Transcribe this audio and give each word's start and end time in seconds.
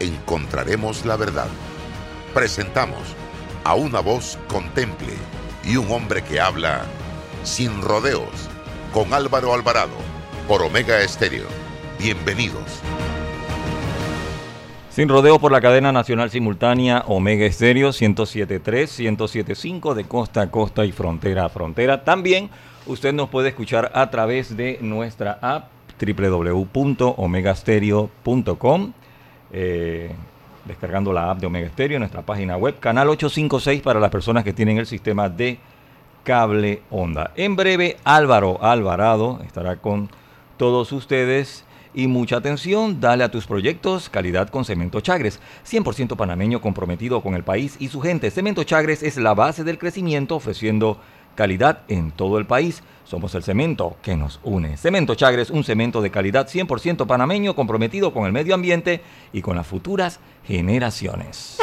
encontraremos 0.00 1.04
la 1.04 1.16
verdad. 1.16 1.48
Presentamos 2.34 3.00
a 3.64 3.74
una 3.74 4.00
voz 4.00 4.38
contemple 4.48 5.12
y 5.64 5.76
un 5.76 5.90
hombre 5.90 6.22
que 6.22 6.40
habla 6.40 6.82
sin 7.44 7.82
rodeos 7.82 8.48
con 8.92 9.12
Álvaro 9.12 9.54
Alvarado 9.54 9.96
por 10.46 10.62
Omega 10.62 11.00
Estéreo. 11.00 11.46
Bienvenidos. 11.98 12.80
Sin 14.90 15.08
rodeo 15.08 15.38
por 15.38 15.52
la 15.52 15.60
cadena 15.60 15.92
nacional 15.92 16.30
simultánea 16.30 17.04
Omega 17.06 17.46
Estéreo 17.46 17.92
1073, 17.92 18.98
1075 18.98 19.94
de 19.94 20.04
costa 20.04 20.40
a 20.40 20.50
costa 20.50 20.84
y 20.84 20.90
frontera 20.90 21.44
a 21.44 21.48
frontera. 21.48 22.02
También 22.02 22.50
usted 22.86 23.12
nos 23.12 23.28
puede 23.28 23.50
escuchar 23.50 23.92
a 23.94 24.10
través 24.10 24.56
de 24.56 24.78
nuestra 24.80 25.38
app 25.40 25.68
www.omegastereo.com. 26.00 28.92
Eh, 29.52 30.10
descargando 30.64 31.12
la 31.12 31.30
app 31.30 31.38
de 31.38 31.46
Omega 31.46 31.68
Stereo, 31.70 31.98
nuestra 31.98 32.22
página 32.22 32.56
web, 32.56 32.78
canal 32.78 33.08
856 33.08 33.82
para 33.82 33.98
las 33.98 34.10
personas 34.10 34.44
que 34.44 34.52
tienen 34.52 34.78
el 34.78 34.86
sistema 34.86 35.28
de 35.28 35.58
cable 36.24 36.82
onda. 36.90 37.32
En 37.36 37.56
breve, 37.56 37.96
Álvaro 38.04 38.62
Alvarado 38.62 39.40
estará 39.46 39.76
con 39.76 40.10
todos 40.58 40.92
ustedes. 40.92 41.64
Y 41.94 42.06
mucha 42.06 42.36
atención, 42.36 43.00
dale 43.00 43.24
a 43.24 43.30
tus 43.30 43.46
proyectos 43.46 44.10
calidad 44.10 44.50
con 44.50 44.66
Cemento 44.66 45.00
Chagres, 45.00 45.40
100% 45.66 46.16
panameño 46.16 46.60
comprometido 46.60 47.22
con 47.22 47.34
el 47.34 47.44
país 47.44 47.76
y 47.80 47.88
su 47.88 48.02
gente. 48.02 48.30
Cemento 48.30 48.62
Chagres 48.62 49.02
es 49.02 49.16
la 49.16 49.34
base 49.34 49.64
del 49.64 49.78
crecimiento 49.78 50.36
ofreciendo 50.36 51.00
calidad 51.38 51.82
en 51.86 52.10
todo 52.10 52.38
el 52.38 52.46
país. 52.46 52.82
Somos 53.04 53.32
el 53.36 53.44
cemento 53.44 53.96
que 54.02 54.16
nos 54.16 54.40
une. 54.42 54.76
Cemento 54.76 55.14
Chagres, 55.14 55.50
un 55.50 55.62
cemento 55.62 56.02
de 56.02 56.10
calidad 56.10 56.48
100% 56.48 57.06
panameño 57.06 57.54
comprometido 57.54 58.12
con 58.12 58.26
el 58.26 58.32
medio 58.32 58.56
ambiente 58.56 59.02
y 59.32 59.40
con 59.40 59.54
las 59.54 59.64
futuras 59.64 60.18
generaciones. 60.44 61.58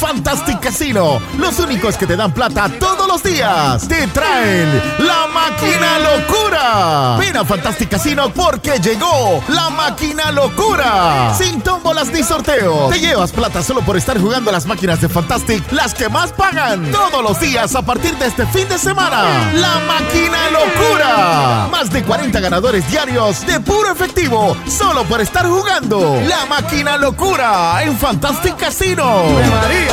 Fantastic 0.00 0.60
Casino, 0.60 1.20
los 1.38 1.58
únicos 1.58 1.98
que 1.98 2.06
te 2.06 2.16
dan 2.16 2.32
plata 2.32 2.70
todos 2.80 3.06
los 3.06 3.22
días. 3.22 3.86
Te 3.86 4.06
traen 4.06 4.82
la 4.98 5.26
máquina 5.26 5.98
locura. 5.98 7.16
Ven 7.18 7.36
a 7.36 7.44
Fantastic 7.44 7.90
Casino 7.90 8.30
porque 8.30 8.78
llegó 8.78 9.44
la 9.48 9.68
máquina 9.68 10.32
locura. 10.32 11.34
Sin 11.36 11.60
tómbolas 11.60 12.10
ni 12.12 12.22
sorteos. 12.22 12.90
Te 12.90 12.98
llevas 12.98 13.30
plata 13.30 13.62
solo 13.62 13.82
por 13.82 13.98
estar 13.98 14.18
jugando 14.18 14.50
las 14.50 14.64
máquinas 14.64 15.02
de 15.02 15.08
Fantastic, 15.10 15.70
las 15.70 15.92
que 15.92 16.08
más 16.08 16.32
pagan. 16.32 16.90
Todos 16.90 17.22
los 17.22 17.38
días 17.38 17.74
a 17.74 17.82
partir 17.82 18.16
de 18.16 18.26
este 18.26 18.46
fin 18.46 18.66
de 18.70 18.78
semana. 18.78 19.52
La 19.52 19.80
máquina 19.80 20.48
locura. 20.50 21.68
Más 21.70 21.90
de 21.90 22.02
40 22.02 22.40
ganadores 22.40 22.90
diarios 22.90 23.46
de 23.46 23.60
puro 23.60 23.92
efectivo 23.92 24.56
solo 24.66 25.04
por 25.04 25.20
estar 25.20 25.46
jugando. 25.46 26.18
La 26.26 26.46
máquina 26.46 26.96
locura 26.96 27.82
en 27.82 27.98
Fantastic 27.98 28.56
Casino. 28.56 29.24
María. 29.50 29.89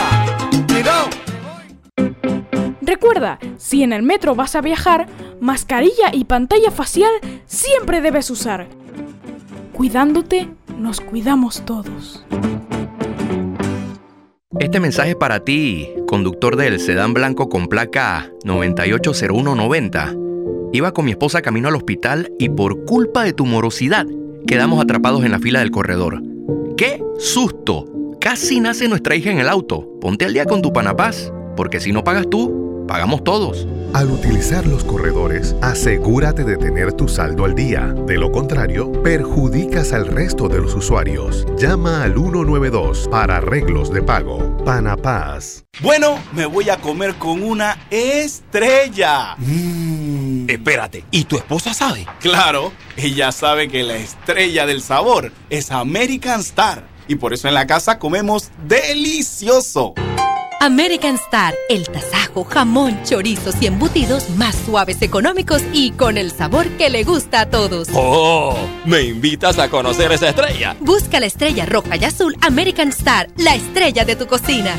Recuerda, 2.81 3.39
si 3.57 3.83
en 3.83 3.93
el 3.93 4.03
metro 4.03 4.35
vas 4.35 4.55
a 4.55 4.61
viajar, 4.61 5.07
mascarilla 5.39 6.11
y 6.13 6.25
pantalla 6.25 6.71
facial 6.71 7.11
siempre 7.45 8.01
debes 8.01 8.29
usar. 8.29 8.67
Cuidándote, 9.73 10.49
nos 10.77 11.01
cuidamos 11.01 11.65
todos. 11.65 12.25
Este 14.59 14.79
mensaje 14.79 15.11
es 15.11 15.15
para 15.15 15.41
ti, 15.41 15.89
conductor 16.07 16.55
del 16.55 16.79
sedán 16.79 17.13
blanco 17.13 17.49
con 17.49 17.67
placa 17.67 18.31
980190. 18.45 20.15
Iba 20.73 20.93
con 20.93 21.05
mi 21.05 21.11
esposa 21.11 21.41
camino 21.41 21.67
al 21.67 21.75
hospital 21.75 22.31
y 22.39 22.49
por 22.49 22.85
culpa 22.85 23.23
de 23.23 23.33
tu 23.33 23.45
morosidad 23.45 24.07
quedamos 24.47 24.81
atrapados 24.81 25.23
en 25.23 25.31
la 25.31 25.39
fila 25.39 25.59
del 25.59 25.71
corredor. 25.71 26.21
¡Qué 26.75 27.03
susto! 27.19 27.85
Casi 28.19 28.59
nace 28.59 28.87
nuestra 28.87 29.15
hija 29.15 29.29
en 29.31 29.39
el 29.39 29.47
auto. 29.47 29.87
Ponte 30.01 30.25
al 30.25 30.33
día 30.33 30.45
con 30.45 30.61
tu 30.61 30.73
Panapaz, 30.73 31.31
porque 31.55 31.79
si 31.79 31.91
no 31.91 32.03
pagas 32.03 32.29
tú, 32.29 32.85
pagamos 32.87 33.23
todos. 33.23 33.67
Al 33.93 34.09
utilizar 34.09 34.65
los 34.65 34.83
corredores, 34.83 35.55
asegúrate 35.61 36.43
de 36.43 36.57
tener 36.57 36.93
tu 36.93 37.07
saldo 37.07 37.45
al 37.45 37.53
día. 37.53 37.93
De 38.05 38.17
lo 38.17 38.31
contrario, 38.31 38.91
perjudicas 39.03 39.93
al 39.93 40.07
resto 40.07 40.49
de 40.49 40.59
los 40.59 40.73
usuarios. 40.73 41.45
Llama 41.57 42.03
al 42.03 42.15
192 42.15 43.07
para 43.09 43.37
arreglos 43.37 43.93
de 43.93 44.01
pago. 44.01 44.57
Panapaz. 44.65 45.63
Bueno, 45.81 46.19
me 46.33 46.47
voy 46.47 46.69
a 46.69 46.77
comer 46.77 47.15
con 47.15 47.43
una 47.43 47.77
estrella. 47.91 49.35
Mmm. 49.37 50.49
Espérate, 50.49 51.05
¿y 51.11 51.25
tu 51.25 51.37
esposa 51.37 51.73
sabe? 51.73 52.07
Claro, 52.19 52.71
ella 52.95 53.31
sabe 53.31 53.67
que 53.67 53.83
la 53.83 53.97
estrella 53.97 54.65
del 54.65 54.81
sabor 54.81 55.31
es 55.49 55.71
American 55.71 56.39
Star 56.39 56.96
y 57.07 57.15
por 57.15 57.33
eso 57.33 57.47
en 57.47 57.53
la 57.53 57.67
casa 57.67 57.99
comemos 57.99 58.49
delicioso. 58.67 59.93
American 60.59 61.15
Star, 61.15 61.55
el 61.69 61.87
tasajo, 61.87 62.43
jamón, 62.43 62.99
chorizos 63.03 63.55
y 63.61 63.67
embutidos 63.67 64.29
más 64.31 64.55
suaves, 64.55 65.01
económicos 65.01 65.61
y 65.71 65.91
con 65.91 66.17
el 66.17 66.31
sabor 66.31 66.67
que 66.77 66.89
le 66.89 67.03
gusta 67.03 67.41
a 67.41 67.49
todos. 67.49 67.89
¡Oh! 67.93 68.57
¿Me 68.83 69.03
invitas 69.03 69.59
a 69.59 69.69
conocer 69.69 70.11
esa 70.11 70.29
estrella? 70.29 70.75
Busca 70.79 71.19
la 71.19 71.27
estrella 71.27 71.65
roja 71.67 71.95
y 71.95 72.05
azul 72.05 72.35
American 72.41 72.89
Star, 72.89 73.29
la 73.37 73.53
estrella 73.55 74.03
de 74.03 74.15
tu 74.15 74.25
cocina. 74.25 74.75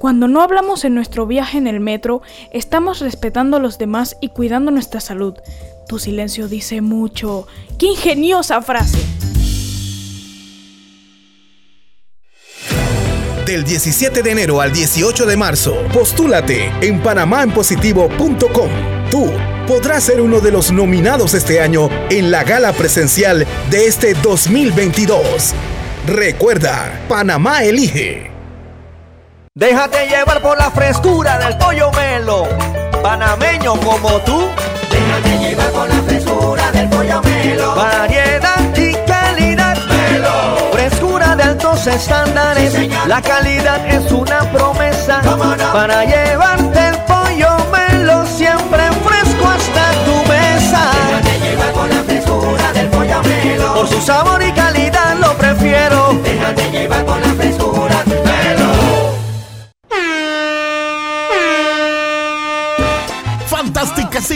Cuando 0.00 0.28
no 0.28 0.42
hablamos 0.42 0.84
en 0.84 0.94
nuestro 0.94 1.26
viaje 1.26 1.58
en 1.58 1.66
el 1.66 1.80
metro, 1.80 2.22
estamos 2.52 3.00
respetando 3.00 3.56
a 3.56 3.60
los 3.60 3.78
demás 3.78 4.16
y 4.20 4.28
cuidando 4.28 4.70
nuestra 4.70 5.00
salud. 5.00 5.34
Tu 5.88 5.98
silencio 5.98 6.48
dice 6.48 6.80
mucho. 6.80 7.46
¡Qué 7.78 7.86
ingeniosa 7.86 8.60
frase! 8.60 8.98
Del 13.48 13.64
17 13.64 14.22
de 14.22 14.30
enero 14.30 14.60
al 14.60 14.74
18 14.74 15.24
de 15.24 15.34
marzo, 15.38 15.82
postúlate 15.94 16.70
en 16.82 17.00
panamaenpositivo.com. 17.00 18.68
Tú 19.10 19.32
podrás 19.66 20.04
ser 20.04 20.20
uno 20.20 20.40
de 20.40 20.50
los 20.50 20.70
nominados 20.70 21.32
este 21.32 21.58
año 21.58 21.88
en 22.10 22.30
la 22.30 22.44
gala 22.44 22.74
presencial 22.74 23.46
de 23.70 23.86
este 23.86 24.12
2022. 24.12 25.54
Recuerda, 26.06 27.00
Panamá 27.08 27.64
elige. 27.64 28.30
Déjate 29.54 30.08
llevar 30.08 30.42
por 30.42 30.58
la 30.58 30.70
frescura 30.70 31.38
del 31.38 31.56
pollo 31.56 31.90
melo, 31.92 32.46
panameño 33.02 33.80
como 33.80 34.20
tú. 34.26 34.46
Déjate 34.90 35.37
estándares. 41.98 42.72
Sí, 42.72 42.88
la 43.06 43.20
calidad 43.20 43.84
es 43.86 44.10
una 44.12 44.40
promesa. 44.52 45.20
¿Cómo 45.24 45.56
no? 45.56 45.72
Para 45.72 46.04
llevarte 46.04 46.88
el 46.88 46.96
pollo 47.10 47.50
melo 47.72 48.24
siempre 48.26 48.82
fresco 49.04 49.48
hasta 49.48 49.84
tu 50.04 50.16
mesa. 50.30 50.82
Déjate 51.08 51.38
llevar 51.40 51.72
por 51.72 51.88
la 51.88 52.02
frescura 52.04 52.72
del 52.72 52.88
pollo 52.88 53.22
melo. 53.22 53.74
Por 53.74 53.88
su 53.88 54.00
sabor 54.00 54.42
y 54.42 54.52
calidad 54.52 55.16
lo 55.18 55.36
prefiero. 55.36 56.14
Déjate 56.22 56.70
llevar 56.70 57.04
por 57.04 57.20
la 57.20 57.34
frescura 57.34 57.67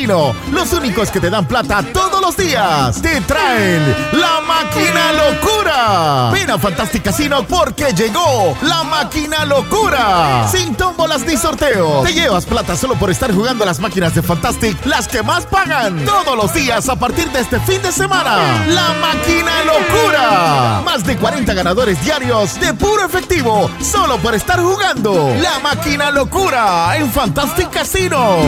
Los 0.06 0.72
únicos 0.72 1.12
que 1.12 1.20
te 1.20 1.30
dan 1.30 1.46
plata 1.46 1.80
todos 1.92 2.20
los 2.20 2.36
días. 2.36 3.00
Te 3.00 3.20
traen 3.20 3.94
la 4.12 4.40
máquina 4.40 5.12
locura. 5.12 6.30
Ven 6.32 6.50
a 6.50 6.58
Fantastic 6.58 7.04
Casino 7.04 7.44
porque 7.44 7.92
llegó 7.92 8.56
la 8.62 8.82
máquina 8.82 9.44
locura. 9.44 10.48
Sin 10.50 10.74
tómbolas 10.74 11.24
ni 11.24 11.36
sorteos. 11.36 12.04
Te 12.04 12.14
llevas 12.14 12.46
plata 12.46 12.74
solo 12.74 12.96
por 12.96 13.12
estar 13.12 13.32
jugando 13.32 13.64
las 13.64 13.78
máquinas 13.78 14.12
de 14.12 14.22
Fantastic, 14.22 14.84
las 14.86 15.06
que 15.06 15.22
más 15.22 15.46
pagan. 15.46 16.04
Todos 16.04 16.36
los 16.36 16.52
días 16.52 16.88
a 16.88 16.96
partir 16.96 17.30
de 17.30 17.38
este 17.38 17.60
fin 17.60 17.80
de 17.80 17.92
semana. 17.92 18.64
La 18.66 18.94
máquina 18.94 19.52
locura. 19.64 20.82
Más 20.84 21.06
de 21.06 21.16
40 21.16 21.54
ganadores 21.54 22.02
diarios 22.04 22.58
de 22.58 22.74
puro 22.74 23.04
efectivo 23.04 23.70
solo 23.80 24.18
por 24.18 24.34
estar 24.34 24.60
jugando. 24.60 25.32
La 25.40 25.60
máquina 25.60 26.10
locura 26.10 26.96
en 26.96 27.08
Fantastic 27.08 27.70
Casino. 27.70 28.40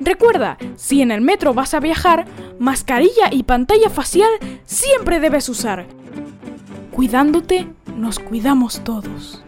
Recuerda, 0.00 0.58
si 0.76 1.02
en 1.02 1.10
el 1.10 1.20
metro 1.20 1.54
vas 1.54 1.74
a 1.74 1.80
viajar, 1.80 2.26
mascarilla 2.58 3.30
y 3.30 3.42
pantalla 3.42 3.90
facial 3.90 4.30
siempre 4.64 5.20
debes 5.20 5.48
usar. 5.48 5.86
Cuidándote, 6.90 7.66
nos 7.96 8.18
cuidamos 8.18 8.82
todos. 8.84 9.42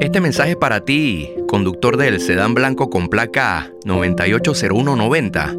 Este 0.00 0.20
mensaje 0.20 0.50
es 0.50 0.56
para 0.56 0.80
ti, 0.80 1.30
conductor 1.48 1.96
del 1.96 2.20
sedán 2.20 2.54
blanco 2.54 2.90
con 2.90 3.08
placa 3.08 3.70
980190. 3.84 5.56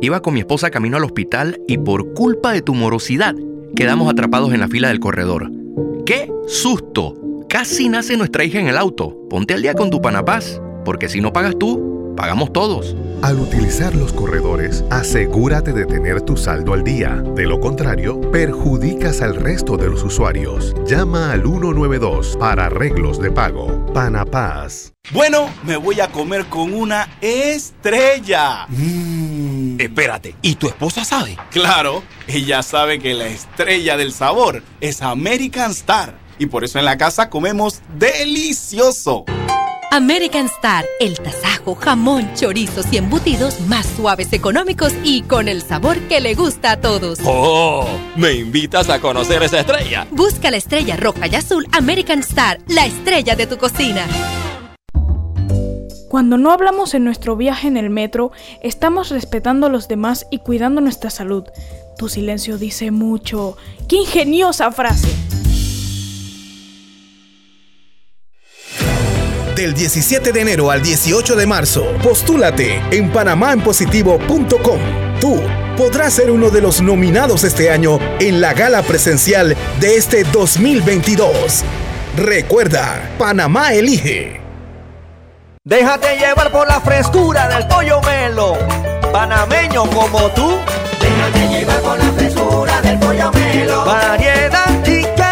Iba 0.00 0.20
con 0.20 0.34
mi 0.34 0.40
esposa 0.40 0.70
camino 0.70 0.96
al 0.96 1.04
hospital 1.04 1.60
y 1.68 1.78
por 1.78 2.14
culpa 2.14 2.52
de 2.52 2.62
tu 2.62 2.74
morosidad 2.74 3.34
quedamos 3.76 4.10
atrapados 4.10 4.52
en 4.54 4.60
la 4.60 4.68
fila 4.68 4.88
del 4.88 5.00
corredor. 5.00 5.50
¡Qué 6.06 6.32
susto! 6.46 7.14
Casi 7.54 7.88
nace 7.88 8.16
nuestra 8.16 8.42
hija 8.42 8.58
en 8.58 8.66
el 8.66 8.76
auto. 8.76 9.16
Ponte 9.30 9.54
al 9.54 9.62
día 9.62 9.74
con 9.74 9.88
tu 9.88 10.02
panapaz, 10.02 10.60
porque 10.84 11.08
si 11.08 11.20
no 11.20 11.32
pagas 11.32 11.56
tú, 11.56 12.12
pagamos 12.16 12.52
todos. 12.52 12.96
Al 13.22 13.38
utilizar 13.38 13.94
los 13.94 14.12
corredores, 14.12 14.82
asegúrate 14.90 15.72
de 15.72 15.86
tener 15.86 16.20
tu 16.22 16.36
saldo 16.36 16.72
al 16.72 16.82
día. 16.82 17.22
De 17.36 17.46
lo 17.46 17.60
contrario, 17.60 18.20
perjudicas 18.32 19.22
al 19.22 19.36
resto 19.36 19.76
de 19.76 19.88
los 19.88 20.02
usuarios. 20.02 20.74
Llama 20.84 21.30
al 21.30 21.42
192 21.42 22.36
para 22.40 22.66
arreglos 22.66 23.20
de 23.20 23.30
pago. 23.30 23.86
Panapaz. 23.94 24.92
Bueno, 25.12 25.48
me 25.62 25.76
voy 25.76 26.00
a 26.00 26.08
comer 26.08 26.46
con 26.46 26.74
una 26.74 27.08
estrella. 27.20 28.66
Espérate, 29.78 30.34
¿y 30.42 30.56
tu 30.56 30.66
esposa 30.66 31.04
sabe? 31.04 31.38
Claro, 31.52 32.02
ella 32.26 32.64
sabe 32.64 32.98
que 32.98 33.14
la 33.14 33.28
estrella 33.28 33.96
del 33.96 34.10
sabor 34.10 34.64
es 34.80 35.02
American 35.02 35.70
Star. 35.70 36.23
Y 36.38 36.46
por 36.46 36.64
eso 36.64 36.78
en 36.78 36.84
la 36.84 36.98
casa 36.98 37.30
comemos 37.30 37.80
delicioso. 37.98 39.24
American 39.94 40.46
Star, 40.46 40.84
el 40.98 41.20
tasajo, 41.20 41.76
jamón, 41.76 42.28
chorizos 42.34 42.86
y 42.92 42.96
embutidos 42.96 43.60
más 43.68 43.86
suaves, 43.86 44.32
económicos 44.32 44.92
y 45.04 45.22
con 45.22 45.46
el 45.46 45.62
sabor 45.62 46.00
que 46.08 46.20
le 46.20 46.34
gusta 46.34 46.72
a 46.72 46.80
todos. 46.80 47.20
¡Oh! 47.24 47.86
¿Me 48.16 48.32
invitas 48.32 48.90
a 48.90 49.00
conocer 49.00 49.44
esa 49.44 49.60
estrella? 49.60 50.08
Busca 50.10 50.50
la 50.50 50.56
estrella 50.56 50.96
roja 50.96 51.28
y 51.28 51.36
azul 51.36 51.68
American 51.70 52.18
Star, 52.18 52.58
la 52.66 52.86
estrella 52.86 53.36
de 53.36 53.46
tu 53.46 53.56
cocina. 53.56 54.04
Cuando 56.08 56.38
no 56.38 56.50
hablamos 56.50 56.94
en 56.94 57.04
nuestro 57.04 57.36
viaje 57.36 57.68
en 57.68 57.76
el 57.76 57.88
metro, 57.88 58.32
estamos 58.62 59.10
respetando 59.10 59.66
a 59.66 59.70
los 59.70 59.86
demás 59.86 60.26
y 60.28 60.38
cuidando 60.38 60.80
nuestra 60.80 61.10
salud. 61.10 61.44
Tu 61.98 62.08
silencio 62.08 62.58
dice 62.58 62.90
mucho. 62.90 63.56
¡Qué 63.88 63.96
ingeniosa 63.96 64.72
frase! 64.72 65.08
Del 69.54 69.72
17 69.72 70.32
de 70.32 70.40
enero 70.40 70.72
al 70.72 70.82
18 70.82 71.36
de 71.36 71.46
marzo, 71.46 71.86
postúlate 72.02 72.82
en 72.90 73.12
panamaenpositivo.com. 73.12 74.80
Tú 75.20 75.40
podrás 75.76 76.14
ser 76.14 76.32
uno 76.32 76.50
de 76.50 76.60
los 76.60 76.82
nominados 76.82 77.44
este 77.44 77.70
año 77.70 78.00
en 78.18 78.40
la 78.40 78.52
gala 78.52 78.82
presencial 78.82 79.56
de 79.78 79.96
este 79.96 80.24
2022. 80.24 81.62
Recuerda, 82.16 83.10
Panamá 83.16 83.74
elige. 83.74 84.40
Déjate 85.62 86.18
llevar 86.18 86.50
por 86.50 86.66
la 86.66 86.80
frescura 86.80 87.46
del 87.46 87.68
pollo 87.68 88.00
melo. 88.02 88.58
Panameño 89.12 89.88
como 89.90 90.30
tú. 90.30 90.58
Déjate 91.00 91.48
llevar 91.48 91.80
por 91.80 91.98
la 91.98 92.12
frescura 92.12 92.80
del 92.80 92.98
pollo 92.98 93.30
melo. 93.30 93.84
Variedad 93.84 94.84
y. 94.84 95.23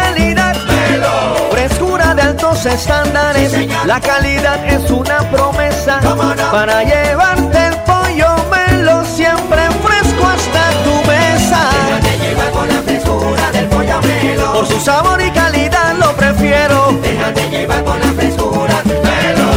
Altos 2.63 2.79
estándares. 2.79 3.51
Sí, 3.51 3.67
la 3.85 3.99
calidad 3.99 4.65
es 4.65 4.89
una 4.89 5.19
promesa. 5.31 5.99
¿Cómo 6.01 6.23
no? 6.23 6.51
Para 6.51 6.83
llevarte 6.83 7.67
el 7.67 7.75
pollo 7.79 8.35
melo 8.49 9.03
siempre 9.03 9.61
fresco 9.83 10.25
hasta 10.25 10.71
tu 10.83 10.93
mesa. 11.09 11.69
Déjate 11.85 12.17
llevar 12.19 12.51
por 12.51 12.67
la 12.67 12.81
frescura 12.81 13.51
del 13.51 13.65
pollo 13.67 14.01
melo. 14.01 14.53
Por 14.53 14.65
su 14.67 14.79
sabor 14.79 15.21
y 15.21 15.29
calidad 15.31 15.95
lo 15.97 16.15
prefiero. 16.15 16.93
Déjate 17.01 17.49
llevar 17.49 17.83
por 17.83 17.99
la 17.99 18.13
frescura 18.13 18.81
del 18.83 19.01
melo. 19.01 19.49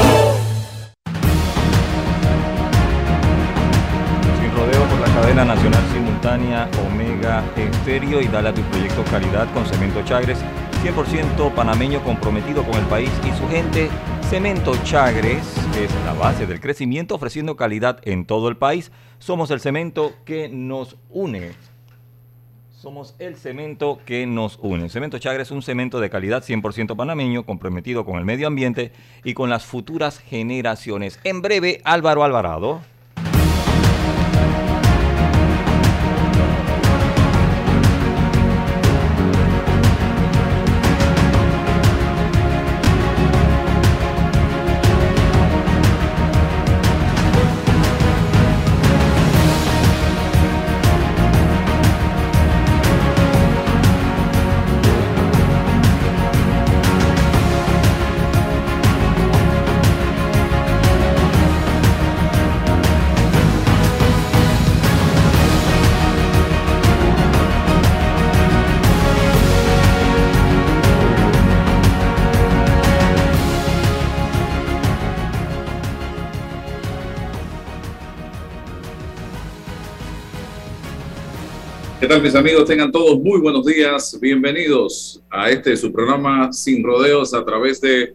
Sin 4.40 4.52
rodeo 4.56 4.84
por 4.88 5.08
la 5.08 5.14
cadena 5.14 5.44
nacional 5.44 5.82
Omega 6.26 7.44
Estéreo 7.56 8.20
y 8.20 8.26
dale 8.26 8.48
a 8.48 8.54
tu 8.54 8.60
proyecto 8.62 9.04
calidad 9.04 9.46
con 9.54 9.64
Cemento 9.64 10.02
Chagres, 10.02 10.40
100% 10.82 11.54
panameño 11.54 12.02
comprometido 12.02 12.64
con 12.64 12.74
el 12.74 12.84
país 12.86 13.10
y 13.22 13.30
su 13.38 13.48
gente. 13.48 13.88
Cemento 14.28 14.74
Chagres 14.82 15.46
es 15.80 15.94
la 16.04 16.14
base 16.14 16.48
del 16.48 16.60
crecimiento 16.60 17.14
ofreciendo 17.14 17.54
calidad 17.54 18.00
en 18.02 18.26
todo 18.26 18.48
el 18.48 18.56
país. 18.56 18.90
Somos 19.20 19.52
el 19.52 19.60
cemento 19.60 20.14
que 20.24 20.48
nos 20.48 20.96
une. 21.10 21.52
Somos 22.72 23.14
el 23.20 23.36
cemento 23.36 24.00
que 24.04 24.26
nos 24.26 24.58
une. 24.60 24.88
Cemento 24.88 25.20
Chagres 25.20 25.46
es 25.46 25.52
un 25.52 25.62
cemento 25.62 26.00
de 26.00 26.10
calidad 26.10 26.42
100% 26.42 26.96
panameño, 26.96 27.46
comprometido 27.46 28.04
con 28.04 28.18
el 28.18 28.24
medio 28.24 28.48
ambiente 28.48 28.90
y 29.22 29.34
con 29.34 29.48
las 29.48 29.64
futuras 29.64 30.18
generaciones. 30.18 31.20
En 31.22 31.40
breve, 31.40 31.80
Álvaro 31.84 32.24
Alvarado. 32.24 32.80
Mis 82.22 82.34
amigos? 82.34 82.64
Tengan 82.64 82.90
todos 82.90 83.20
muy 83.20 83.40
buenos 83.40 83.66
días. 83.66 84.18
Bienvenidos 84.18 85.22
a 85.28 85.50
este 85.50 85.76
su 85.76 85.92
programa 85.92 86.50
Sin 86.50 86.82
Rodeos 86.82 87.34
a 87.34 87.44
través 87.44 87.78
de 87.82 88.14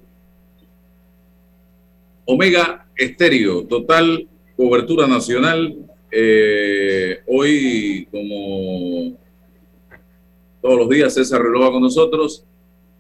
Omega 2.26 2.88
Estéreo, 2.96 3.64
total 3.66 4.28
cobertura 4.58 5.06
nacional. 5.06 5.76
Eh, 6.12 7.20
hoy, 7.28 8.08
como 8.10 9.18
todos 10.62 10.80
los 10.80 10.90
días, 10.90 11.14
César 11.14 11.44
Relova 11.44 11.72
con 11.72 11.84
nosotros 11.84 12.44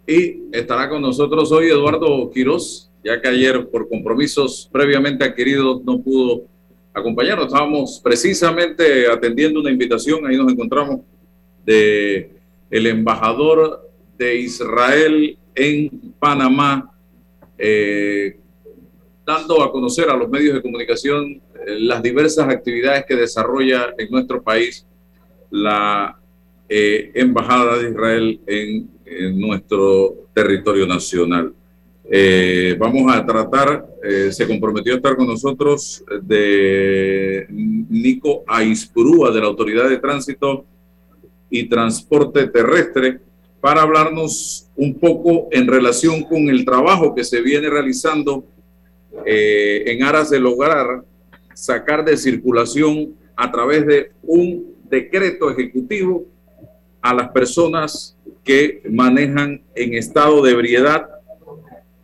y 0.06 0.44
estará 0.52 0.88
con 0.88 1.02
nosotros 1.02 1.52
hoy 1.52 1.68
Eduardo 1.68 2.30
Quirós, 2.30 2.92
ya 3.04 3.20
que 3.20 3.28
ayer 3.28 3.68
por 3.70 3.90
compromisos 3.90 4.70
previamente 4.72 5.24
adquiridos 5.24 5.84
no 5.84 6.00
pudo 6.00 6.44
acompañarnos. 6.94 7.48
Estábamos 7.48 8.02
precisamente 8.04 9.08
atendiendo 9.08 9.60
una 9.60 9.72
invitación, 9.72 10.26
ahí 10.26 10.38
nos 10.38 10.52
encontramos, 10.52 11.02
de 11.66 12.32
el 12.70 12.88
embajador 12.88 13.90
de 14.18 14.38
Israel 14.38 15.38
en 15.54 16.14
Panamá, 16.20 16.92
eh, 17.58 18.40
dando 19.26 19.62
a 19.62 19.72
conocer 19.72 20.10
a 20.10 20.16
los 20.16 20.30
medios 20.30 20.56
de 20.56 20.62
comunicación 20.62 21.42
eh, 21.68 21.80
las 21.80 22.02
diversas 22.02 22.50
actividades 22.50 23.06
que 23.06 23.16
desarrolla 23.16 23.94
en 23.98 24.10
nuestro 24.10 24.42
país 24.42 24.86
la 25.50 26.18
eh, 26.70 27.12
Embajada 27.16 27.78
de 27.78 27.90
Israel 27.90 28.40
en, 28.48 28.90
en 29.06 29.40
nuestro 29.40 30.28
territorio 30.34 30.88
nacional. 30.88 31.54
Eh, 32.14 32.76
vamos 32.78 33.10
a 33.16 33.26
tratar, 33.26 33.86
eh, 34.04 34.34
se 34.34 34.46
comprometió 34.46 34.92
a 34.92 34.96
estar 34.98 35.16
con 35.16 35.28
nosotros 35.28 36.04
eh, 36.12 36.20
de 36.22 37.48
Nico 37.50 38.44
Aispurúa 38.46 39.32
de 39.32 39.40
la 39.40 39.46
Autoridad 39.46 39.88
de 39.88 39.98
Tránsito 39.98 40.66
y 41.50 41.70
Transporte 41.70 42.48
Terrestre 42.48 43.22
para 43.62 43.84
hablarnos 43.84 44.68
un 44.76 44.96
poco 44.96 45.48
en 45.52 45.66
relación 45.68 46.24
con 46.24 46.50
el 46.50 46.66
trabajo 46.66 47.16
que 47.16 47.24
se 47.24 47.42
viene 47.42 47.70
realizando 47.70 48.44
en 49.26 50.04
aras 50.04 50.32
de 50.32 50.40
lograr 50.40 51.04
sacar 51.54 52.04
de 52.04 52.18
circulación 52.18 53.14
a 53.38 53.52
través 53.52 53.86
de 53.86 54.12
un 54.24 54.74
decreto 54.90 55.50
ejecutivo 55.50 56.26
a 57.02 57.14
las 57.14 57.30
personas 57.30 58.18
que 58.44 58.82
manejan 58.90 59.62
en 59.76 59.94
estado 59.94 60.42
de 60.42 60.52
ebriedad 60.52 61.21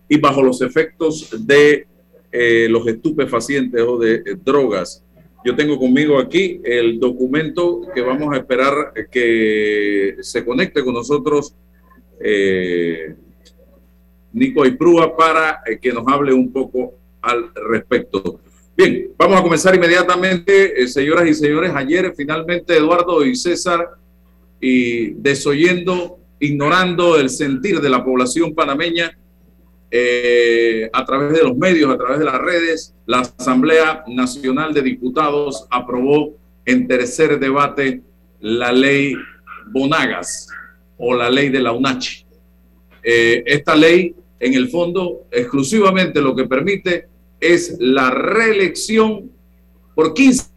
y 0.10 0.20
bajo 0.20 0.42
los 0.42 0.62
efectos 0.62 1.30
de 1.46 1.88
eh, 2.32 2.68
los 2.70 2.88
estupefacientes 2.88 3.82
o 3.82 3.98
de 3.98 4.16
eh, 4.16 4.22
drogas. 4.44 5.04
Yo 5.46 5.56
tengo 5.56 5.78
conmigo 5.80 6.20
aquí 6.20 6.60
el 6.64 7.00
documento 7.00 7.82
que 7.94 8.02
vamos 8.02 8.34
a 8.34 8.38
esperar 8.38 8.92
que 9.10 10.18
se 10.22 10.44
conecte 10.44 10.84
con 10.84 10.94
nosotros 10.94 11.56
eh, 12.20 13.16
Nico 14.34 14.66
Iprúa 14.66 15.16
para 15.16 15.62
eh, 15.66 15.80
que 15.80 15.94
nos 15.94 16.04
hable 16.08 16.34
un 16.34 16.52
poco 16.52 16.94
al 17.22 17.52
respecto. 17.70 18.42
Bien, 18.76 19.10
vamos 19.18 19.40
a 19.40 19.44
comenzar 19.44 19.74
inmediatamente, 19.74 20.88
señoras 20.88 21.28
y 21.28 21.34
señores. 21.34 21.72
Ayer 21.74 22.14
finalmente 22.16 22.78
Eduardo 22.78 23.26
y 23.26 23.36
César, 23.36 23.88
y 24.62 25.12
desoyendo, 25.14 26.20
ignorando 26.40 27.18
el 27.18 27.30
sentir 27.30 27.80
de 27.80 27.90
la 27.90 28.04
población 28.04 28.54
panameña, 28.54 29.18
eh, 29.90 30.90
a 30.92 31.06
través 31.06 31.34
de 31.34 31.44
los 31.44 31.56
medios, 31.56 31.94
a 31.94 31.98
través 31.98 32.20
de 32.20 32.26
las 32.26 32.42
redes, 32.42 32.94
la 33.06 33.20
Asamblea 33.20 34.04
Nacional 34.08 34.74
de 34.74 34.82
Diputados 34.82 35.66
aprobó 35.70 36.36
en 36.66 36.88
tercer 36.88 37.40
debate 37.40 38.02
la 38.42 38.72
ley 38.72 39.16
Bonagas 39.72 40.48
o 40.98 41.14
la 41.14 41.30
ley 41.30 41.50
de 41.50 41.62
la 41.62 41.72
UNACHI. 41.72 42.26
Eh, 43.04 43.44
esta 43.46 43.76
ley, 43.76 44.16
en 44.40 44.54
el 44.54 44.70
fondo, 44.70 45.28
exclusivamente 45.32 46.22
lo 46.22 46.36
que 46.36 46.46
permite 46.46 47.08
es 47.40 47.78
la 47.80 48.10
reelección 48.10 49.32
por 49.96 50.14
15 50.14 50.52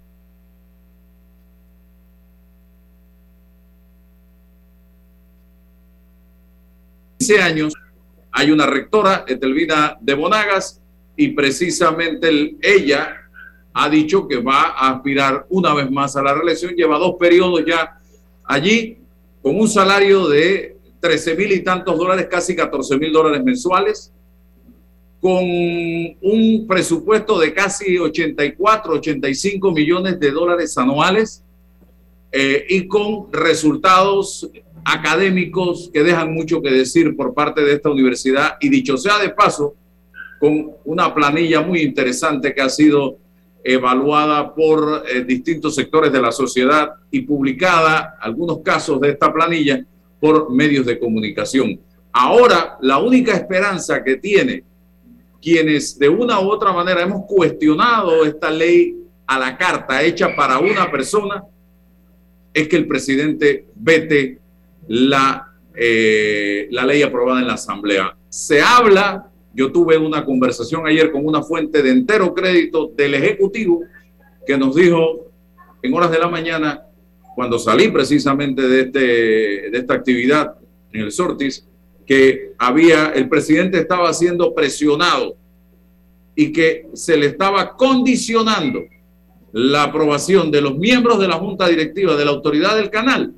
años. 7.40 7.72
Hay 8.32 8.50
una 8.50 8.66
rectora, 8.66 9.24
Etelvina 9.26 9.96
de 10.00 10.14
Bonagas, 10.14 10.80
y 11.16 11.28
precisamente 11.28 12.28
el- 12.28 12.56
ella 12.62 13.16
ha 13.74 13.88
dicho 13.88 14.26
que 14.26 14.38
va 14.38 14.62
a 14.70 14.90
aspirar 14.92 15.46
una 15.50 15.74
vez 15.74 15.90
más 15.90 16.16
a 16.16 16.22
la 16.22 16.34
reelección. 16.34 16.74
Lleva 16.74 16.98
dos 16.98 17.16
periodos 17.18 17.62
ya 17.66 17.98
allí 18.44 18.98
con 19.42 19.58
un 19.58 19.68
salario 19.68 20.28
de 20.28 20.76
13 21.00 21.34
mil 21.34 21.50
y 21.52 21.60
tantos 21.62 21.96
dólares, 21.98 22.26
casi 22.30 22.54
14 22.54 22.96
mil 22.98 23.12
dólares 23.12 23.42
mensuales, 23.44 24.12
con 25.20 25.38
un 25.42 26.64
presupuesto 26.66 27.38
de 27.38 27.52
casi 27.52 27.98
84, 27.98 28.94
85 28.94 29.70
millones 29.72 30.18
de 30.18 30.30
dólares 30.30 30.76
anuales 30.78 31.42
eh, 32.32 32.64
y 32.68 32.86
con 32.88 33.30
resultados 33.32 34.48
académicos 34.84 35.90
que 35.92 36.02
dejan 36.02 36.32
mucho 36.32 36.62
que 36.62 36.70
decir 36.70 37.16
por 37.16 37.34
parte 37.34 37.62
de 37.62 37.74
esta 37.74 37.90
universidad 37.90 38.56
y 38.60 38.68
dicho 38.68 38.96
sea 38.96 39.18
de 39.18 39.30
paso, 39.30 39.74
con 40.38 40.72
una 40.84 41.14
planilla 41.14 41.60
muy 41.60 41.80
interesante 41.82 42.54
que 42.54 42.62
ha 42.62 42.68
sido 42.68 43.18
evaluada 43.62 44.54
por 44.54 45.04
eh, 45.06 45.22
distintos 45.24 45.74
sectores 45.74 46.12
de 46.12 46.22
la 46.22 46.32
sociedad 46.32 46.92
y 47.10 47.20
publicada, 47.20 48.16
algunos 48.20 48.60
casos 48.60 49.00
de 49.00 49.10
esta 49.10 49.32
planilla, 49.32 49.84
por 50.18 50.50
medios 50.50 50.86
de 50.86 50.98
comunicación. 50.98 51.80
Ahora, 52.12 52.78
la 52.80 52.98
única 52.98 53.34
esperanza 53.34 54.02
que 54.02 54.16
tiene 54.16 54.64
quienes 55.40 55.98
de 55.98 56.08
una 56.08 56.40
u 56.40 56.50
otra 56.50 56.72
manera 56.72 57.02
hemos 57.02 57.24
cuestionado 57.26 58.24
esta 58.24 58.50
ley 58.50 58.96
a 59.26 59.38
la 59.38 59.56
carta 59.56 60.02
hecha 60.02 60.34
para 60.34 60.58
una 60.58 60.90
persona 60.90 61.44
es 62.52 62.68
que 62.68 62.76
el 62.76 62.86
presidente 62.86 63.66
vete 63.74 64.39
la, 64.90 65.46
eh, 65.72 66.66
la 66.72 66.84
ley 66.84 67.02
aprobada 67.02 67.40
en 67.40 67.46
la 67.46 67.54
Asamblea. 67.54 68.16
Se 68.28 68.60
habla, 68.60 69.30
yo 69.54 69.70
tuve 69.70 69.96
una 69.96 70.24
conversación 70.24 70.84
ayer 70.84 71.12
con 71.12 71.24
una 71.24 71.42
fuente 71.42 71.80
de 71.80 71.90
entero 71.90 72.34
crédito 72.34 72.90
del 72.96 73.14
Ejecutivo 73.14 73.82
que 74.44 74.58
nos 74.58 74.74
dijo 74.74 75.30
en 75.80 75.94
horas 75.94 76.10
de 76.10 76.18
la 76.18 76.28
mañana, 76.28 76.82
cuando 77.36 77.56
salí 77.56 77.88
precisamente 77.88 78.66
de, 78.66 78.80
este, 78.80 78.98
de 79.70 79.78
esta 79.78 79.94
actividad 79.94 80.56
en 80.92 81.02
el 81.02 81.12
Sortis, 81.12 81.64
que 82.04 82.54
había, 82.58 83.10
el 83.10 83.28
presidente 83.28 83.78
estaba 83.78 84.12
siendo 84.12 84.52
presionado 84.52 85.36
y 86.34 86.52
que 86.52 86.88
se 86.94 87.16
le 87.16 87.26
estaba 87.26 87.76
condicionando 87.76 88.80
la 89.52 89.84
aprobación 89.84 90.50
de 90.50 90.60
los 90.60 90.76
miembros 90.76 91.20
de 91.20 91.28
la 91.28 91.36
Junta 91.36 91.68
Directiva 91.68 92.16
de 92.16 92.24
la 92.24 92.32
Autoridad 92.32 92.74
del 92.74 92.90
Canal 92.90 93.34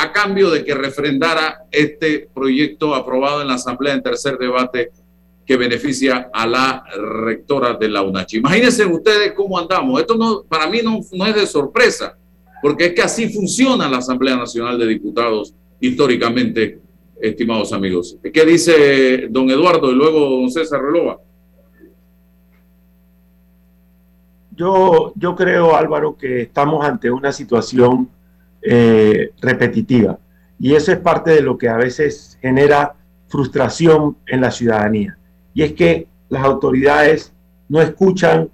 a 0.00 0.12
cambio 0.12 0.48
de 0.50 0.64
que 0.64 0.74
refrendara 0.74 1.64
este 1.72 2.28
proyecto 2.32 2.94
aprobado 2.94 3.42
en 3.42 3.48
la 3.48 3.54
Asamblea 3.54 3.94
en 3.94 4.02
tercer 4.02 4.38
debate 4.38 4.92
que 5.44 5.56
beneficia 5.56 6.30
a 6.32 6.46
la 6.46 6.84
rectora 7.24 7.74
de 7.74 7.88
la 7.88 8.02
UNACHI. 8.02 8.36
Imagínense 8.36 8.86
ustedes 8.86 9.32
cómo 9.32 9.58
andamos. 9.58 10.00
Esto 10.00 10.14
no, 10.14 10.44
para 10.44 10.68
mí 10.68 10.82
no, 10.84 11.00
no 11.10 11.26
es 11.26 11.34
de 11.34 11.46
sorpresa, 11.48 12.16
porque 12.62 12.86
es 12.86 12.94
que 12.94 13.02
así 13.02 13.28
funciona 13.28 13.88
la 13.88 13.98
Asamblea 13.98 14.36
Nacional 14.36 14.78
de 14.78 14.86
Diputados 14.86 15.52
históricamente, 15.80 16.78
estimados 17.20 17.72
amigos. 17.72 18.16
¿Qué 18.22 18.44
dice 18.44 19.26
don 19.28 19.50
Eduardo 19.50 19.90
y 19.90 19.94
luego 19.96 20.20
don 20.20 20.48
César 20.48 20.80
Relova? 20.80 21.18
Yo, 24.54 25.12
yo 25.16 25.34
creo, 25.34 25.74
Álvaro, 25.74 26.16
que 26.16 26.42
estamos 26.42 26.84
ante 26.84 27.10
una 27.10 27.32
situación 27.32 28.08
eh, 28.62 29.30
repetitiva 29.40 30.18
y 30.58 30.74
eso 30.74 30.92
es 30.92 30.98
parte 30.98 31.30
de 31.30 31.42
lo 31.42 31.56
que 31.56 31.68
a 31.68 31.76
veces 31.76 32.38
genera 32.40 32.94
frustración 33.28 34.16
en 34.26 34.40
la 34.40 34.50
ciudadanía. 34.50 35.16
Y 35.54 35.62
es 35.62 35.72
que 35.72 36.08
las 36.28 36.44
autoridades 36.44 37.32
no 37.68 37.80
escuchan 37.80 38.50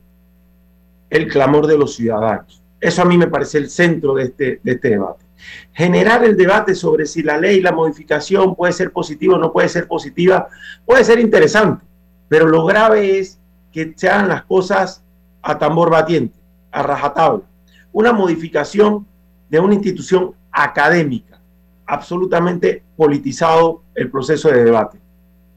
el 1.09 1.29
clamor 1.29 1.67
de 1.67 1.79
los 1.79 1.95
ciudadanos. 1.95 2.63
Eso 2.81 3.03
a 3.03 3.05
mí 3.05 3.17
me 3.17 3.29
parece 3.29 3.59
el 3.59 3.71
centro 3.71 4.15
de 4.15 4.25
este, 4.25 4.61
de 4.63 4.73
este 4.73 4.91
debate. 4.91 5.25
Generar 5.73 6.25
el 6.25 6.37
debate 6.37 6.75
sobre 6.75 7.07
si 7.07 7.23
la 7.23 7.39
ley, 7.39 7.61
la 7.61 7.73
modificación 7.73 8.55
puede 8.55 8.73
ser 8.73 8.93
positiva 8.93 9.37
o 9.37 9.39
no 9.39 9.53
puede 9.53 9.69
ser 9.69 9.87
positiva, 9.87 10.49
puede 10.85 11.05
ser 11.05 11.19
interesante, 11.19 11.85
pero 12.29 12.47
lo 12.47 12.65
grave 12.65 13.19
es 13.19 13.39
que 13.73 13.93
se 13.97 14.09
hagan 14.09 14.29
las 14.29 14.45
cosas 14.45 15.03
a 15.43 15.59
tambor 15.59 15.91
batiente, 15.91 16.39
a 16.71 16.83
rajatabla. 16.83 17.45
Una 17.93 18.13
modificación 18.13 19.07
de 19.55 19.61
una 19.61 19.75
institución 19.75 20.35
académica, 20.51 21.41
absolutamente 21.87 22.83
politizado 22.97 23.83
el 23.95 24.11
proceso 24.11 24.51
de 24.51 24.65
debate, 24.65 24.99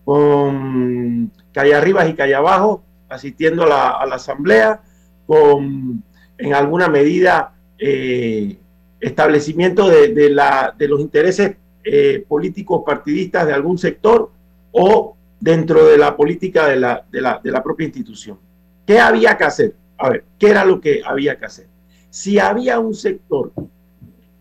con 0.05 1.31
calle 1.51 1.73
arriba 1.73 2.07
y 2.07 2.13
calle 2.13 2.35
abajo, 2.35 2.83
asistiendo 3.09 3.63
a 3.63 4.05
la, 4.05 4.15
asamblea, 4.15 4.81
con 5.25 6.03
en 6.37 6.53
alguna 6.53 6.87
medida 6.89 7.55
eh, 7.79 8.59
establecimiento 8.99 9.89
de, 9.89 10.13
de, 10.13 10.29
la, 10.29 10.75
de, 10.77 10.87
los 10.87 10.99
intereses 11.01 11.55
eh, 11.83 12.23
políticos 12.27 12.83
partidistas 12.85 13.47
de 13.47 13.53
algún 13.53 13.79
sector 13.79 14.31
o 14.73 15.15
dentro 15.39 15.87
de 15.87 15.97
la 15.97 16.15
política 16.15 16.67
de 16.67 16.75
la, 16.75 17.03
de 17.09 17.21
la, 17.21 17.41
de 17.43 17.51
la 17.51 17.63
propia 17.63 17.85
institución. 17.85 18.37
¿Qué 18.85 18.99
había 18.99 19.35
que 19.37 19.43
hacer? 19.43 19.75
A 19.97 20.09
ver, 20.09 20.25
¿qué 20.37 20.49
era 20.51 20.63
lo 20.65 20.79
que 20.79 21.01
había 21.03 21.39
que 21.39 21.45
hacer? 21.45 21.67
Si 22.11 22.37
había 22.37 22.79
un 22.79 22.93
sector 22.93 23.51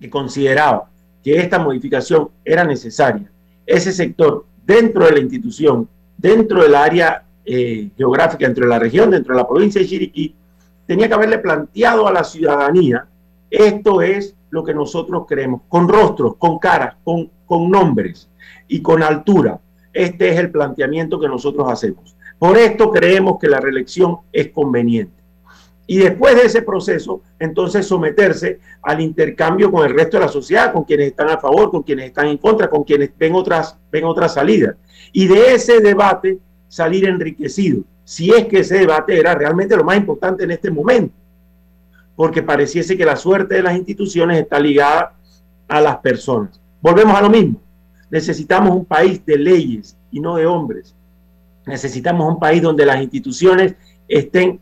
que 0.01 0.11
consideraba 0.11 0.89
que 1.23 1.39
esta 1.39 1.59
modificación 1.59 2.29
era 2.45 2.65
necesaria, 2.65 3.31
ese 3.67 3.93
sector 3.93 4.47
dentro 4.65 5.05
de 5.07 5.13
la 5.13 5.21
institución, 5.21 5.89
dentro 6.17 6.63
del 6.63 6.75
área 6.75 7.25
eh, 7.45 7.91
geográfica, 7.97 8.47
dentro 8.47 8.65
de 8.65 8.71
la 8.71 8.79
región, 8.79 9.11
dentro 9.11 9.35
de 9.35 9.41
la 9.41 9.49
provincia 9.49 9.81
de 9.81 9.87
Chiriquí, 9.87 10.35
tenía 10.87 11.09
que 11.09 11.15
haberle 11.15 11.39
planteado 11.39 12.07
a 12.07 12.13
la 12.13 12.25
ciudadanía, 12.25 13.07
esto 13.51 14.03
es 14.03 14.35
lo 14.51 14.65
que 14.65 14.75
nosotros 14.75 15.25
creemos, 15.29 15.63
con 15.69 15.89
rostros, 15.89 16.37
con 16.37 16.59
caras, 16.59 16.97
con, 17.03 17.31
con 17.45 17.71
nombres 17.71 18.29
y 18.69 18.81
con 18.81 19.03
altura. 19.03 19.59
Este 19.93 20.29
es 20.29 20.39
el 20.39 20.51
planteamiento 20.51 21.19
que 21.19 21.29
nosotros 21.29 21.71
hacemos. 21.71 22.17
Por 22.39 22.59
esto 22.59 22.91
creemos 22.91 23.39
que 23.39 23.49
la 23.49 23.61
reelección 23.61 24.19
es 24.33 24.49
conveniente. 24.49 25.23
Y 25.87 25.99
después 25.99 26.35
de 26.35 26.43
ese 26.43 26.63
proceso, 26.63 27.23
entonces 27.39 27.87
someterse 27.87 28.59
al 28.83 29.01
intercambio 29.01 29.71
con 29.71 29.87
el 29.87 29.95
resto 29.95 30.17
de 30.17 30.25
la 30.25 30.29
sociedad, 30.29 30.73
con 30.73 30.85
quienes 30.85 31.09
están 31.09 31.29
a 31.29 31.39
favor, 31.39 31.71
con 31.71 31.83
quienes 31.83 32.07
están 32.07 32.27
en 32.27 32.39
contra, 32.39 32.69
con 32.69 32.83
quienes 32.83 33.11
ven 33.17 33.35
otras, 33.35 33.79
ven 33.91 34.05
otras 34.05 34.35
salidas. 34.35 34.75
Y 35.13 35.29
de 35.29 35.55
ese 35.55 35.81
debate 35.81 36.39
salir 36.69 37.09
enriquecido, 37.09 37.83
si 38.05 38.31
es 38.31 38.47
que 38.47 38.61
ese 38.61 38.79
debate 38.79 39.19
era 39.19 39.35
realmente 39.35 39.77
lo 39.77 39.85
más 39.85 39.97
importante 39.97 40.43
en 40.45 40.51
este 40.51 40.71
momento, 40.71 41.15
porque 42.17 42.43
pareciese 42.43 42.97
que 42.97 43.05
la 43.05 43.17
suerte 43.17 43.57
de 43.57 43.63
las 43.63 43.77
instituciones 43.77 44.41
está 44.41 44.59
ligada 44.59 45.15
a 45.69 45.81
las 45.81 45.99
personas. 45.99 46.61
Volvemos 46.81 47.17
a 47.17 47.23
lo 47.23 47.31
mismo. 47.31 47.61
Necesitamos 48.11 48.75
un 48.75 48.85
país 48.85 49.25
de 49.25 49.39
leyes 49.39 49.97
y 50.11 50.21
no 50.21 50.37
de 50.37 50.47
hombres. 50.47 50.95
Necesitamos 51.67 52.33
un 52.33 52.39
país 52.39 52.63
donde 52.63 52.87
las 52.87 53.03
instituciones 53.03 53.75
estén 54.09 54.61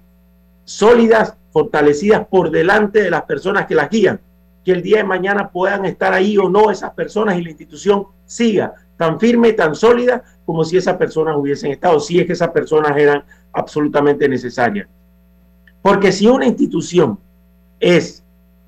sólidas, 0.64 1.36
fortalecidas 1.52 2.26
por 2.26 2.50
delante 2.50 3.02
de 3.02 3.10
las 3.10 3.22
personas 3.22 3.66
que 3.66 3.74
las 3.74 3.90
guían, 3.90 4.20
que 4.64 4.72
el 4.72 4.82
día 4.82 4.98
de 4.98 5.04
mañana 5.04 5.50
puedan 5.50 5.84
estar 5.84 6.12
ahí 6.12 6.38
o 6.38 6.48
no 6.48 6.70
esas 6.70 6.92
personas 6.92 7.38
y 7.38 7.42
la 7.42 7.50
institución 7.50 8.06
siga 8.24 8.74
tan 8.96 9.20
firme, 9.20 9.52
tan 9.52 9.74
sólida 9.74 10.22
como 10.46 10.64
si 10.64 10.76
esas 10.76 10.96
personas 10.96 11.36
hubiesen 11.36 11.72
estado, 11.72 12.00
si 12.00 12.18
es 12.18 12.26
que 12.26 12.32
esas 12.32 12.50
personas 12.50 12.96
eran 12.96 13.24
absolutamente 13.52 14.28
necesaria. 14.28 14.88
Porque 15.82 16.12
si 16.12 16.26
una 16.26 16.46
institución 16.46 17.18
es, 17.78 18.24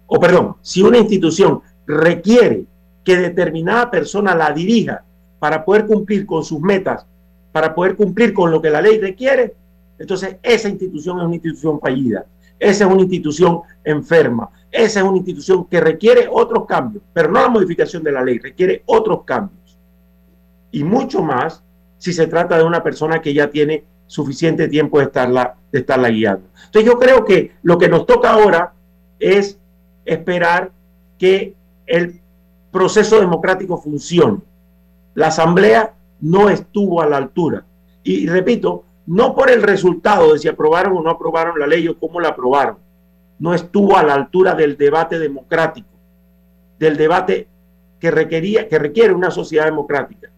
o 0.06 0.20
perdón, 0.20 0.56
si 0.60 0.82
una 0.82 0.98
institución 0.98 1.62
requiere 1.86 2.64
que 3.04 3.16
determinada 3.16 3.90
persona 3.90 4.34
la 4.34 4.50
dirija 4.52 5.04
para 5.38 5.64
poder 5.64 5.86
cumplir 5.86 6.26
con 6.26 6.44
sus 6.44 6.60
metas, 6.60 7.06
para 7.52 7.74
poder 7.74 7.96
cumplir 7.96 8.34
con 8.34 8.50
lo 8.50 8.60
que 8.60 8.70
la 8.70 8.82
ley 8.82 8.98
requiere, 8.98 9.54
entonces 9.98 10.36
esa 10.42 10.68
institución 10.68 11.18
es 11.18 11.24
una 11.24 11.34
institución 11.34 11.80
fallida, 11.80 12.26
esa 12.58 12.84
es 12.84 12.90
una 12.90 13.02
institución 13.02 13.60
enferma, 13.84 14.50
esa 14.70 15.00
es 15.00 15.06
una 15.06 15.18
institución 15.18 15.64
que 15.66 15.80
requiere 15.80 16.28
otros 16.30 16.66
cambios, 16.66 17.02
pero 17.12 17.30
no 17.30 17.40
la 17.40 17.48
modificación 17.48 18.02
de 18.02 18.12
la 18.12 18.24
ley, 18.24 18.38
requiere 18.38 18.82
otros 18.86 19.24
cambios. 19.24 19.78
Y 20.70 20.84
mucho 20.84 21.22
más 21.22 21.62
si 21.98 22.12
se 22.12 22.26
trata 22.26 22.58
de 22.58 22.64
una 22.64 22.82
persona 22.82 23.20
que 23.20 23.32
ya 23.32 23.50
tiene 23.50 23.84
suficiente 24.06 24.68
tiempo 24.68 24.98
de 24.98 25.04
estarla, 25.04 25.56
de 25.72 25.80
estarla 25.80 26.08
guiando. 26.08 26.48
Entonces 26.66 26.90
yo 26.90 26.98
creo 26.98 27.24
que 27.24 27.52
lo 27.62 27.78
que 27.78 27.88
nos 27.88 28.06
toca 28.06 28.30
ahora 28.30 28.74
es 29.18 29.58
esperar 30.04 30.70
que 31.18 31.54
el 31.86 32.20
proceso 32.70 33.20
democrático 33.20 33.80
funcione. 33.80 34.38
La 35.14 35.28
Asamblea 35.28 35.94
no 36.20 36.48
estuvo 36.48 37.00
a 37.00 37.06
la 37.06 37.16
altura. 37.16 37.64
Y 38.02 38.26
repito, 38.26 38.84
no 39.06 39.34
por 39.34 39.50
el 39.50 39.62
resultado 39.62 40.32
de 40.32 40.38
si 40.38 40.48
aprobaron 40.48 40.96
o 40.96 41.02
no 41.02 41.10
aprobaron 41.10 41.58
la 41.58 41.66
ley 41.66 41.86
o 41.88 41.98
cómo 41.98 42.20
la 42.20 42.28
aprobaron, 42.28 42.78
no 43.38 43.54
estuvo 43.54 43.96
a 43.96 44.02
la 44.02 44.14
altura 44.14 44.54
del 44.54 44.76
debate 44.76 45.18
democrático, 45.18 45.88
del 46.78 46.96
debate 46.96 47.48
que 48.00 48.10
requería, 48.10 48.68
que 48.68 48.78
requiere 48.78 49.12
una 49.12 49.30
sociedad 49.30 49.64
democrática. 49.66 50.30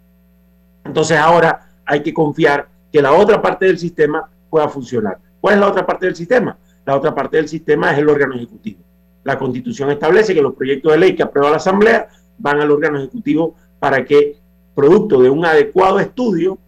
Entonces 0.85 1.19
ahora 1.19 1.71
hay 1.85 2.03
que 2.03 2.13
confiar 2.13 2.69
que 2.93 3.03
la 3.03 3.13
otra 3.13 3.41
parte 3.41 3.67
del 3.67 3.79
sistema 3.79 4.29
pueda 4.51 4.69
funcionar. 4.69 5.19
¿Cuál 5.41 5.55
es 5.55 5.61
la 5.61 5.69
otra 5.69 5.87
parte 5.87 6.07
del 6.07 6.17
sistema? 6.17 6.57
La 6.85 6.97
otra 6.97 7.15
parte 7.15 7.37
del 7.37 7.49
sistema 7.49 7.93
es 7.93 7.99
el 7.99 8.09
órgano 8.09 8.35
ejecutivo. 8.35 8.81
La 9.25 9.39
constitución 9.39 9.91
establece 9.91 10.35
que 10.35 10.43
los 10.43 10.55
proyectos 10.55 10.93
de 10.93 10.99
ley 10.99 11.15
que 11.15 11.23
aprueba 11.23 11.51
la 11.51 11.57
Asamblea 11.57 12.09
van 12.39 12.61
al 12.61 12.71
órgano 12.71 12.99
ejecutivo 12.99 13.55
para 13.79 14.05
que, 14.05 14.37
producto 14.75 15.21
de 15.21 15.29
un 15.29 15.45
adecuado 15.45 16.01
estudio, 16.01 16.59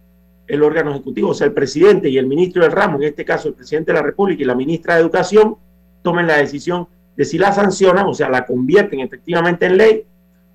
el 0.51 0.63
órgano 0.63 0.91
ejecutivo, 0.91 1.29
o 1.29 1.33
sea, 1.33 1.47
el 1.47 1.53
presidente 1.53 2.09
y 2.09 2.17
el 2.17 2.27
ministro 2.27 2.63
del 2.63 2.73
ramo, 2.73 2.97
en 2.97 3.03
este 3.03 3.23
caso 3.23 3.47
el 3.47 3.53
presidente 3.53 3.93
de 3.93 3.99
la 3.99 4.03
República 4.03 4.43
y 4.43 4.45
la 4.45 4.53
ministra 4.53 4.95
de 4.95 5.01
Educación, 5.01 5.55
tomen 6.01 6.27
la 6.27 6.39
decisión 6.39 6.89
de 7.15 7.23
si 7.23 7.37
la 7.37 7.53
sancionan, 7.53 8.05
o 8.05 8.13
sea, 8.13 8.27
la 8.27 8.45
convierten 8.45 8.99
efectivamente 8.99 9.67
en 9.67 9.77
ley, 9.77 10.03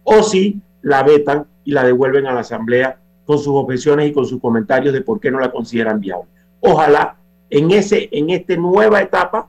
o 0.04 0.22
si 0.22 0.60
la 0.82 1.02
vetan 1.02 1.46
y 1.64 1.72
la 1.72 1.82
devuelven 1.82 2.26
a 2.26 2.34
la 2.34 2.40
Asamblea 2.40 2.98
con 3.24 3.38
sus 3.38 3.54
objeciones 3.54 4.10
y 4.10 4.12
con 4.12 4.26
sus 4.26 4.38
comentarios 4.38 4.92
de 4.92 5.00
por 5.00 5.18
qué 5.18 5.30
no 5.30 5.40
la 5.40 5.50
consideran 5.50 5.98
viable. 5.98 6.28
Ojalá 6.60 7.16
en, 7.48 7.70
ese, 7.70 8.10
en 8.12 8.28
esta 8.28 8.54
nueva 8.56 9.00
etapa 9.00 9.48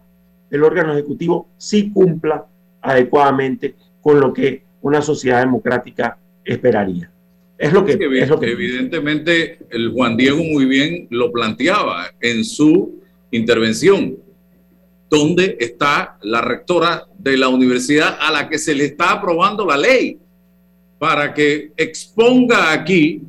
el 0.49 0.63
órgano 0.63 0.93
ejecutivo 0.93 1.49
sí 1.57 1.91
cumpla 1.91 2.45
adecuadamente 2.81 3.75
con 4.01 4.21
lo 4.21 4.31
que 4.31 4.63
una 4.81 5.01
sociedad 5.01 5.41
democrática 5.41 6.17
esperaría. 6.45 7.11
Es 7.57 7.73
lo 7.73 7.83
que, 7.83 7.93
es 7.93 8.29
lo 8.29 8.39
que 8.39 8.51
evidentemente 8.51 9.59
el 9.71 9.91
Juan 9.91 10.15
Diego 10.15 10.37
muy 10.43 10.65
bien 10.65 11.07
lo 11.09 11.31
planteaba 11.31 12.11
en 12.21 12.45
su 12.45 13.01
intervención. 13.31 14.17
¿Dónde 15.09 15.57
está 15.59 16.17
la 16.21 16.41
rectora 16.41 17.07
de 17.17 17.37
la 17.37 17.47
universidad 17.47 18.17
a 18.19 18.31
la 18.31 18.47
que 18.47 18.59
se 18.59 18.75
le 18.75 18.85
está 18.85 19.11
aprobando 19.11 19.65
la 19.65 19.77
ley? 19.77 20.19
Para 20.99 21.33
que 21.33 21.71
exponga 21.77 22.71
aquí 22.71 23.21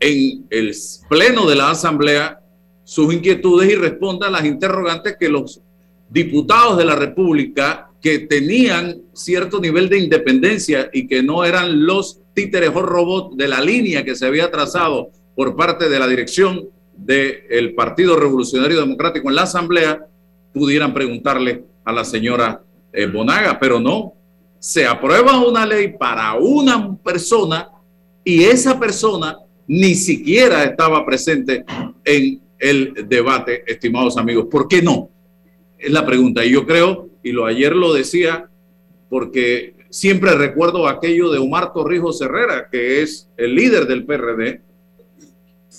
en 0.00 0.46
el 0.48 0.74
pleno 1.08 1.46
de 1.46 1.56
la 1.56 1.70
Asamblea 1.70 2.40
sus 2.84 3.12
inquietudes 3.12 3.70
y 3.70 3.74
responda 3.74 4.28
a 4.28 4.30
las 4.30 4.44
interrogantes 4.44 5.16
que 5.18 5.28
los 5.28 5.60
diputados 6.08 6.78
de 6.78 6.84
la 6.84 6.96
República 6.96 7.90
que 8.00 8.20
tenían 8.20 9.02
cierto 9.14 9.60
nivel 9.60 9.88
de 9.88 9.98
independencia 9.98 10.90
y 10.92 11.06
que 11.06 11.22
no 11.22 11.44
eran 11.44 11.86
los 11.86 12.20
títeres 12.34 12.70
o 12.74 12.82
robots 12.82 13.36
de 13.36 13.48
la 13.48 13.60
línea 13.60 14.04
que 14.04 14.16
se 14.16 14.26
había 14.26 14.50
trazado 14.50 15.10
por 15.34 15.56
parte 15.56 15.88
de 15.88 15.98
la 15.98 16.06
dirección 16.06 16.68
del 16.96 17.74
Partido 17.74 18.16
Revolucionario 18.16 18.80
Democrático 18.80 19.28
en 19.28 19.36
la 19.36 19.42
Asamblea, 19.42 20.06
pudieran 20.52 20.94
preguntarle 20.94 21.64
a 21.84 21.92
la 21.92 22.04
señora 22.04 22.62
eh, 22.92 23.06
Bonaga, 23.06 23.58
pero 23.58 23.80
no, 23.80 24.14
se 24.58 24.86
aprueba 24.86 25.44
una 25.44 25.66
ley 25.66 25.94
para 25.98 26.34
una 26.34 26.96
persona 26.96 27.68
y 28.22 28.44
esa 28.44 28.78
persona 28.78 29.36
ni 29.66 29.94
siquiera 29.94 30.64
estaba 30.64 31.04
presente 31.04 31.64
en 32.04 32.40
el 32.58 33.06
debate, 33.08 33.64
estimados 33.66 34.16
amigos. 34.16 34.46
¿Por 34.50 34.68
qué 34.68 34.80
no? 34.80 35.10
Es 35.78 35.90
la 35.90 36.06
pregunta. 36.06 36.44
Y 36.44 36.52
yo 36.52 36.66
creo, 36.66 37.10
y 37.22 37.32
lo 37.32 37.46
ayer 37.46 37.74
lo 37.74 37.92
decía, 37.92 38.48
porque 39.10 39.73
siempre 39.94 40.34
recuerdo 40.34 40.88
aquello 40.88 41.30
de 41.30 41.38
Omar 41.38 41.72
Torrijos 41.72 42.20
Herrera, 42.20 42.68
que 42.68 43.00
es 43.00 43.28
el 43.36 43.54
líder 43.54 43.86
del 43.86 44.04
PRD, 44.04 44.60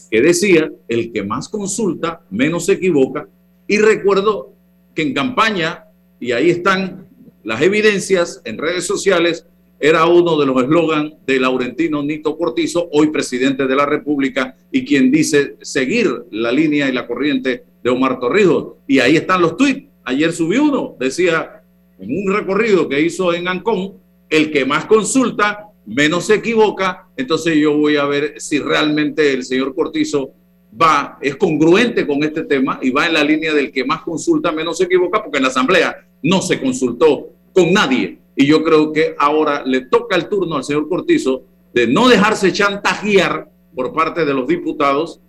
que 0.09 0.21
decía, 0.21 0.71
el 0.87 1.11
que 1.11 1.21
más 1.21 1.49
consulta, 1.49 2.21
menos 2.29 2.65
se 2.65 2.73
equivoca. 2.73 3.27
Y 3.67 3.77
recuerdo 3.77 4.53
que 4.93 5.01
en 5.01 5.13
campaña, 5.13 5.87
y 6.17 6.31
ahí 6.31 6.49
están 6.49 7.09
las 7.43 7.61
evidencias 7.61 8.41
en 8.45 8.57
redes 8.57 8.85
sociales, 8.85 9.47
era 9.81 10.05
uno 10.05 10.39
de 10.39 10.45
los 10.45 10.63
eslogans 10.63 11.15
de 11.27 11.37
Laurentino 11.37 12.01
Nito 12.01 12.37
Cortizo, 12.37 12.87
hoy 12.93 13.07
presidente 13.07 13.67
de 13.67 13.75
la 13.75 13.85
República, 13.85 14.55
y 14.71 14.85
quien 14.85 15.11
dice 15.11 15.57
seguir 15.61 16.23
la 16.31 16.53
línea 16.53 16.87
y 16.87 16.93
la 16.93 17.05
corriente 17.05 17.65
de 17.83 17.89
Omar 17.89 18.21
Torrijos. 18.21 18.75
Y 18.87 18.99
ahí 18.99 19.17
están 19.17 19.41
los 19.41 19.57
tweets. 19.57 19.89
Ayer 20.05 20.31
subió 20.31 20.63
uno, 20.63 20.95
decía, 20.97 21.63
en 21.99 22.09
un 22.11 22.33
recorrido 22.33 22.87
que 22.87 23.01
hizo 23.01 23.33
en 23.33 23.49
Ancón, 23.49 24.04
el 24.29 24.51
que 24.51 24.65
más 24.65 24.85
consulta, 24.85 25.67
menos 25.85 26.25
se 26.25 26.35
equivoca. 26.35 27.07
Entonces 27.17 27.55
yo 27.55 27.77
voy 27.77 27.97
a 27.97 28.05
ver 28.05 28.35
si 28.39 28.59
realmente 28.59 29.33
el 29.33 29.43
señor 29.43 29.75
Cortizo 29.75 30.31
va, 30.79 31.17
es 31.21 31.35
congruente 31.35 32.05
con 32.05 32.23
este 32.23 32.43
tema 32.43 32.79
y 32.81 32.89
va 32.89 33.07
en 33.07 33.13
la 33.13 33.23
línea 33.23 33.53
del 33.53 33.71
que 33.71 33.85
más 33.85 34.01
consulta, 34.01 34.51
menos 34.51 34.77
se 34.77 34.85
equivoca, 34.85 35.21
porque 35.23 35.37
en 35.37 35.43
la 35.43 35.49
Asamblea 35.49 35.95
no 36.21 36.41
se 36.41 36.59
consultó 36.59 37.29
con 37.53 37.71
nadie 37.71 38.19
y 38.35 38.45
yo 38.45 38.63
creo 38.63 38.91
que 38.91 39.15
ahora 39.17 39.63
le 39.65 39.81
toca 39.81 40.15
el 40.15 40.27
turno 40.27 40.57
al 40.57 40.63
señor 40.63 40.89
Cortizo 40.89 41.43
de 41.73 41.87
no 41.87 42.07
dejarse 42.09 42.51
chantajear 42.51 43.49
por 43.73 43.93
parte 43.93 44.25
de 44.25 44.33
los 44.33 44.47
diputados 44.47 45.19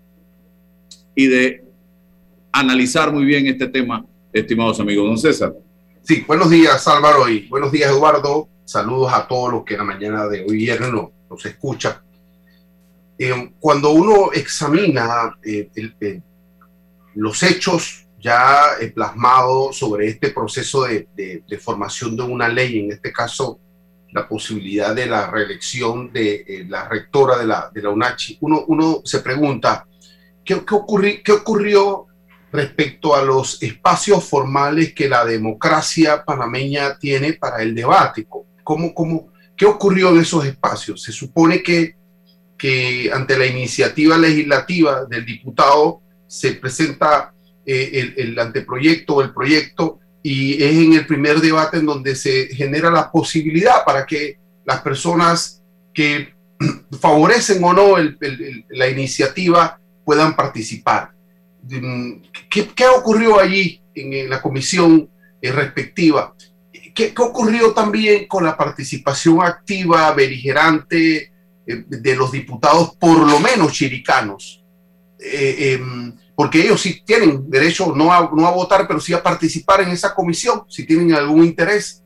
y 1.14 1.26
de 1.26 1.64
analizar 2.52 3.12
muy 3.12 3.24
bien 3.24 3.46
este 3.46 3.68
tema, 3.68 4.04
estimados 4.32 4.80
amigos. 4.80 5.06
Don 5.06 5.18
César. 5.18 5.54
Sí, 6.02 6.24
buenos 6.26 6.50
días 6.50 6.86
Álvaro 6.86 7.28
y 7.28 7.48
buenos 7.48 7.72
días 7.72 7.90
Eduardo. 7.90 8.48
Saludos 8.66 9.12
a 9.12 9.28
todos 9.28 9.52
los 9.52 9.64
que 9.64 9.74
en 9.74 9.78
la 9.78 9.84
mañana 9.84 10.26
de 10.26 10.42
hoy 10.42 10.56
viernes 10.56 10.90
nos, 10.92 11.46
escuchan. 11.46 11.94
Eh, 13.16 13.52
cuando 13.60 13.90
uno 13.90 14.32
examina 14.32 15.38
eh, 15.42 15.70
eh, 15.76 16.20
los 17.14 17.42
hechos 17.44 18.06
ya 18.18 18.62
plasmado 18.92 19.72
sobre 19.72 20.08
este 20.08 20.30
proceso 20.30 20.82
de, 20.82 21.60
formación 21.60 22.16
de 22.16 22.24
una 22.24 22.48
ley, 22.48 22.80
en 22.80 22.90
este 22.90 23.12
caso 23.12 23.60
la 24.10 24.26
posibilidad 24.26 24.94
de 24.96 25.06
la 25.06 25.30
reelección 25.30 26.12
de 26.12 26.44
eh, 26.48 26.66
la 26.68 26.88
rectora 26.88 27.38
de 27.38 27.46
la, 27.46 27.70
de 27.72 27.86
UNACHI, 27.86 28.38
uno, 28.40 28.64
uno 28.66 29.02
se 29.04 29.20
pregunta, 29.20 29.86
¿qué, 30.44 30.64
qué, 30.64 31.22
¿qué 31.22 31.32
ocurrió 31.32 32.06
respecto 32.50 33.14
a 33.14 33.22
los 33.22 33.62
espacios 33.62 34.24
formales 34.24 34.92
que 34.92 35.08
la 35.08 35.24
democracia 35.24 36.24
panameña 36.24 36.98
tiene 36.98 37.34
para 37.34 37.62
el 37.62 37.76
debate? 37.76 38.26
¿Cómo, 38.66 38.92
cómo, 38.92 39.28
¿Qué 39.56 39.64
ocurrió 39.64 40.08
en 40.10 40.22
esos 40.22 40.44
espacios? 40.44 41.00
Se 41.00 41.12
supone 41.12 41.62
que, 41.62 41.94
que 42.58 43.12
ante 43.14 43.38
la 43.38 43.46
iniciativa 43.46 44.18
legislativa 44.18 45.04
del 45.04 45.24
diputado 45.24 46.02
se 46.26 46.54
presenta 46.54 47.32
eh, 47.64 48.12
el, 48.16 48.36
anteproyecto 48.36 49.14
o 49.14 49.22
el 49.22 49.32
proyecto 49.32 50.00
y 50.20 50.60
es 50.60 50.76
en 50.78 50.94
el 50.94 51.06
primer 51.06 51.40
debate 51.40 51.76
en 51.76 51.86
donde 51.86 52.16
se 52.16 52.48
genera 52.56 52.90
la 52.90 53.12
posibilidad 53.12 53.84
para 53.84 54.04
que 54.04 54.40
las 54.64 54.80
personas 54.80 55.62
que 55.94 56.34
favorecen 57.00 57.62
o 57.62 57.72
no 57.72 57.94
la 58.70 58.88
iniciativa 58.88 59.78
puedan 60.04 60.34
participar. 60.34 61.12
Mm, 61.62 62.14
¿Qué, 62.50 62.68
qué 62.74 62.88
ocurrió 62.88 63.38
allí 63.38 63.80
en, 63.94 64.28
la 64.28 64.42
comisión 64.42 65.08
eh, 65.40 65.52
respectiva? 65.52 66.34
¿Qué, 66.96 67.12
¿Qué, 67.14 67.22
ocurrió 67.22 67.74
también 67.74 68.26
con 68.26 68.42
la 68.42 68.56
participación 68.56 69.42
activa, 69.42 70.12
beligerante 70.14 71.30
eh, 71.66 71.84
de 71.86 72.16
los 72.16 72.32
diputados, 72.32 72.96
por 72.96 73.18
lo 73.18 73.38
menos 73.38 73.72
chiricanos? 73.72 74.64
Em, 75.18 76.14
porque 76.34 76.62
ellos 76.62 76.80
sí 76.80 77.02
tienen 77.04 77.50
derecho 77.50 77.94
no 77.94 78.12
a, 78.12 78.30
no 78.34 78.46
a 78.46 78.50
votar, 78.50 78.86
pero 78.88 78.98
sí 79.00 79.12
a 79.12 79.22
participar 79.22 79.82
en 79.82 79.90
esa 79.90 80.14
comisión, 80.14 80.64
si 80.68 80.86
tienen 80.86 81.12
algún 81.12 81.44
interés. 81.44 82.02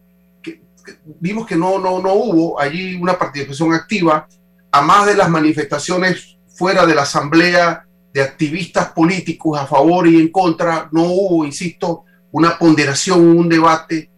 vimos 1.20 1.46
que 1.46 1.56
no, 1.56 1.78
no, 1.78 2.00
no 2.00 2.12
hubo 2.14 2.60
allí 2.60 2.96
una 2.96 3.16
participación 3.16 3.72
activa, 3.72 4.26
a 4.72 4.80
más 4.80 5.06
de 5.06 5.14
las 5.14 5.30
manifestaciones 5.30 6.36
fuera 6.48 6.84
de 6.84 6.94
la 6.94 7.02
asamblea 7.02 7.86
de 8.12 8.22
activistas 8.22 8.88
políticos 8.88 9.58
a 9.58 9.66
favor 9.66 10.08
y 10.08 10.20
en 10.20 10.28
contra, 10.28 10.88
no 10.90 11.04
hubo, 11.04 11.44
insisto, 11.44 12.04
una 12.32 12.58
ponderación, 12.58 13.20
un 13.20 13.48
debate 13.48 14.10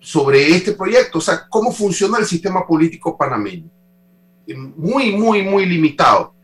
sobre 0.00 0.48
este 0.48 0.72
proyecto, 0.72 1.18
o 1.18 1.20
sea, 1.20 1.46
cómo 1.48 1.72
funciona 1.72 2.18
el 2.18 2.26
sistema 2.26 2.66
político 2.66 3.16
panameño. 3.16 3.70
Muy, 4.76 5.12
muy, 5.12 5.42
muy 5.42 5.66
limitado. 5.66 6.34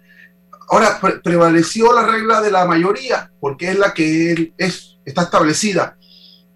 Ahora, 0.69 1.01
prevaleció 1.23 1.93
la 1.93 2.07
regla 2.07 2.41
de 2.41 2.51
la 2.51 2.67
mayoría, 2.67 3.33
porque 3.41 3.71
es 3.71 3.79
la 3.79 3.95
que 3.95 4.53
es, 4.59 4.99
está 5.05 5.23
establecida, 5.23 5.97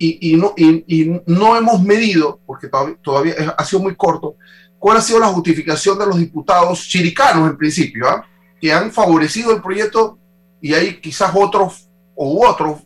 y, 0.03 0.35
no, 0.37 0.55
y, 0.57 1.21
no 1.27 1.57
hemos 1.57 1.83
medido, 1.83 2.41
porque 2.47 2.69
todavía, 2.69 2.97
todavía, 3.03 3.35
ha 3.57 3.65
sido 3.67 3.83
muy 3.83 3.95
corto, 3.97 4.37
cuál 4.79 4.97
ha 4.97 5.03
sido 5.03 5.21
la 5.21 5.27
justificación 5.27 5.99
de 5.99 6.07
los 6.07 6.17
diputados 6.17 6.81
chiricanos 6.89 7.51
en 7.51 7.57
principio, 7.59 8.09
¿ah? 8.09 8.27
que 8.61 8.73
han 8.73 8.91
favorecido 8.91 9.53
el 9.53 9.61
proyecto 9.61 10.19
y 10.61 10.73
hay 10.73 11.01
quizás 11.01 11.33
otros 11.35 11.89
u 12.26 12.44
otros 12.44 12.80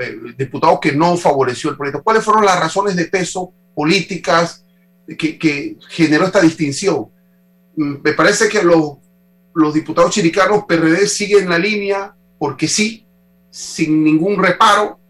eh, 0.00 0.16
diputados 0.36 0.78
que 0.80 0.92
no 0.92 1.16
favoreció 1.16 1.70
el 1.70 1.76
proyecto. 1.76 2.04
¿Cuáles 2.04 2.22
fueron 2.22 2.44
las 2.44 2.60
razones 2.60 2.94
de 2.94 3.06
peso 3.06 3.52
políticas 3.74 4.64
que, 5.18 5.76
generó 5.88 6.26
esta 6.26 6.40
distinción? 6.40 7.08
Mm, 7.76 7.96
me 8.02 8.12
parece 8.12 8.48
que 8.48 8.62
los, 8.62 8.98
los 9.54 9.74
diputados 9.74 10.12
chiricanos 10.12 10.64
PRD 10.68 11.06
siguen 11.08 11.48
la 11.48 11.58
línea 11.58 12.14
porque 12.38 12.68
sí, 12.68 13.06
sin 13.50 14.04
ningún 14.04 14.40
reparo. 14.40 15.00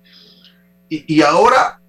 Y, 0.89 1.21
ahora 1.21 1.81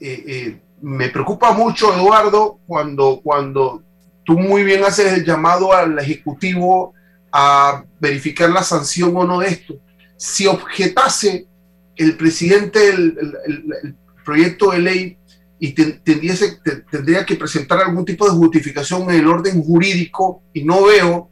eh, 0.00 0.24
eh, 0.26 0.60
me 0.82 1.08
preocupa 1.08 1.52
mucho, 1.52 1.94
Eduardo, 1.94 2.58
cuando, 2.66 3.20
cuando 3.22 3.82
tú 4.24 4.38
muy 4.38 4.64
bien 4.64 4.84
haces 4.84 5.12
el 5.12 5.24
llamado 5.24 5.72
al 5.72 5.98
Ejecutivo 5.98 6.92
a 7.32 7.84
verificar 8.00 8.50
la 8.50 8.62
sanción 8.62 9.16
o 9.16 9.24
no 9.24 9.38
de 9.38 9.48
esto. 9.48 9.74
Si 10.22 10.46
objetase 10.46 11.48
el 11.96 12.16
presidente 12.16 12.90
el, 12.90 13.96
proyecto 14.24 14.70
de 14.70 14.78
ley 14.78 15.18
y 15.58 15.72
tendría 15.72 17.26
que 17.26 17.34
presentar 17.34 17.80
algún 17.80 18.04
tipo 18.04 18.24
de 18.24 18.36
justificación 18.36 19.02
en 19.10 19.18
el 19.18 19.26
orden 19.26 19.60
jurídico 19.64 20.44
y 20.52 20.62
no 20.62 20.84
veo 20.84 21.28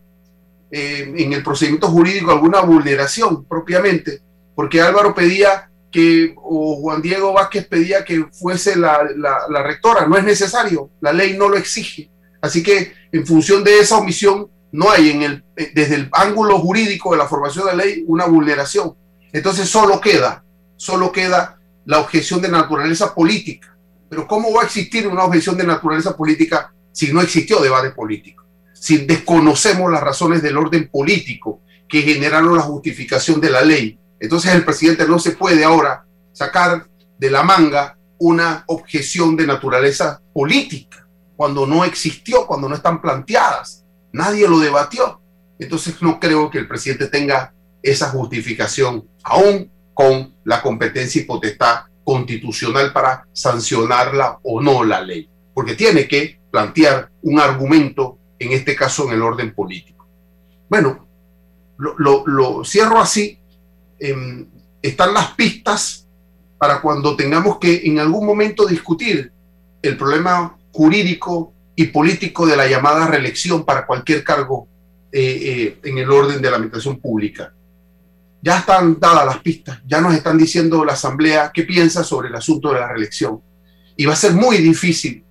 eh, 0.72 1.14
en 1.16 1.32
el 1.32 1.40
procedimiento 1.40 1.86
jurídico 1.86 2.32
alguna 2.32 2.62
vulneración 2.62 3.44
propiamente, 3.44 4.22
porque 4.56 4.80
Álvaro 4.80 5.14
pedía 5.14 5.70
que, 5.92 6.34
o 6.36 6.74
Juan 6.80 7.00
Diego 7.00 7.32
Vázquez 7.32 7.68
pedía 7.68 8.04
que 8.04 8.24
fuese 8.32 8.74
la, 8.74 9.08
la 9.14 9.62
rectora, 9.62 10.08
no 10.08 10.16
es 10.16 10.24
necesario, 10.24 10.90
la 11.00 11.12
ley 11.12 11.36
no 11.38 11.48
lo 11.48 11.56
exige. 11.56 12.10
Así 12.40 12.60
que 12.60 12.92
en 13.12 13.24
función 13.24 13.62
de 13.62 13.78
esa 13.78 13.98
omisión, 13.98 14.48
no 14.72 14.90
hay 14.90 15.10
en 15.10 15.22
el, 15.22 15.44
eh, 15.56 15.72
desde 15.74 15.96
el 15.96 16.08
ángulo 16.12 16.58
jurídico 16.58 17.12
de 17.12 17.18
la 17.18 17.26
formación 17.26 17.66
de 17.66 17.76
ley 17.76 18.04
una 18.06 18.26
vulneración. 18.26 18.94
Entonces 19.32 19.68
solo 19.68 20.00
queda, 20.00 20.44
solo 20.76 21.12
queda 21.12 21.58
la 21.84 21.98
objeción 21.98 22.40
de 22.40 22.48
naturaleza 22.48 23.14
política. 23.14 23.76
Pero 24.08 24.26
¿cómo 24.26 24.52
va 24.52 24.62
a 24.62 24.64
existir 24.66 25.06
una 25.06 25.24
objeción 25.24 25.56
de 25.56 25.64
naturaleza 25.64 26.16
política 26.16 26.72
si 26.92 27.12
no 27.12 27.20
existió 27.20 27.60
debate 27.60 27.90
político? 27.90 28.44
Si 28.74 28.98
desconocemos 28.98 29.90
las 29.90 30.02
razones 30.02 30.42
del 30.42 30.56
orden 30.56 30.88
político 30.88 31.60
que 31.88 32.02
generaron 32.02 32.56
la 32.56 32.62
justificación 32.62 33.40
de 33.40 33.50
la 33.50 33.62
ley. 33.62 33.98
Entonces 34.18 34.54
el 34.54 34.64
presidente 34.64 35.06
no 35.06 35.18
se 35.18 35.32
puede 35.32 35.64
ahora 35.64 36.04
sacar 36.32 36.88
de 37.18 37.30
la 37.30 37.42
manga 37.42 37.98
una 38.18 38.64
objeción 38.68 39.36
de 39.36 39.46
naturaleza 39.46 40.20
política 40.32 41.06
cuando 41.36 41.66
no 41.66 41.84
existió, 41.84 42.46
cuando 42.46 42.68
no 42.68 42.74
están 42.74 43.00
planteadas. 43.00 43.84
Nadie 44.12 44.48
lo 44.48 44.58
debatió. 44.58 45.20
Entonces 45.58 46.00
no 46.00 46.18
creo 46.18 46.50
que 46.50 46.58
el 46.58 46.68
presidente 46.68 47.08
tenga 47.08 47.52
esa 47.82 48.08
justificación, 48.10 49.08
aún 49.22 49.70
con 49.94 50.34
la 50.44 50.62
competencia 50.62 51.20
y 51.20 51.24
potestad 51.24 51.80
constitucional 52.04 52.92
para 52.92 53.26
sancionarla 53.32 54.38
o 54.42 54.60
no 54.60 54.84
la 54.84 55.00
ley, 55.02 55.28
porque 55.54 55.74
tiene 55.74 56.08
que 56.08 56.40
plantear 56.50 57.10
un 57.22 57.38
argumento, 57.38 58.18
en 58.38 58.52
este 58.52 58.74
caso 58.74 59.06
en 59.06 59.14
el 59.14 59.22
orden 59.22 59.54
político. 59.54 60.08
Bueno, 60.68 61.06
lo, 61.78 62.64
cierro 62.64 63.00
así. 63.00 63.38
Em, 63.98 64.48
están 64.80 65.12
las 65.12 65.32
pistas 65.32 66.08
para 66.58 66.80
cuando 66.80 67.16
tengamos 67.16 67.58
que 67.58 67.82
en 67.84 67.98
algún 67.98 68.24
momento 68.24 68.66
discutir 68.66 69.32
el 69.82 69.96
problema 69.96 70.58
jurídico 70.72 71.52
y 71.80 71.86
político 71.86 72.46
de 72.46 72.58
la 72.58 72.66
llamada 72.66 73.06
reelección 73.06 73.64
para 73.64 73.86
cualquier 73.86 74.22
cargo 74.22 74.68
eh, 75.10 75.78
eh, 75.80 75.80
en 75.82 75.96
el 75.96 76.10
orden 76.10 76.42
de 76.42 76.50
la 76.50 76.56
administración 76.56 77.00
pública. 77.00 77.54
Ya 78.42 78.58
están 78.58 79.00
dadas 79.00 79.24
las 79.24 79.38
pistas, 79.38 79.80
ya 79.86 79.98
nos 80.02 80.12
están 80.12 80.36
diciendo 80.36 80.84
la 80.84 80.92
Asamblea 80.92 81.50
qué 81.54 81.62
piensa 81.62 82.04
sobre 82.04 82.28
el 82.28 82.34
asunto 82.34 82.70
de 82.70 82.80
la 82.80 82.88
reelección. 82.88 83.40
Y 83.96 84.04
va 84.04 84.12
a 84.12 84.16
ser 84.16 84.34
muy 84.34 84.58
difícil, 84.58 85.24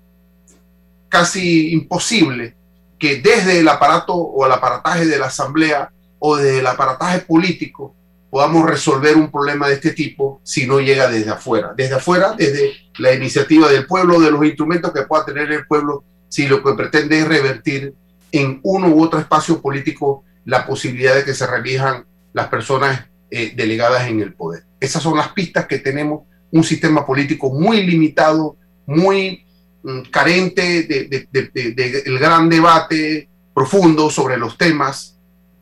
casi 1.07 1.71
imposible, 1.71 2.55
que 2.97 3.17
desde 3.17 3.59
el 3.59 3.67
aparato 3.67 4.15
o 4.15 4.43
el 4.43 4.51
aparataje 4.51 5.05
de 5.05 5.19
la 5.19 5.27
Asamblea 5.27 5.91
o 6.17 6.35
desde 6.35 6.61
el 6.61 6.67
aparataje 6.67 7.19
político 7.19 7.95
podamos 8.31 8.67
resolver 8.67 9.15
un 9.15 9.29
problema 9.29 9.67
de 9.67 9.75
este 9.75 9.91
tipo 9.91 10.41
si 10.43 10.65
no 10.65 10.79
llega 10.79 11.07
desde 11.11 11.29
afuera. 11.29 11.73
Desde 11.77 11.93
afuera, 11.93 12.33
desde 12.35 12.71
la 12.97 13.13
iniciativa 13.13 13.69
del 13.69 13.85
pueblo, 13.85 14.19
de 14.19 14.31
los 14.31 14.43
instrumentos 14.43 14.91
que 14.91 15.03
pueda 15.03 15.25
tener 15.25 15.51
el 15.51 15.67
pueblo 15.67 16.05
si 16.29 16.47
lo 16.47 16.63
que 16.63 16.73
pretende 16.73 17.19
es 17.19 17.27
revertir 17.27 17.93
en 18.31 18.59
uno 18.63 18.87
u 18.89 19.03
otro 19.03 19.19
espacio 19.19 19.61
político 19.61 20.23
la 20.45 20.65
posibilidad 20.65 21.15
de 21.15 21.25
que 21.25 21.33
se 21.33 21.47
reelijan 21.47 22.05
las 22.33 22.47
personas 22.47 23.07
eh, 23.31 23.53
delegadas 23.55 24.07
en 24.07 24.21
el 24.21 24.33
poder. 24.33 24.63
Esas 24.79 25.03
son 25.03 25.17
las 25.17 25.29
pistas 25.29 25.65
que 25.67 25.79
tenemos, 25.79 26.21
un 26.51 26.63
sistema 26.63 27.05
político 27.05 27.51
muy 27.51 27.85
limitado, 27.85 28.55
muy 28.85 29.45
mm, 29.83 30.01
carente 30.11 30.83
del 30.83 32.19
gran 32.19 32.49
debate 32.49 33.29
profundo 33.53 34.09
sobre 34.09 34.37
los 34.37 34.57
temas. 34.57 35.17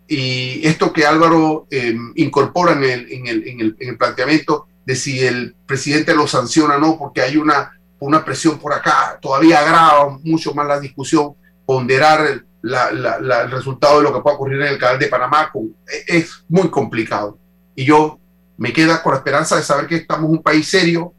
Y 0.07 0.65
esto 0.65 0.93
que 0.93 1.05
Álvaro 1.05 1.67
em, 1.69 2.13
incorpora 2.15 2.73
en, 2.73 2.83
el, 3.27 3.47
en 3.47 3.89
el 3.89 3.97
planteamiento 3.97 4.67
de 4.85 4.95
si 4.95 5.25
el 5.25 5.55
presidente 5.65 6.15
lo 6.15 6.27
sanciona 6.27 6.77
o 6.77 6.79
no, 6.79 6.97
porque 6.97 7.21
hay 7.21 7.35
una 7.35 7.76
una 7.99 8.23
presión 8.23 8.59
por 8.59 8.73
acá, 8.73 9.17
todavía 9.21 9.59
agrava 9.59 10.17
mucho 10.23 10.53
más 10.53 10.67
la 10.67 10.79
discusión, 10.79 11.33
ponderar 11.65 12.27
el, 12.27 12.45
el 12.63 13.51
resultado 13.51 13.97
de 13.97 14.03
lo 14.03 14.13
que 14.13 14.21
pueda 14.21 14.35
ocurrir 14.35 14.61
en 14.61 14.67
el 14.67 14.77
canal 14.77 14.99
de 14.99 15.07
Panamá 15.07 15.51
e, 15.87 16.17
es 16.17 16.43
muy 16.47 16.69
complicado. 16.69 17.37
Y 17.75 17.85
yo 17.85 18.19
me 18.57 18.73
queda 18.73 19.01
con 19.01 19.13
la 19.13 19.17
esperanza 19.17 19.55
de 19.55 19.63
saber 19.63 19.87
que 19.87 19.95
estamos 19.95 20.29
un 20.29 20.41
país 20.41 20.67
serio, 20.67 21.13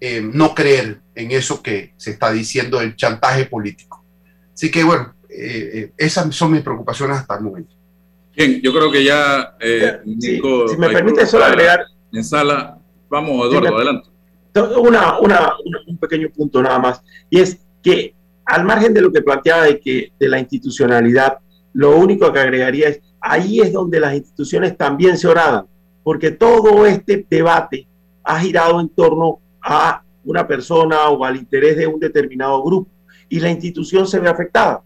eh, 0.00 0.20
no 0.20 0.54
creer 0.54 1.00
en 1.14 1.30
eso 1.30 1.62
que 1.62 1.94
se 1.96 2.10
está 2.12 2.32
diciendo 2.32 2.80
el 2.80 2.96
chantaje 2.96 3.46
político. 3.46 4.04
Así 4.52 4.70
que 4.70 4.84
bueno, 4.84 5.14
eh, 5.28 5.70
eh, 5.74 5.92
esas 5.96 6.34
son 6.34 6.52
mis 6.52 6.62
preocupaciones 6.62 7.18
hasta 7.18 7.36
el 7.36 7.42
momento. 7.42 7.74
Bien, 8.36 8.60
yo 8.60 8.72
creo 8.72 8.90
que 8.90 9.04
ya, 9.04 9.56
Nico, 10.04 10.66
si 10.66 10.76
me 10.76 10.90
permite 10.90 11.24
solo 11.24 11.44
agregar. 11.44 11.84
En 12.12 12.24
sala, 12.24 12.78
vamos, 13.08 13.46
Eduardo, 13.48 13.76
adelante 13.76 14.13
una, 14.54 15.18
un 15.86 15.98
pequeño 15.98 16.28
punto 16.30 16.62
nada 16.62 16.78
más, 16.78 17.02
y 17.28 17.40
es 17.40 17.58
que 17.82 18.14
al 18.46 18.64
margen 18.64 18.94
de 18.94 19.00
lo 19.00 19.12
que 19.12 19.22
planteaba 19.22 19.64
de, 19.64 19.80
que, 19.80 20.12
de 20.18 20.28
la 20.28 20.38
institucionalidad, 20.38 21.38
lo 21.72 21.96
único 21.96 22.32
que 22.32 22.38
agregaría 22.38 22.88
es, 22.88 23.00
ahí 23.20 23.60
es 23.60 23.72
donde 23.72 24.00
las 24.00 24.14
instituciones 24.14 24.76
también 24.76 25.16
se 25.18 25.28
oradan, 25.28 25.66
porque 26.02 26.30
todo 26.30 26.86
este 26.86 27.26
debate 27.28 27.86
ha 28.22 28.38
girado 28.40 28.80
en 28.80 28.88
torno 28.90 29.40
a 29.62 30.02
una 30.24 30.46
persona 30.46 31.08
o 31.08 31.24
al 31.24 31.36
interés 31.36 31.76
de 31.76 31.86
un 31.86 31.98
determinado 31.98 32.62
grupo, 32.62 32.90
y 33.28 33.40
la 33.40 33.50
institución 33.50 34.06
se 34.06 34.20
ve 34.20 34.28
afectada, 34.28 34.82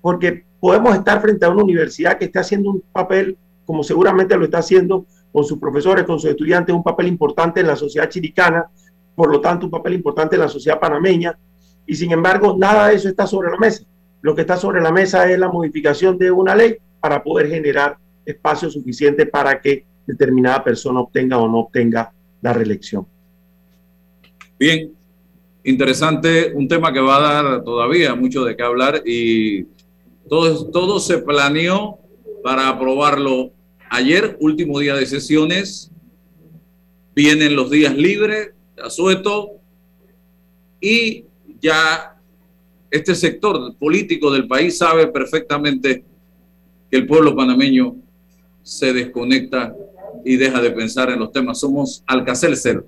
porque 0.00 0.44
podemos 0.58 0.94
estar 0.96 1.20
frente 1.20 1.44
a 1.44 1.50
una 1.50 1.62
universidad 1.62 2.18
que 2.18 2.24
está 2.24 2.40
haciendo 2.40 2.70
un 2.70 2.82
papel, 2.92 3.36
como 3.64 3.84
seguramente 3.84 4.36
lo 4.36 4.44
está 4.44 4.58
haciendo 4.58 5.06
con 5.30 5.44
sus 5.44 5.58
profesores, 5.58 6.04
con 6.04 6.18
sus 6.18 6.30
estudiantes, 6.30 6.74
un 6.74 6.82
papel 6.82 7.06
importante 7.06 7.60
en 7.60 7.66
la 7.66 7.76
sociedad 7.76 8.08
chiricana, 8.08 8.66
por 9.14 9.30
lo 9.30 9.40
tanto 9.40 9.66
un 9.66 9.70
papel 9.70 9.94
importante 9.94 10.36
en 10.36 10.42
la 10.42 10.48
sociedad 10.48 10.80
panameña, 10.80 11.38
y 11.86 11.94
sin 11.94 12.12
embargo 12.12 12.56
nada 12.58 12.88
de 12.88 12.96
eso 12.96 13.08
está 13.08 13.26
sobre 13.26 13.50
la 13.50 13.58
mesa. 13.58 13.84
Lo 14.20 14.34
que 14.34 14.42
está 14.42 14.56
sobre 14.56 14.80
la 14.80 14.92
mesa 14.92 15.30
es 15.30 15.38
la 15.38 15.48
modificación 15.48 16.16
de 16.16 16.30
una 16.30 16.54
ley 16.54 16.76
para 17.00 17.22
poder 17.22 17.48
generar 17.48 17.96
espacio 18.24 18.70
suficiente 18.70 19.26
para 19.26 19.60
que 19.60 19.84
determinada 20.06 20.62
persona 20.62 21.00
obtenga 21.00 21.38
o 21.38 21.48
no 21.48 21.58
obtenga 21.60 22.12
la 22.40 22.52
reelección. 22.52 23.06
Bien, 24.58 24.92
interesante, 25.64 26.52
un 26.54 26.68
tema 26.68 26.92
que 26.92 27.00
va 27.00 27.16
a 27.16 27.42
dar 27.42 27.64
todavía 27.64 28.14
mucho 28.14 28.44
de 28.44 28.56
qué 28.56 28.62
hablar 28.62 29.02
y 29.04 29.64
todo, 30.28 30.70
todo 30.70 31.00
se 31.00 31.18
planeó 31.18 31.98
para 32.42 32.68
aprobarlo 32.68 33.50
ayer, 33.90 34.36
último 34.40 34.78
día 34.78 34.94
de 34.94 35.06
sesiones, 35.06 35.90
vienen 37.14 37.56
los 37.56 37.70
días 37.70 37.94
libres, 37.94 38.52
asueto 38.84 39.52
y 40.80 41.24
ya 41.60 42.20
este 42.90 43.14
sector 43.14 43.74
político 43.76 44.30
del 44.30 44.46
país 44.46 44.78
sabe 44.78 45.06
perfectamente 45.06 46.04
que 46.90 46.96
el 46.96 47.06
pueblo 47.06 47.34
panameño 47.34 47.96
se 48.62 48.92
desconecta 48.92 49.74
y 50.24 50.36
deja 50.36 50.60
de 50.60 50.70
pensar 50.70 51.10
en 51.10 51.18
los 51.18 51.32
temas. 51.32 51.60
Somos 51.60 52.02
Alcacelser. 52.06 52.84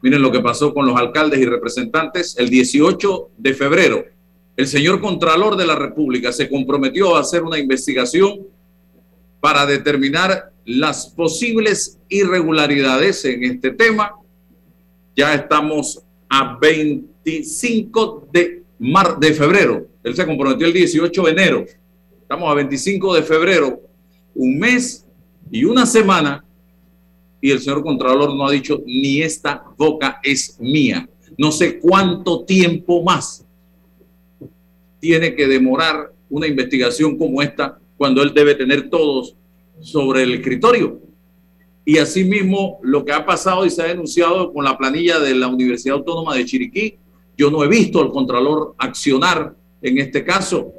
Miren 0.00 0.22
lo 0.22 0.32
que 0.32 0.40
pasó 0.40 0.74
con 0.74 0.86
los 0.86 0.96
alcaldes 0.96 1.40
y 1.40 1.44
representantes 1.44 2.36
el 2.38 2.48
18 2.48 3.30
de 3.36 3.54
febrero. 3.54 4.04
El 4.56 4.66
señor 4.66 5.00
Contralor 5.00 5.56
de 5.56 5.66
la 5.66 5.76
República 5.76 6.32
se 6.32 6.48
comprometió 6.48 7.16
a 7.16 7.20
hacer 7.20 7.42
una 7.42 7.58
investigación 7.58 8.46
para 9.40 9.66
determinar 9.66 10.52
las 10.64 11.08
posibles 11.08 11.98
irregularidades 12.08 13.24
en 13.24 13.44
este 13.44 13.70
tema. 13.70 14.12
Ya 15.14 15.34
estamos 15.34 16.02
a 16.28 16.58
25 16.58 18.28
de, 18.32 18.64
febrero. 19.34 19.86
Él 20.02 20.14
se 20.14 20.26
comprometió 20.26 20.66
el 20.66 20.72
18 20.72 21.22
de 21.24 21.30
enero. 21.30 21.66
Estamos 22.20 22.50
a 22.50 22.54
25 22.54 23.14
de 23.14 23.22
febrero, 23.22 23.80
un 24.34 24.58
mes 24.58 25.06
y 25.50 25.64
una 25.64 25.84
semana, 25.84 26.44
y 27.40 27.50
el 27.50 27.60
señor 27.60 27.82
Contralor 27.82 28.34
no 28.34 28.46
ha 28.46 28.52
dicho 28.52 28.82
ni 28.86 29.20
esta 29.20 29.62
boca 29.76 30.20
es 30.22 30.58
mía. 30.58 31.08
No 31.36 31.52
sé 31.52 31.78
cuánto 31.78 32.44
tiempo 32.44 33.02
más 33.02 33.44
tiene 35.00 35.34
que 35.34 35.46
demorar 35.46 36.12
una 36.30 36.46
investigación 36.46 37.18
como 37.18 37.42
esta 37.42 37.78
cuando 37.96 38.22
él 38.22 38.32
debe 38.32 38.54
tener 38.54 38.88
todos 38.88 39.36
sobre 39.80 40.22
el 40.22 40.34
escritorio. 40.34 41.00
Y 41.84 41.98
asimismo, 41.98 42.78
lo 42.82 43.04
que 43.04 43.12
ha 43.12 43.26
pasado 43.26 43.66
y 43.66 43.70
se 43.70 43.82
ha 43.82 43.86
denunciado 43.86 44.52
con 44.52 44.64
la 44.64 44.78
planilla 44.78 45.18
de 45.18 45.34
la 45.34 45.48
Universidad 45.48 45.96
Autónoma 45.96 46.34
de 46.34 46.44
Chiriquí, 46.44 46.98
yo 47.36 47.50
no 47.50 47.64
he 47.64 47.68
visto 47.68 48.00
al 48.00 48.10
Contralor 48.10 48.74
accionar 48.78 49.54
en 49.80 49.98
este 49.98 50.24
caso 50.24 50.72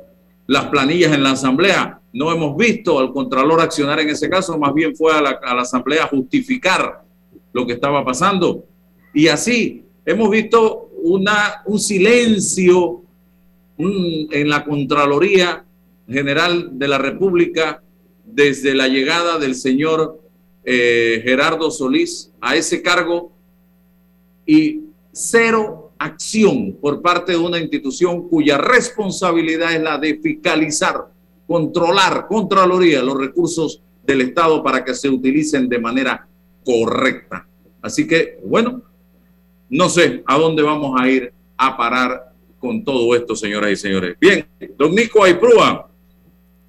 las 0.48 0.66
planillas 0.66 1.14
en 1.14 1.24
la 1.24 1.32
Asamblea. 1.32 2.00
No 2.14 2.32
hemos 2.32 2.56
visto 2.56 3.00
al 3.00 3.12
Contralor 3.12 3.60
accionar 3.60 4.00
en 4.00 4.10
ese 4.10 4.30
caso, 4.30 4.58
más 4.58 4.74
bien 4.74 4.96
fue 4.96 5.14
a 5.14 5.22
la, 5.22 5.40
Asamblea 5.60 6.08
justificar 6.08 7.04
lo 7.52 7.66
que 7.66 7.74
estaba 7.74 8.06
pasando. 8.06 8.66
Y 9.14 9.28
así 9.28 9.84
hemos 10.06 10.30
visto 10.30 10.90
una, 11.04 11.64
un 11.66 11.80
silencio 11.80 13.02
en 13.78 14.50
la 14.50 14.64
Contraloría 14.64 15.66
General 16.08 16.70
de 16.78 16.88
la 16.88 16.98
República 16.98 17.82
desde 18.24 18.74
la 18.74 18.88
llegada 18.88 19.38
del 19.38 19.56
señor 19.56 20.23
eh, 20.66 21.22
Gerardo 21.24 21.70
Solís 21.70 22.32
a 22.40 22.56
ese 22.56 22.82
cargo 22.82 23.32
y 24.46 24.82
cero 25.12 25.92
acción 25.98 26.78
por 26.82 27.02
parte 27.02 27.34
de 27.34 27.38
una 27.38 27.60
institución 27.60 28.28
cuya 28.28 28.58
responsabilidad 28.58 29.74
es 29.74 29.82
la 29.82 29.98
de 29.98 30.20
fiscalizar, 30.22 31.06
controlar, 31.48 32.28
Contraloría, 32.28 33.02
los 33.02 33.18
recursos 33.18 33.82
del 34.06 34.22
Estado 34.22 34.62
para 34.64 34.84
que 34.84 34.94
se 34.94 35.10
utilicen 35.10 35.70
de 35.70 35.80
manera 35.80 36.28
correcta. 36.66 37.48
Así 37.82 38.08
que, 38.08 38.40
bueno, 38.44 38.82
no 39.70 39.90
sé 39.90 40.24
a 40.26 40.38
dónde 40.38 40.62
vamos 40.62 41.00
a 41.00 41.10
ir 41.10 41.34
a 41.58 41.78
parar 41.78 42.34
con 42.60 42.84
todo 42.84 43.14
esto, 43.16 43.36
señoras 43.36 43.72
y 43.72 43.76
señores. 43.76 44.16
Bien, 44.20 44.46
don 44.78 44.94
Nico 44.96 45.24
Aiprúa 45.24 45.90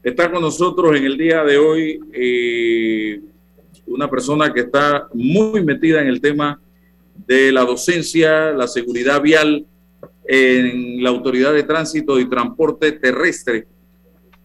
está 0.03 0.31
con 0.31 0.43
nosotros 0.43 0.97
en 0.97 1.05
el 1.05 1.17
día 1.17 1.45
de 1.45 1.59
hoy. 1.59 2.01
Eh, 2.13 3.21
una 3.87 4.09
persona 4.09 4.53
que 4.53 4.61
está 4.61 5.09
muy 5.13 5.63
metida 5.63 6.01
en 6.01 6.09
el 6.09 6.21
tema 6.21 6.61
de 7.27 7.53
la 7.53 7.65
docencia, 7.65 8.53
la 8.53 8.67
seguridad 8.67 9.21
vial 9.23 9.67
en 10.27 11.03
la 11.03 11.11
Autoridad 11.11 11.53
de 11.53 11.63
Tránsito 11.63 12.19
y 12.19 12.29
Transporte 12.29 12.93
Terrestre. 12.93 13.67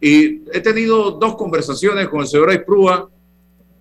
Y 0.01 0.41
he 0.53 0.61
tenido 0.61 1.11
dos 1.11 1.35
conversaciones 1.35 2.07
con 2.07 2.21
el 2.21 2.27
señor 2.27 2.49
Aiprúa 2.49 3.09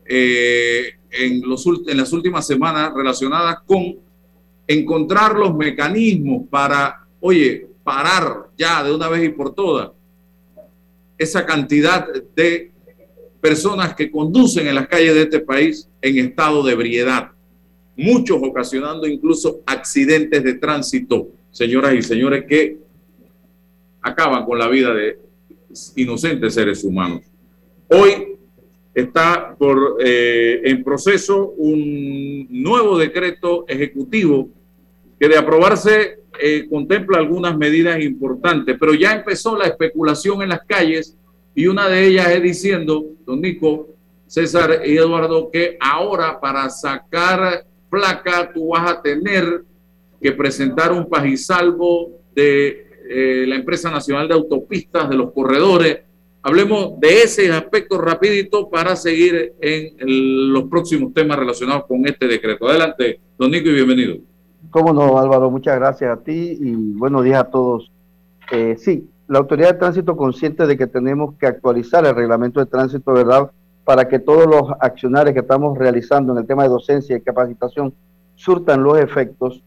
eh, 0.05 0.94
en, 1.11 1.42
en 1.42 1.97
las 1.97 2.12
últimas 2.12 2.47
semanas 2.47 2.92
relacionadas 2.94 3.59
con 3.66 3.97
encontrar 4.66 5.37
los 5.37 5.55
mecanismos 5.55 6.49
para, 6.49 7.07
oye, 7.21 7.66
parar 7.83 8.49
ya 8.57 8.83
de 8.83 8.94
una 8.94 9.09
vez 9.09 9.25
y 9.25 9.29
por 9.31 9.55
todas 9.55 9.90
esa 11.18 11.44
cantidad 11.44 12.07
de 12.37 12.71
personas 13.40 13.94
que 13.94 14.11
conducen 14.11 14.66
en 14.66 14.74
las 14.74 14.88
calles 14.88 15.14
de 15.14 15.22
este 15.22 15.40
país 15.40 15.88
en 16.03 16.18
estado 16.18 16.62
de 16.62 16.72
ebriedad 16.72 17.33
muchos 17.98 18.38
ocasionando 18.40 19.07
incluso 19.09 19.61
accidentes 19.66 20.42
de 20.44 20.55
tránsito, 20.55 21.29
señoras 21.51 21.94
y 21.94 22.03
señores, 22.03 22.44
que 22.48 22.79
acaban 24.01 24.46
con 24.46 24.57
la 24.57 24.68
vida 24.68 24.94
de 24.94 25.18
inocentes 25.96 26.55
seres 26.55 26.85
humanos. 26.85 27.22
Hoy 27.88 28.37
está 28.94 29.57
eh, 30.01 30.61
en 30.64 30.85
proceso 30.85 31.51
un 31.57 32.46
nuevo 32.51 32.96
decreto 32.96 33.64
ejecutivo 33.66 34.48
que 35.18 35.29
de 35.29 35.37
aprobarse 35.37 36.20
eh, 36.40 36.68
contempla 36.70 37.18
algunas 37.18 37.59
medidas 37.59 38.01
importantes, 38.01 38.77
pero 38.79 38.94
ya 38.94 39.12
empezó 39.12 39.57
la 39.57 39.66
especulación 39.66 40.42
en 40.42 40.51
las 40.51 40.64
calles 40.64 41.16
y 41.59 41.66
una 41.66 41.88
de 41.88 42.07
ellas 42.07 42.29
es 42.29 42.40
diciendo, 42.40 43.05
don 43.27 43.40
Nico, 43.40 43.88
César 44.29 44.83
y 44.87 44.97
Eduardo, 44.97 45.51
que 45.51 45.77
ahora 45.81 46.38
para 46.40 46.71
sacar 46.71 47.66
placa, 47.90 48.53
tú 48.55 48.68
vas 48.68 48.88
a 48.88 49.03
tener 49.03 49.64
que 50.23 50.31
presentar 50.31 50.92
un 50.92 51.09
pajisalvo 51.09 52.12
de 52.33 52.87
eh, 53.11 53.44
la 53.49 53.57
empresa 53.57 53.90
nacional 53.90 54.29
de 54.29 54.35
autopistas, 54.35 55.11
de 55.11 55.16
los 55.16 55.33
corredores. 55.33 55.99
Hablemos 56.42 57.01
de 57.01 57.23
ese 57.23 57.51
aspecto 57.51 58.01
rapidito 58.01 58.71
para 58.71 58.94
seguir 58.94 59.55
en 59.61 60.53
los 60.53 60.62
próximos 60.68 61.12
temas 61.12 61.40
relacionados 61.40 61.87
con 61.87 62.07
este 62.07 62.29
decreto. 62.29 62.68
Adelante, 62.68 63.18
don 63.37 63.51
Nico, 63.51 63.68
y 63.68 63.73
bienvenido. 63.73 64.18
Cómo 64.71 64.92
no, 64.92 65.18
Álvaro, 65.18 65.51
muchas 65.51 65.75
gracias 65.75 66.09
a 66.09 66.23
ti 66.23 66.57
y 66.61 66.73
buenos 66.73 67.25
días 67.25 67.40
a 67.40 67.51
todos. 67.51 67.90
Eh, 68.53 68.77
sí, 68.79 69.09
la 69.28 69.38
Autoridad 69.38 69.72
de 69.72 69.78
Tránsito 69.78 70.16
consciente 70.16 70.66
de 70.66 70.76
que 70.76 70.86
tenemos 70.86 71.34
que 71.36 71.46
actualizar 71.46 72.04
el 72.06 72.14
reglamento 72.14 72.60
de 72.60 72.66
tránsito, 72.66 73.12
¿verdad? 73.12 73.50
para 73.88 74.06
que 74.06 74.18
todos 74.18 74.46
los 74.46 74.70
accionarios 74.80 75.32
que 75.32 75.40
estamos 75.40 75.78
realizando 75.78 76.34
en 76.34 76.40
el 76.40 76.46
tema 76.46 76.62
de 76.62 76.68
docencia 76.68 77.16
y 77.16 77.22
capacitación 77.22 77.94
surtan 78.34 78.82
los 78.82 78.98
efectos. 78.98 79.62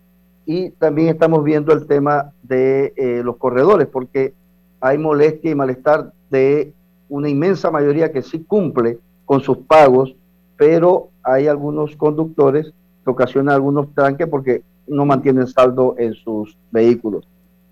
Y 0.46 0.70
también 0.70 1.08
estamos 1.08 1.44
viendo 1.44 1.74
el 1.74 1.88
tema 1.88 2.32
de 2.44 2.94
eh, 2.98 3.24
los 3.24 3.38
corredores, 3.38 3.88
porque 3.88 4.36
hay 4.80 5.00
molestia 5.00 5.50
y 5.50 5.56
malestar 5.56 6.14
de 6.30 6.72
una 7.10 7.30
inmensa 7.30 7.72
mayoría 7.72 8.12
que 8.12 8.22
sí 8.22 8.44
cumple 8.44 9.00
con 9.26 9.42
sus 9.42 9.58
pagos, 9.58 10.16
pero 10.56 11.10
hay 11.24 11.48
algunos 11.48 11.96
conductores 11.96 12.72
que 13.04 13.10
ocasionan 13.10 13.56
algunos 13.56 13.92
tranques 13.96 14.28
porque 14.28 14.62
no 14.86 15.04
mantienen 15.04 15.48
saldo 15.48 15.96
en 15.98 16.14
sus 16.14 16.56
vehículos. 16.70 17.28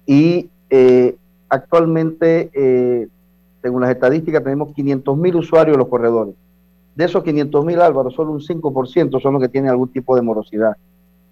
Y 0.08 0.50
eh, 0.72 1.16
actualmente 1.50 2.50
eh, 2.54 3.08
según 3.62 3.82
las 3.82 3.92
estadísticas, 3.92 4.44
tenemos 4.44 4.74
500 4.74 5.18
mil 5.18 5.36
usuarios 5.36 5.76
en 5.76 5.80
los 5.80 5.90
corredores. 5.90 6.36
De 6.96 7.06
esos 7.06 7.24
500 7.24 7.66
mil, 7.66 7.82
Álvaro, 7.82 8.10
solo 8.10 8.32
un 8.32 8.40
5% 8.40 9.22
son 9.22 9.34
los 9.34 9.42
que 9.42 9.50
tienen 9.50 9.70
algún 9.70 9.90
tipo 9.90 10.16
de 10.16 10.22
morosidad. 10.22 10.76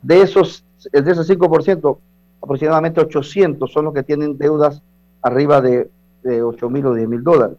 De 0.01 0.21
esos, 0.21 0.63
de 0.91 0.99
ese 0.99 1.37
5%, 1.37 1.97
aproximadamente 2.41 3.01
800 3.01 3.71
son 3.71 3.85
los 3.85 3.93
que 3.93 4.03
tienen 4.03 4.37
deudas 4.37 4.81
arriba 5.21 5.61
de, 5.61 5.89
8 6.23 6.69
mil 6.69 6.85
o 6.85 6.93
10 6.93 7.07
mil 7.07 7.23
dólares, 7.23 7.55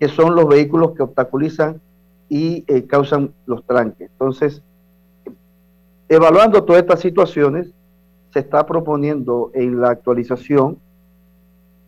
que 0.00 0.08
son 0.08 0.34
los 0.34 0.48
vehículos 0.48 0.92
que 0.92 1.02
obstaculizan 1.02 1.82
y 2.30 2.64
eh, 2.66 2.86
causan 2.86 3.34
los 3.44 3.62
tranques. 3.64 4.10
Entonces, 4.10 4.62
evaluando 6.08 6.64
todas 6.64 6.80
estas 6.80 7.00
situaciones, 7.00 7.68
se 8.32 8.38
está 8.38 8.64
proponiendo 8.64 9.50
en 9.52 9.80
la 9.82 9.90
actualización 9.90 10.78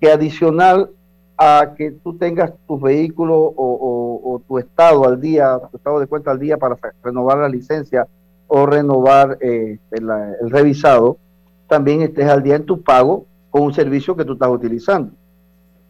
que 0.01 0.11
adicional 0.11 0.91
a 1.39 1.75
que 1.77 1.93
tú 1.93 2.17
tengas 2.19 2.53
tu 2.67 2.81
vehículo 2.81 3.37
o, 3.57 4.43
tu 4.47 4.59
estado 4.59 5.05
al 5.05 5.21
día, 5.21 5.59
tu 5.71 5.77
estado 5.77 6.01
de 6.01 6.07
cuenta 6.07 6.31
al 6.31 6.39
día 6.39 6.57
para 6.57 6.77
renovar 7.03 7.39
la 7.39 7.49
licencia 7.49 8.07
o 8.47 8.67
renovar 8.67 9.39
eh, 9.41 9.79
el, 9.91 10.51
revisado, 10.51 11.19
también 11.67 12.03
estés 12.03 12.29
al 12.29 12.43
día 12.43 12.57
en 12.57 12.65
tu 12.65 12.83
pago 12.83 13.27
con 13.51 13.63
un 13.63 13.75
servicio 13.75 14.17
que 14.17 14.25
tú 14.25 14.33
estás 14.35 14.49
utilizando. 14.49 15.13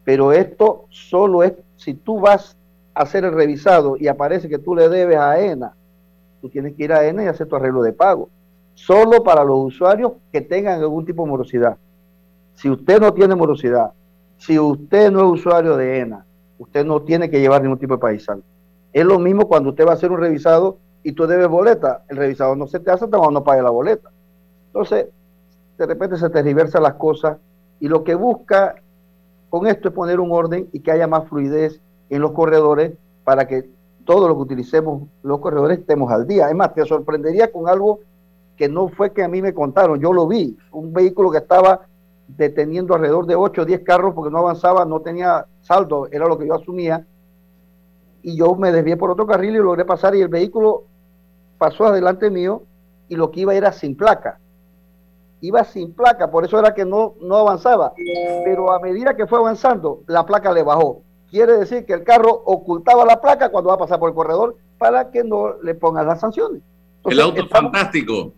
Pero 0.04 0.32
esto 0.32 0.86
solo 0.90 1.42
es 1.42 1.52
si 1.76 1.94
tú 1.94 2.20
vas 2.20 2.56
a 2.94 3.02
hacer 3.02 3.24
el 3.24 3.32
revisado 3.32 3.96
y 3.96 4.08
aparece 4.08 4.48
que 4.48 4.58
tú 4.58 4.74
le 4.74 4.88
debes 4.88 5.18
a 5.18 5.40
ENA, 5.40 5.74
tú 6.40 6.48
tienes 6.48 6.74
que 6.74 6.84
ir 6.84 6.92
a 6.92 7.06
ENA 7.06 7.24
y 7.24 7.26
hacer 7.26 7.46
tu 7.46 7.56
arreglo 7.56 7.82
de 7.82 7.92
pago. 7.92 8.28
Solo 8.74 9.22
para 9.22 9.44
los 9.44 9.58
usuarios 9.58 10.12
que 10.32 10.40
tengan 10.40 10.80
algún 10.80 11.04
tipo 11.04 11.24
de 11.24 11.30
morosidad. 11.30 11.76
Si 12.54 12.68
usted 12.68 13.00
no 13.00 13.12
tiene 13.14 13.34
morosidad, 13.34 13.92
si 14.38 14.58
usted 14.58 15.10
no 15.10 15.20
es 15.20 15.40
usuario 15.40 15.76
de 15.76 16.00
ENA, 16.00 16.24
usted 16.58 16.84
no 16.84 17.02
tiene 17.02 17.28
que 17.28 17.40
llevar 17.40 17.62
ningún 17.62 17.78
tipo 17.78 17.94
de 17.94 18.00
paisano. 18.00 18.42
Es 18.92 19.04
lo 19.04 19.18
mismo 19.18 19.46
cuando 19.46 19.70
usted 19.70 19.86
va 19.86 19.90
a 19.90 19.94
hacer 19.94 20.10
un 20.10 20.18
revisado 20.18 20.78
y 21.02 21.12
tú 21.12 21.26
debes 21.26 21.48
boleta. 21.48 22.04
El 22.08 22.16
revisado 22.16 22.56
no 22.56 22.66
se 22.66 22.80
te 22.80 22.90
hace 22.90 23.04
hasta 23.04 23.18
cuando 23.18 23.40
no 23.40 23.44
pague 23.44 23.62
la 23.62 23.70
boleta. 23.70 24.10
Entonces, 24.68 25.08
de 25.76 25.86
repente 25.86 26.16
se 26.16 26.30
te 26.30 26.42
reversan 26.42 26.82
las 26.82 26.94
cosas 26.94 27.38
y 27.80 27.88
lo 27.88 28.02
que 28.02 28.14
busca 28.14 28.76
con 29.50 29.66
esto 29.66 29.88
es 29.88 29.94
poner 29.94 30.20
un 30.20 30.32
orden 30.32 30.68
y 30.72 30.80
que 30.80 30.90
haya 30.90 31.06
más 31.06 31.28
fluidez 31.28 31.80
en 32.10 32.22
los 32.22 32.32
corredores 32.32 32.92
para 33.24 33.46
que 33.46 33.68
todo 34.04 34.28
lo 34.28 34.34
que 34.36 34.42
utilicemos 34.42 35.02
los 35.22 35.38
corredores 35.40 35.78
estemos 35.78 36.10
al 36.10 36.26
día. 36.26 36.48
Es 36.48 36.54
más, 36.54 36.74
te 36.74 36.84
sorprendería 36.84 37.52
con 37.52 37.68
algo 37.68 38.00
que 38.56 38.68
no 38.68 38.88
fue 38.88 39.12
que 39.12 39.22
a 39.22 39.28
mí 39.28 39.40
me 39.40 39.54
contaron, 39.54 40.00
yo 40.00 40.12
lo 40.12 40.26
vi, 40.26 40.56
un 40.72 40.92
vehículo 40.92 41.30
que 41.30 41.38
estaba 41.38 41.82
deteniendo 42.28 42.94
alrededor 42.94 43.26
de 43.26 43.34
8 43.34 43.62
o 43.62 43.64
10 43.64 43.80
carros 43.80 44.14
porque 44.14 44.30
no 44.30 44.38
avanzaba, 44.38 44.84
no 44.84 45.00
tenía 45.00 45.46
saldo, 45.62 46.08
era 46.12 46.26
lo 46.26 46.38
que 46.38 46.46
yo 46.46 46.54
asumía, 46.54 47.04
y 48.22 48.36
yo 48.36 48.54
me 48.54 48.70
desvié 48.72 48.96
por 48.96 49.10
otro 49.10 49.26
carril 49.26 49.56
y 49.56 49.58
logré 49.58 49.84
pasar 49.84 50.14
y 50.14 50.20
el 50.20 50.28
vehículo 50.28 50.84
pasó 51.56 51.86
adelante 51.86 52.30
mío 52.30 52.62
y 53.08 53.16
lo 53.16 53.30
que 53.30 53.40
iba 53.40 53.54
era 53.54 53.72
sin 53.72 53.96
placa. 53.96 54.38
Iba 55.40 55.64
sin 55.64 55.94
placa, 55.94 56.30
por 56.30 56.44
eso 56.44 56.58
era 56.58 56.74
que 56.74 56.84
no, 56.84 57.14
no 57.20 57.36
avanzaba. 57.36 57.92
Pero 58.44 58.72
a 58.72 58.80
medida 58.80 59.14
que 59.16 59.26
fue 59.26 59.38
avanzando, 59.38 60.02
la 60.06 60.26
placa 60.26 60.52
le 60.52 60.62
bajó. 60.62 61.02
Quiere 61.30 61.58
decir 61.58 61.86
que 61.86 61.92
el 61.92 62.02
carro 62.02 62.30
ocultaba 62.44 63.04
la 63.04 63.20
placa 63.20 63.50
cuando 63.50 63.68
va 63.68 63.76
a 63.76 63.78
pasar 63.78 63.98
por 63.98 64.10
el 64.10 64.16
corredor 64.16 64.56
para 64.78 65.10
que 65.10 65.22
no 65.22 65.54
le 65.62 65.74
pongan 65.74 66.06
las 66.06 66.20
sanciones. 66.20 66.60
el 67.04 67.20
auto 67.20 67.46
fantástico. 67.48 68.32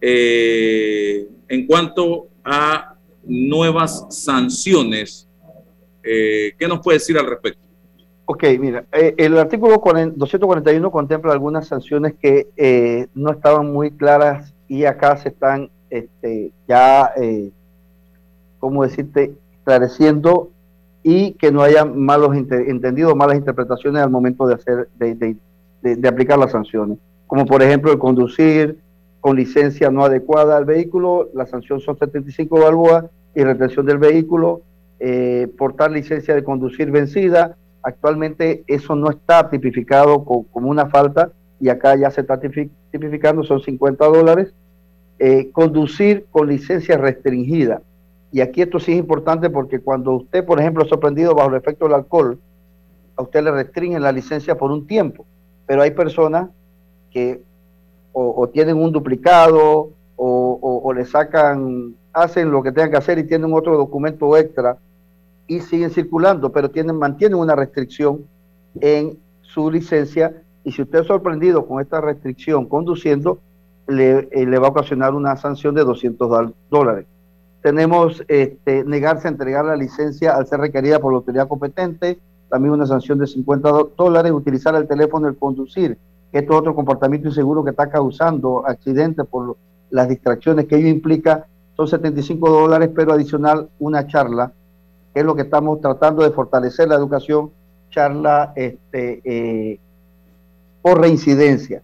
en 0.00 1.66
cuanto 1.66 2.28
a 2.44 2.94
nuevas 3.24 4.06
sanciones 4.10 5.24
eh, 6.04 6.52
¿Qué 6.58 6.68
nos 6.68 6.80
puede 6.80 6.98
decir 6.98 7.18
al 7.18 7.26
respecto? 7.26 7.66
Ok, 8.26 8.44
mira, 8.58 8.84
eh, 8.92 9.14
el 9.16 9.36
artículo 9.38 9.82
241 9.82 10.90
contempla 10.90 11.32
algunas 11.32 11.66
sanciones 11.66 12.14
que 12.20 12.48
eh, 12.56 13.06
no 13.14 13.32
estaban 13.32 13.72
muy 13.72 13.90
claras 13.90 14.54
y 14.68 14.84
acá 14.84 15.16
se 15.16 15.30
están 15.30 15.70
este, 15.90 16.52
ya, 16.68 17.12
¿cómo 18.58 18.82
decirte?, 18.82 19.32
esclareciendo 19.58 20.50
y 21.06 21.32
que 21.32 21.52
no 21.52 21.62
haya 21.62 21.84
malos 21.84 22.34
entendidos, 22.34 23.14
malas 23.14 23.36
interpretaciones 23.36 24.02
al 24.02 24.08
momento 24.08 24.46
de 24.46 24.54
hacer, 24.54 24.88
de, 24.96 25.36
de, 25.82 26.08
aplicar 26.08 26.38
las 26.38 26.52
sanciones. 26.52 26.98
Como 27.26 27.44
por 27.44 27.62
ejemplo 27.62 27.92
el 27.92 27.98
conducir 27.98 28.78
con 29.20 29.36
licencia 29.36 29.90
no 29.90 30.02
adecuada 30.02 30.56
al 30.56 30.64
vehículo, 30.64 31.28
la 31.34 31.46
sanción 31.46 31.80
son 31.80 31.98
75 31.98 32.58
balboas 32.58 33.04
y 33.34 33.44
retención 33.44 33.84
del 33.84 33.98
vehículo, 33.98 34.62
eh, 34.98 35.46
portar 35.58 35.90
licencia 35.90 36.34
de 36.34 36.42
conducir 36.42 36.90
vencida. 36.90 37.54
Actualmente 37.82 38.64
eso 38.66 38.96
no 38.96 39.10
está 39.10 39.50
tipificado 39.50 40.24
como 40.24 40.70
una 40.70 40.86
falta 40.86 41.32
y 41.60 41.68
acá 41.68 41.96
ya 41.96 42.10
se 42.10 42.22
está 42.22 42.40
tipificando, 42.40 43.44
son 43.44 43.60
50 43.60 44.06
dólares. 44.06 44.54
Eh, 45.18 45.50
conducir 45.52 46.24
con 46.30 46.48
licencia 46.48 46.96
restringida. 46.96 47.82
Y 48.34 48.40
aquí 48.40 48.62
esto 48.62 48.80
sí 48.80 48.90
es 48.90 48.98
importante 48.98 49.48
porque 49.48 49.78
cuando 49.78 50.10
usted, 50.14 50.44
por 50.44 50.58
ejemplo, 50.58 50.84
sorprendido 50.86 51.36
bajo 51.36 51.50
el 51.50 51.54
efecto 51.54 51.84
del 51.84 51.94
alcohol, 51.94 52.36
a 53.14 53.22
usted 53.22 53.44
le 53.44 53.52
restringen 53.52 54.02
la 54.02 54.10
licencia 54.10 54.58
por 54.58 54.72
un 54.72 54.88
tiempo. 54.88 55.24
Pero 55.66 55.82
hay 55.82 55.92
personas 55.92 56.50
que 57.12 57.40
o, 58.12 58.48
tienen 58.48 58.76
un 58.76 58.90
duplicado 58.90 59.90
o, 60.16 60.92
le 60.92 61.04
sacan 61.04 61.94
hacen 62.12 62.50
lo 62.50 62.60
que 62.60 62.72
tengan 62.72 62.90
que 62.90 62.96
hacer 62.96 63.18
y 63.18 63.24
tienen 63.24 63.52
otro 63.52 63.76
documento 63.76 64.36
extra 64.36 64.78
y 65.46 65.60
siguen 65.60 65.90
circulando, 65.90 66.50
pero 66.50 66.68
tienen, 66.68 66.96
mantienen 66.96 67.38
una 67.38 67.54
restricción 67.54 68.26
en 68.80 69.16
su 69.42 69.70
licencia 69.70 70.42
y 70.64 70.72
si 70.72 70.82
usted 70.82 71.02
es 71.02 71.06
sorprendido 71.06 71.68
con 71.68 71.80
esta 71.80 72.00
restricción 72.00 72.66
conduciendo, 72.66 73.38
le, 73.86 74.28
eh, 74.32 74.58
va 74.58 74.66
a 74.66 74.70
ocasionar 74.70 75.14
una 75.14 75.36
sanción 75.36 75.76
de 75.76 75.84
200 75.84 76.52
dólares. 76.68 77.06
Tenemos 77.64 78.22
este, 78.28 78.84
negarse 78.84 79.26
a 79.26 79.30
entregar 79.30 79.64
la 79.64 79.74
licencia 79.74 80.36
al 80.36 80.46
ser 80.46 80.60
requerida 80.60 80.98
por 80.98 81.14
la 81.14 81.20
autoridad 81.20 81.48
competente, 81.48 82.18
también 82.50 82.74
una 82.74 82.84
sanción 82.84 83.18
de 83.18 83.26
50 83.26 83.70
dólares, 83.96 84.32
utilizar 84.32 84.74
el 84.74 84.86
teléfono 84.86 85.28
al 85.28 85.36
conducir, 85.36 85.96
que 86.30 86.40
esto 86.40 86.52
es 86.52 86.58
otro 86.58 86.74
comportamiento 86.74 87.28
inseguro 87.28 87.64
que 87.64 87.70
está 87.70 87.88
causando 87.88 88.66
accidentes 88.66 89.24
por 89.26 89.56
las 89.88 90.10
distracciones 90.10 90.66
que 90.66 90.76
ello 90.76 90.88
implica, 90.88 91.46
son 91.74 91.88
75 91.88 92.50
dólares, 92.50 92.90
pero 92.94 93.14
adicional 93.14 93.70
una 93.78 94.06
charla, 94.06 94.52
que 95.14 95.20
es 95.20 95.24
lo 95.24 95.34
que 95.34 95.42
estamos 95.42 95.80
tratando 95.80 96.22
de 96.22 96.32
fortalecer 96.32 96.88
la 96.88 96.96
educación, 96.96 97.50
charla 97.88 98.52
este, 98.56 99.22
eh, 99.24 99.80
por 100.82 101.00
reincidencia. 101.00 101.80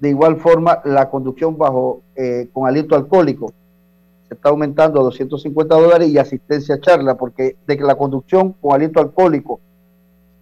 De 0.00 0.08
igual 0.08 0.38
forma, 0.38 0.80
la 0.86 1.10
conducción 1.10 1.58
bajo 1.58 2.00
eh, 2.16 2.48
con 2.50 2.66
aliento 2.66 2.96
alcohólico 2.96 3.52
se 4.28 4.34
está 4.34 4.50
aumentando 4.50 5.00
a 5.00 5.04
250 5.04 5.74
dólares 5.74 6.08
y 6.08 6.18
asistencia 6.18 6.80
charla, 6.80 7.16
porque 7.16 7.56
de 7.66 7.76
que 7.76 7.84
la 7.84 7.94
conducción 7.94 8.52
con 8.52 8.74
aliento 8.74 9.00
alcohólico 9.00 9.60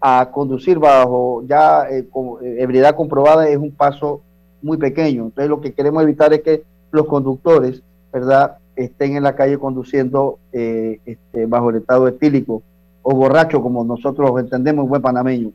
a 0.00 0.30
conducir 0.30 0.78
bajo 0.78 1.42
ya 1.46 1.88
eh, 1.88 2.06
con, 2.10 2.44
ebriedad 2.44 2.94
comprobada 2.94 3.48
es 3.48 3.56
un 3.56 3.70
paso 3.70 4.20
muy 4.60 4.76
pequeño. 4.76 5.24
Entonces, 5.24 5.48
lo 5.48 5.60
que 5.60 5.72
queremos 5.72 6.02
evitar 6.02 6.32
es 6.32 6.42
que 6.42 6.64
los 6.90 7.06
conductores, 7.06 7.82
¿verdad?, 8.12 8.58
estén 8.74 9.16
en 9.16 9.22
la 9.22 9.34
calle 9.34 9.58
conduciendo 9.58 10.38
eh, 10.52 11.00
este, 11.06 11.46
bajo 11.46 11.70
el 11.70 11.76
estado 11.76 12.08
etílico 12.08 12.62
o 13.02 13.14
borracho, 13.14 13.62
como 13.62 13.84
nosotros 13.84 14.38
entendemos 14.38 14.88
buen 14.88 15.00
panameño. 15.00 15.52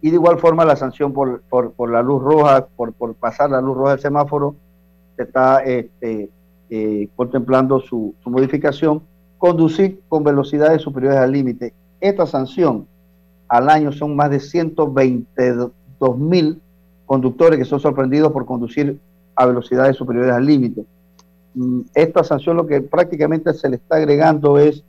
Y 0.00 0.08
de 0.10 0.14
igual 0.14 0.38
forma 0.38 0.64
la 0.64 0.76
sanción 0.76 1.12
por, 1.12 1.42
por, 1.42 1.90
la 1.90 2.02
luz 2.02 2.22
roja, 2.22 2.66
por, 2.74 2.94
por, 2.94 3.14
pasar 3.14 3.50
la 3.50 3.60
luz 3.60 3.76
roja 3.76 3.90
del 3.90 4.00
semáforo, 4.00 4.54
se 5.16 5.24
está 5.24 5.58
este, 5.58 6.30
eh, 6.70 7.08
contemplando 7.16 7.80
su, 7.80 8.14
modificación. 8.24 9.02
Conducir 9.38 10.00
con 10.08 10.22
velocidades 10.22 10.82
superiores 10.82 11.18
al 11.18 11.32
límite. 11.32 11.72
Esta 12.00 12.26
sanción 12.26 12.86
al 13.48 13.68
año 13.68 13.90
son 13.90 14.14
más 14.14 14.30
de 14.30 14.38
122 14.38 15.72
mil 16.18 16.60
conductores 17.06 17.58
que 17.58 17.64
son 17.64 17.80
sorprendidos 17.80 18.30
por 18.32 18.46
conducir 18.46 19.00
a 19.34 19.46
velocidades 19.46 19.96
superiores 19.96 20.32
al 20.32 20.46
límite. 20.46 20.84
Mm, 21.54 21.80
esta 21.94 22.22
sanción 22.22 22.56
lo 22.56 22.66
que 22.66 22.80
prácticamente 22.80 23.52
se 23.54 23.68
le 23.68 23.76
está 23.76 23.96
agregando 23.96 24.58
es 24.58 24.84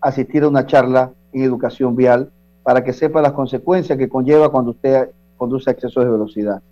asistir 0.00 0.44
a 0.44 0.48
una 0.48 0.66
charla 0.66 1.12
en 1.32 1.42
educación 1.42 1.96
vial 1.96 2.30
para 2.62 2.82
que 2.82 2.92
sepa 2.92 3.20
las 3.20 3.32
consecuencias 3.32 3.98
que 3.98 4.08
conlleva 4.08 4.50
cuando 4.50 4.70
usted 4.70 5.10
conduce 5.36 5.70
a 5.70 5.74
de 5.74 6.10
velocidad. 6.10 6.62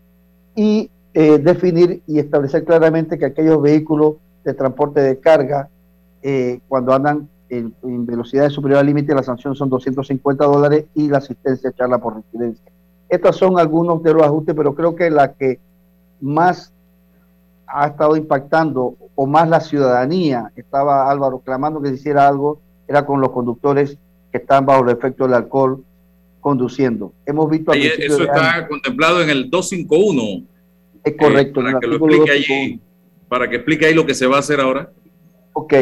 Y 0.54 0.90
eh, 1.14 1.38
definir 1.38 2.02
y 2.06 2.18
establecer 2.18 2.64
claramente 2.64 3.18
que 3.18 3.24
aquellos 3.24 3.60
vehículos 3.60 4.14
de 4.44 4.54
transporte 4.54 5.00
de 5.00 5.18
carga, 5.18 5.68
eh, 6.22 6.60
cuando 6.68 6.92
andan 6.92 7.28
en, 7.48 7.74
velocidades 8.06 8.52
superiores 8.52 8.80
al 8.80 8.86
límite, 8.86 9.14
la 9.14 9.22
sanción 9.22 9.54
son 9.54 9.68
250 9.68 10.44
dólares 10.44 10.84
y 10.94 11.08
la 11.08 11.18
asistencia 11.18 11.72
charla 11.72 11.98
por 11.98 12.16
residencia. 12.16 12.70
Estos 13.08 13.36
son 13.36 13.58
algunos 13.58 14.02
de 14.02 14.12
los 14.12 14.22
ajustes, 14.22 14.54
pero 14.54 14.74
creo 14.74 14.94
que 14.94 15.10
la 15.10 15.32
que 15.32 15.58
más 16.20 16.72
ha 17.66 17.86
estado 17.86 18.16
impactando, 18.16 18.96
o 19.14 19.26
más 19.26 19.48
la 19.48 19.60
ciudadanía, 19.60 20.50
estaba 20.56 21.10
Álvaro 21.10 21.40
clamando 21.40 21.80
que 21.80 21.88
se 21.88 21.94
hiciera 21.94 22.26
algo, 22.26 22.60
era 22.86 23.04
con 23.04 23.20
los 23.20 23.30
conductores 23.30 23.98
que 24.30 24.38
están 24.38 24.64
bajo 24.64 24.84
el 24.84 24.90
efecto 24.90 25.24
del 25.24 25.34
alcohol 25.34 25.84
conduciendo. 26.40 27.12
Hemos 27.26 27.50
visto... 27.50 27.72
eso 27.72 28.22
está 28.22 28.66
contemplado 28.68 29.22
en 29.22 29.30
el 29.30 29.50
251. 29.50 30.46
Es 31.04 31.16
correcto. 31.16 31.60
Eh, 31.60 31.64
para 31.64 31.80
que 31.80 31.86
lo 31.86 31.96
explique 31.96 32.30
allí 32.30 32.80
para 33.28 33.48
que 33.48 33.56
explique 33.56 33.86
ahí 33.86 33.94
lo 33.94 34.06
que 34.06 34.14
se 34.14 34.26
va 34.26 34.36
a 34.36 34.40
hacer 34.40 34.60
ahora. 34.60 34.90
Ok, 35.52 35.74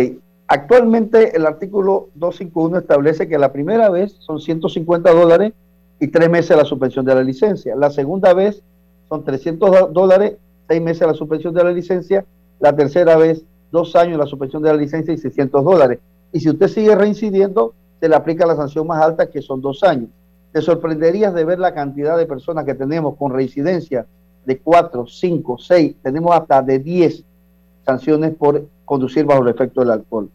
actualmente 0.49 1.37
el 1.37 1.47
artículo 1.47 2.09
251 2.15 2.79
establece 2.79 3.29
que 3.29 3.39
la 3.39 3.53
primera 3.53 3.89
vez 3.91 4.17
son 4.19 4.41
150 4.41 5.11
dólares 5.13 5.53
y 6.01 6.09
tres 6.09 6.29
meses 6.29 6.57
la 6.57 6.65
suspensión 6.65 7.05
de 7.05 7.15
la 7.15 7.23
licencia. 7.23 7.75
La 7.77 7.91
segunda 7.91 8.35
vez 8.35 8.63
son 9.09 9.25
300 9.25 9.93
dólares, 9.93 10.37
seis 10.69 10.83
meses 10.83 11.07
la 11.07 11.15
suspensión 11.15 11.55
de 11.55 11.65
la 11.65 11.73
licencia. 11.73 12.25
La 12.59 12.75
tercera 12.75 13.17
vez, 13.17 13.45
dos 13.71 13.95
años 13.97 14.19
la 14.19 14.27
suspensión 14.27 14.63
de 14.63 14.71
la 14.71 14.77
licencia 14.77 15.15
y 15.15 15.19
600 15.19 15.65
dólares. 15.65 15.99
Y 16.33 16.41
si 16.41 16.51
usted 16.51 16.69
sigue 16.69 16.95
reincidiendo, 16.95 17.75
se 18.01 18.09
le 18.09 18.17
aplica 18.17 18.47
la 18.47 18.57
sanción 18.57 18.87
más 18.87 19.03
alta, 19.03 19.31
que 19.31 19.41
son 19.41 19.61
dos 19.61 19.83
años. 19.83 20.09
Te 20.53 20.61
sorprenderías 20.61 21.35
de 21.35 21.45
ver 21.45 21.59
la 21.59 21.75
cantidad 21.75 22.17
de 22.17 22.27
personas 22.27 22.65
que 22.65 22.75
tenemos 22.75 23.17
con 23.17 23.33
reincidencia 23.33 24.07
de 24.45 24.59
4, 24.59 25.07
5, 25.07 25.59
6, 25.59 25.97
tenemos 26.03 26.35
hasta 26.35 26.63
de 26.63 26.79
10 26.79 27.25
sanciones 27.87 28.35
por 28.35 28.67
conducir 28.85 29.25
bajo 29.25 29.43
el 29.43 29.49
efecto 29.49 29.81
del 29.81 29.93
alcohol. 29.93 30.29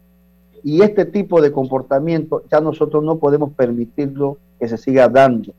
Y 0.64 0.82
este 0.82 1.04
tipo 1.04 1.40
de 1.40 1.52
comportamiento 1.52 2.42
ya 2.50 2.60
nosotros 2.60 3.04
no 3.04 3.18
podemos 3.18 3.52
permitirlo 3.52 4.38
que 4.58 4.68
se 4.68 4.78
siga 4.78 5.08
dando. 5.08 5.52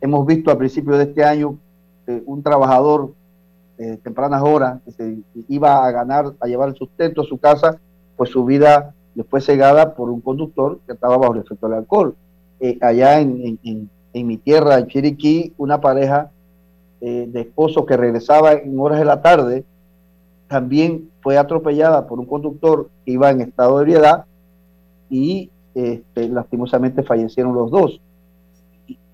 Hemos 0.00 0.26
visto 0.26 0.50
a 0.50 0.58
principios 0.58 0.98
de 0.98 1.04
este 1.04 1.24
año 1.24 1.58
eh, 2.06 2.22
un 2.26 2.42
trabajador 2.42 3.12
de 3.76 3.96
tempranas 3.98 4.42
horas 4.42 4.80
que 4.84 4.92
se 4.92 5.18
iba 5.48 5.86
a 5.86 5.90
ganar, 5.90 6.34
a 6.40 6.46
llevar 6.46 6.70
el 6.70 6.74
sustento 6.74 7.22
a 7.22 7.24
su 7.24 7.38
casa, 7.38 7.78
pues 8.16 8.30
su 8.30 8.44
vida 8.44 8.94
después 9.14 9.44
cegada 9.44 9.94
por 9.94 10.10
un 10.10 10.20
conductor 10.20 10.80
que 10.86 10.92
estaba 10.92 11.16
bajo 11.16 11.34
el 11.34 11.40
efecto 11.40 11.68
del 11.68 11.78
alcohol. 11.78 12.14
Eh, 12.60 12.78
allá 12.80 13.20
en, 13.20 13.58
mi 14.12 14.36
tierra, 14.38 14.78
en 14.78 14.86
Chiriquí, 14.86 15.54
una 15.56 15.80
pareja 15.80 16.30
eh, 17.00 17.26
de 17.30 17.40
esposo 17.40 17.86
que 17.86 17.96
regresaba 17.96 18.52
en 18.52 18.78
horas 18.78 18.98
de 18.98 19.04
la 19.04 19.22
tarde 19.22 19.64
también 20.50 21.08
fue 21.20 21.38
atropellada 21.38 22.08
por 22.08 22.18
un 22.18 22.26
conductor 22.26 22.90
que 23.04 23.12
iba 23.12 23.30
en 23.30 23.40
estado 23.40 23.76
de 23.76 23.82
ebriedad 23.82 24.24
y 25.08 25.48
este, 25.76 26.28
lastimosamente 26.28 27.04
fallecieron 27.04 27.54
los 27.54 27.70
dos. 27.70 28.00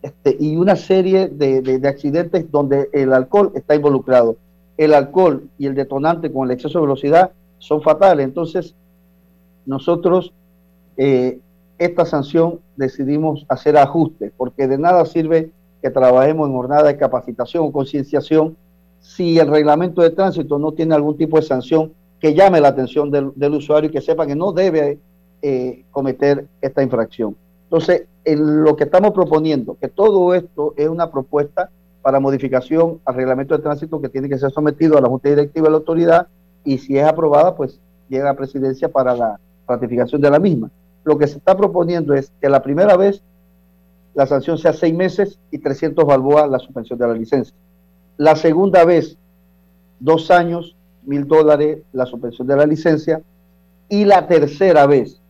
Este, 0.01 0.35
y 0.41 0.57
una 0.57 0.77
serie 0.77 1.29
de, 1.29 1.61
de, 1.61 1.89
accidentes 1.89 2.51
donde 2.51 2.89
el 2.95 3.13
alcohol 3.13 3.53
está 3.55 3.75
involucrado. 3.75 4.37
El 4.79 4.95
alcohol 4.95 5.47
y 5.59 5.67
el 5.67 5.75
detonante 5.75 6.33
con 6.33 6.47
el 6.47 6.55
exceso 6.55 6.79
de 6.79 6.87
velocidad 6.87 7.33
son 7.59 7.83
fatales. 7.83 8.25
Entonces, 8.25 8.75
nosotros 9.67 10.33
eh, 10.97 11.39
esta 11.77 12.07
sanción 12.07 12.61
decidimos 12.77 13.45
hacer 13.51 13.77
ajustes, 13.77 14.33
porque 14.39 14.69
de 14.69 14.79
nada 14.79 15.05
sirve 15.05 15.51
que 15.83 15.91
trabajemos 15.91 16.49
en 16.49 16.55
jornada 16.55 16.85
de 16.85 16.97
capacitación 16.97 17.65
o 17.67 17.73
concienciación 17.73 18.57
si 19.07 19.39
el 19.39 19.47
reglamento 19.47 20.03
de 20.03 20.11
tránsito 20.11 20.59
no 20.59 20.73
tiene 20.73 20.95
algún 20.95 21.17
tipo 21.17 21.37
de 21.37 21.45
sanción 21.45 21.93
que 22.19 22.35
llame 22.35 22.61
la 22.61 22.69
atención 22.69 23.09
del, 23.11 23.55
usuario 23.55 23.89
y 23.89 23.93
que 23.93 24.01
sepa 24.01 24.27
que 24.27 24.35
no 24.35 24.51
debe 24.51 24.99
eh, 25.43 25.85
cometer 25.93 26.49
esta 26.61 26.83
infracción. 26.83 27.37
Entonces, 27.65 28.07
en 28.25 28.65
lo 28.65 28.75
que 28.75 28.85
estamos 28.85 29.13
proponiendo, 29.13 29.77
que 29.81 29.87
todo 29.87 30.35
esto 30.35 30.75
es 30.77 30.89
una 30.89 31.11
propuesta 31.13 31.71
para 32.03 32.19
modificación 32.19 32.99
al 33.05 33.15
reglamento 33.15 33.57
de 33.57 33.63
tránsito 33.63 34.01
que 34.01 34.09
tiene 34.09 34.29
que 34.29 34.39
ser 34.39 34.51
sometido 34.51 34.99
a 34.99 35.01
la 35.01 35.09
Junta 35.09 35.29
Directiva 35.29 35.67
de 35.67 35.71
la 35.71 35.79
Autoridad 35.79 36.27
y 36.65 36.79
si 36.79 36.99
es 36.99 37.05
aprobada, 37.05 37.55
pues 37.55 37.79
llega 38.09 38.29
a 38.29 38.35
presidencia 38.35 38.89
para 38.89 39.15
la 39.15 39.39
ratificación 39.69 40.21
de 40.21 40.31
la 40.31 40.41
misma. 40.41 40.69
Lo 41.05 41.17
que 41.17 41.29
se 41.29 41.39
está 41.39 41.57
proponiendo 41.57 42.13
es 42.13 42.33
que 42.41 42.49
la 42.49 42.61
primera 42.61 42.97
vez 42.97 43.23
la 44.15 44.27
sanción 44.27 44.59
sea 44.59 44.73
seis 44.73 44.95
meses 44.95 45.39
y 45.53 45.59
300 45.59 46.05
balboas 46.05 46.51
la 46.51 46.59
suspensión 46.59 46.99
de 46.99 47.07
la 47.07 47.15
licencia. 47.15 47.55
La 48.17 48.37
segunda 48.37 48.85
vez, 48.85 49.17
dos 50.01 50.31
años, 50.31 50.75
mil 51.05 51.27
dólares 51.27 51.79
la 51.93 52.07
suspensión 52.07 52.47
de 52.47 52.57
la 52.57 52.67
licencia. 52.67 53.23
Y 53.89 54.05
la 54.05 54.27
tercera 54.27 54.87
vez, 54.87 55.21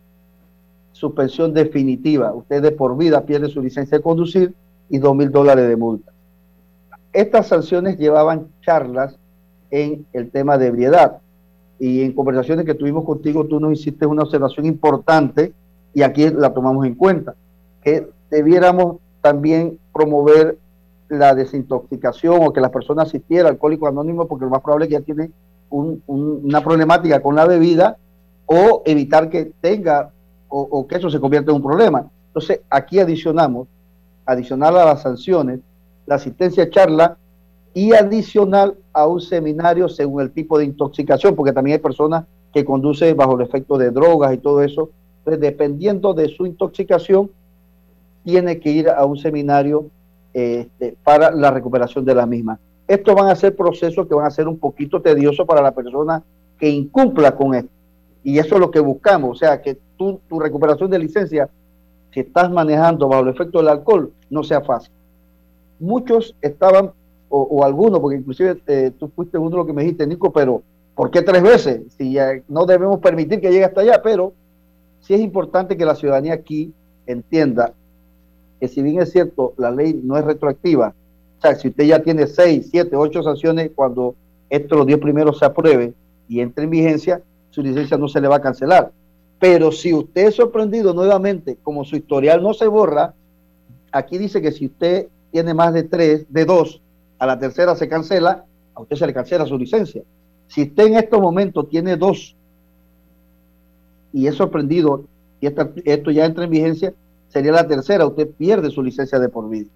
suspensión 0.93 1.53
definitiva. 1.53 2.33
Usted 2.33 2.63
de 2.63 2.73
por 2.73 2.97
vida 2.97 3.27
pierde 3.27 3.49
su 3.49 3.61
licencia 3.61 3.99
de 3.99 4.03
conducir 4.03 4.55
y 4.89 4.99
dos 4.99 5.15
mil 5.15 5.31
dólares 5.31 5.69
de 5.69 5.77
multa. 5.77 6.13
Estas 7.13 7.49
sanciones 7.49 7.99
llevaban 7.99 8.49
charlas 8.63 9.17
en 9.71 10.07
el 10.13 10.31
tema 10.31 10.59
de 10.59 10.69
ebriedad 10.69 11.19
y 11.79 12.03
en 12.03 12.13
conversaciones 12.13 12.65
que 12.65 12.75
tuvimos 12.75 13.05
contigo, 13.05 13.47
tú 13.47 13.61
nos 13.61 13.73
hiciste 13.73 14.07
una 14.07 14.23
observación 14.23 14.67
importante 14.67 15.53
y 15.93 16.03
aquí 16.03 16.31
la 16.31 16.53
tomamos 16.53 16.87
en 16.87 16.95
cuenta, 16.95 17.35
que 17.83 18.09
debiéramos 18.31 18.97
también 19.21 19.79
promover 19.93 20.59
la 21.09 21.35
desintoxicación 21.35 22.43
o 22.43 22.53
que 22.53 22.61
las 22.61 22.71
personas 22.71 23.09
asistieran 23.09 23.47
al 23.47 23.53
alcohólico 23.53 23.87
anónimo 23.87 24.27
porque 24.27 24.45
lo 24.45 24.51
más 24.51 24.63
probable 24.63 24.87
es 24.87 24.89
que 24.89 24.99
ya 24.99 25.01
tiene 25.01 25.31
una 25.69 26.63
problemática 26.63 27.21
con 27.21 27.35
la 27.35 27.47
bebida 27.47 27.97
o 28.47 28.83
evitar 28.85 29.29
que 29.29 29.53
tenga 29.61 30.11
o, 30.49 30.61
o, 30.61 30.87
que 30.87 30.97
eso 30.97 31.11
se 31.11 31.19
convierta 31.19 31.51
en 31.51 31.57
un 31.57 31.63
problema. 31.63 32.09
Entonces, 32.29 32.61
aquí 32.71 33.01
adicionamos, 33.01 33.67
adicional 34.25 34.77
a 34.77 34.85
las 34.85 35.03
sanciones, 35.03 35.61
la 36.07 36.17
asistencia 36.17 36.71
charla 36.71 37.17
y 37.75 37.93
adicional 37.93 38.77
a 38.93 39.07
un 39.07 39.21
seminario 39.21 39.89
según 39.89 40.23
el 40.23 40.31
tipo 40.31 40.59
de 40.59 40.65
intoxicación, 40.65 41.35
porque 41.35 41.53
también 41.53 41.77
hay 41.77 41.83
personas 41.83 42.25
que 42.55 42.65
conducen 42.65 43.17
bajo 43.17 43.35
el 43.35 43.43
efecto 43.43 43.77
de 43.77 43.91
drogas 43.91 44.33
y 44.33 44.39
todo 44.39 44.63
eso. 44.63 44.91
Entonces, 45.19 45.41
dependiendo 45.41 46.15
de 46.15 46.29
su 46.29 46.47
intoxicación, 46.47 47.31
tiene 48.25 48.61
que 48.61 48.71
ir 48.71 48.89
a 48.89 49.05
un 49.05 49.19
seminario 49.19 49.91
este, 50.37 50.95
para 51.03 51.31
la 51.31 51.51
recuperación 51.51 52.05
de 52.05 52.15
la 52.15 52.27
misma. 52.27 52.59
Estos 52.87 53.15
van 53.15 53.31
a 53.31 53.35
ser 53.35 53.57
procesos 53.57 54.07
que 54.07 54.15
van 54.15 54.27
a 54.27 54.31
ser 54.31 54.47
un 54.47 54.59
poquito 54.59 55.01
tediosos 55.01 55.47
para 55.47 55.63
la 55.63 55.73
persona 55.73 56.23
que 56.61 56.69
incumpla 56.69 57.35
con 57.35 57.55
esto. 57.55 57.71
Y 58.23 58.39
eso 58.39 58.57
es 58.57 58.61
lo 58.61 58.71
que 58.71 58.81
buscamos, 58.81 59.31
o 59.31 59.35
sea, 59.35 59.63
que 59.63 59.79
tu 59.97 60.21
recuperación 60.39 60.91
de 60.91 60.99
licencia, 60.99 61.49
si 62.13 62.21
estás 62.21 62.51
manejando 62.51 63.09
bajo 63.09 63.23
el 63.23 63.31
efecto 63.31 63.61
del 63.61 63.69
alcohol, 63.69 64.13
no 64.29 64.45
sea 64.45 64.61
fácil. 64.61 64.93
Muchos 65.81 66.37
estaban 66.43 66.91
o, 67.31 67.65
alguno, 67.65 67.99
porque 67.99 68.19
inclusive 68.19 68.61
eh, 68.67 68.93
tú 68.99 69.09
fuiste 69.09 69.39
uno 69.39 69.49
de 69.49 69.57
lo 69.57 69.67
que 69.67 69.73
me 69.73 69.85
dijiste, 69.85 70.07
Nico, 70.07 70.31
pero 70.35 70.63
¿por 70.95 71.11
qué 71.11 71.23
tres 71.23 71.43
veces? 71.43 71.81
Si 71.97 72.13
ya 72.13 72.43
no 72.47 72.67
debemos 72.67 73.01
permitir 73.01 73.41
que 73.41 73.51
llegue 73.51 73.65
hasta 73.65 73.81
allá, 73.81 74.03
pero 74.03 74.35
sí 75.01 75.15
es 75.15 75.21
importante 75.21 75.79
que 75.79 75.87
la 75.87 75.95
ciudadanía 75.95 76.35
aquí 76.35 76.75
entienda 77.07 77.73
que 78.61 78.69
si 78.69 78.83
bien 78.83 79.01
es 79.01 79.13
cierto, 79.13 79.55
la 79.57 79.71
ley 79.71 80.01
no 80.03 80.17
es 80.17 80.25
retroactiva, 80.25 80.95
o 81.39 81.43
sea, 81.43 81.55
si 81.55 81.69
usted 81.69 81.85
ya 81.85 82.03
tiene 82.03 82.27
seis, 82.27 82.69
siete, 82.71 82.97
ocho 82.97 83.23
sanciones, 83.23 83.71
cuando 83.75 84.15
estos 84.49 84.79
los 84.79 84.87
diez 84.87 84.99
primeros 84.99 85.39
se 85.39 85.45
apruebe 85.45 85.93
y 86.29 86.41
entre 86.41 86.65
en 86.65 86.71
vigencia, 86.71 87.23
su 87.51 87.63
licencia 87.63 87.97
no 87.97 88.09
se 88.09 88.21
le 88.21 88.29
va 88.29 88.37
a 88.37 88.41
cancelar. 88.41 88.93
Pero 89.39 89.71
si 89.71 89.93
usted 89.93 90.29
es 90.29 90.35
sorprendido 90.37 90.95
nuevamente, 90.95 91.59
como 91.63 91.85
su 91.85 91.97
historial 91.97 92.43
no 92.43 92.55
se 92.55 92.67
borra, 92.67 93.15
aquí 93.93 94.19
dice 94.19 94.41
que 94.41 94.53
si 94.53 94.67
usted 94.67 95.09
tiene 95.31 95.53
más 95.53 95.75
de 95.75 95.83
tres, 95.83 96.27
de 96.31 96.45
dos, 96.45 96.81
a 97.19 97.27
la 97.27 97.39
tercera 97.39 97.77
se 97.77 97.89
cancela, 97.89 98.45
a 98.75 98.81
usted 98.81 98.97
se 98.97 99.07
le 99.07 99.13
cancela 99.13 99.47
su 99.47 99.59
licencia. 99.59 100.03
Si 100.49 100.63
usted 100.63 100.87
en 100.87 100.95
estos 100.95 101.21
momentos 101.21 101.69
tiene 101.69 101.97
dos 101.97 102.35
y 104.13 104.27
es 104.27 104.35
sorprendido 104.35 105.05
y 105.41 105.49
esto 105.85 106.11
ya 106.11 106.25
entra 106.25 106.45
en 106.45 106.51
vigencia, 106.51 106.95
sería 107.37 107.53
la 107.53 107.69
tercera, 107.69 108.07
usted 108.07 108.31
pierde 108.31 108.71
su 108.71 108.83
licencia 108.83 109.19
de 109.19 109.29
por 109.29 109.47
vida. 109.51 109.69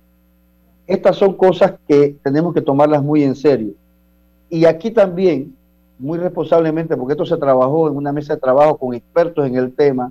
Estas 0.86 1.16
son 1.16 1.34
cosas 1.34 1.74
que 1.86 2.16
tenemos 2.22 2.54
que 2.54 2.62
tomarlas 2.62 3.02
muy 3.02 3.22
en 3.22 3.36
serio. 3.36 3.74
Y 4.48 4.64
aquí 4.64 4.90
también, 4.90 5.54
muy 5.98 6.18
responsablemente, 6.18 6.96
porque 6.96 7.12
esto 7.12 7.26
se 7.26 7.36
trabajó 7.36 7.86
en 7.88 7.96
una 7.98 8.12
mesa 8.12 8.34
de 8.34 8.40
trabajo 8.40 8.78
con 8.78 8.94
expertos 8.94 9.46
en 9.46 9.56
el 9.56 9.74
tema, 9.74 10.10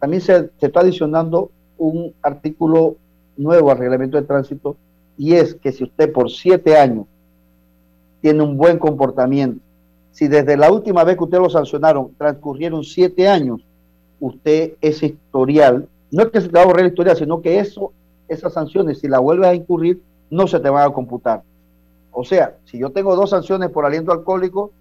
también 0.00 0.22
se, 0.22 0.48
se 0.58 0.66
está 0.66 0.80
adicionando 0.80 1.50
un 1.76 2.14
artículo 2.22 2.96
nuevo 3.36 3.70
al 3.70 3.76
reglamento 3.76 4.16
de 4.16 4.26
tránsito 4.26 4.74
y 5.18 5.34
es 5.34 5.54
que 5.54 5.72
si 5.72 5.84
usted 5.84 6.10
por 6.10 6.30
siete 6.30 6.78
años 6.78 7.04
tiene 8.22 8.42
un 8.42 8.56
buen 8.56 8.78
comportamiento, 8.78 9.60
si 10.10 10.26
desde 10.26 10.56
la 10.56 10.72
última 10.72 11.04
vez 11.04 11.18
que 11.18 11.24
usted 11.24 11.38
lo 11.38 11.50
sancionaron 11.50 12.14
transcurrieron 12.16 12.82
siete 12.82 13.28
años, 13.28 13.60
usted 14.20 14.72
ese 14.80 15.06
historial, 15.06 15.86
no 16.12 16.22
es 16.22 16.30
que 16.30 16.40
se 16.40 16.48
te 16.48 16.54
va 16.54 16.62
a 16.62 16.66
borrar 16.66 16.82
la 16.82 16.88
historial, 16.88 17.16
sino 17.16 17.40
que 17.40 17.58
eso, 17.58 17.92
esas 18.28 18.52
sanciones, 18.52 19.00
si 19.00 19.08
la 19.08 19.18
vuelves 19.18 19.48
a 19.48 19.54
incurrir, 19.54 20.00
no 20.30 20.46
se 20.46 20.60
te 20.60 20.68
van 20.68 20.88
a 20.88 20.92
computar. 20.92 21.42
O 22.12 22.22
sea, 22.22 22.56
si 22.66 22.78
yo 22.78 22.90
tengo 22.90 23.16
dos 23.16 23.30
sanciones 23.30 23.70
por 23.70 23.86
aliento 23.86 24.12
alcohólico, 24.12 24.72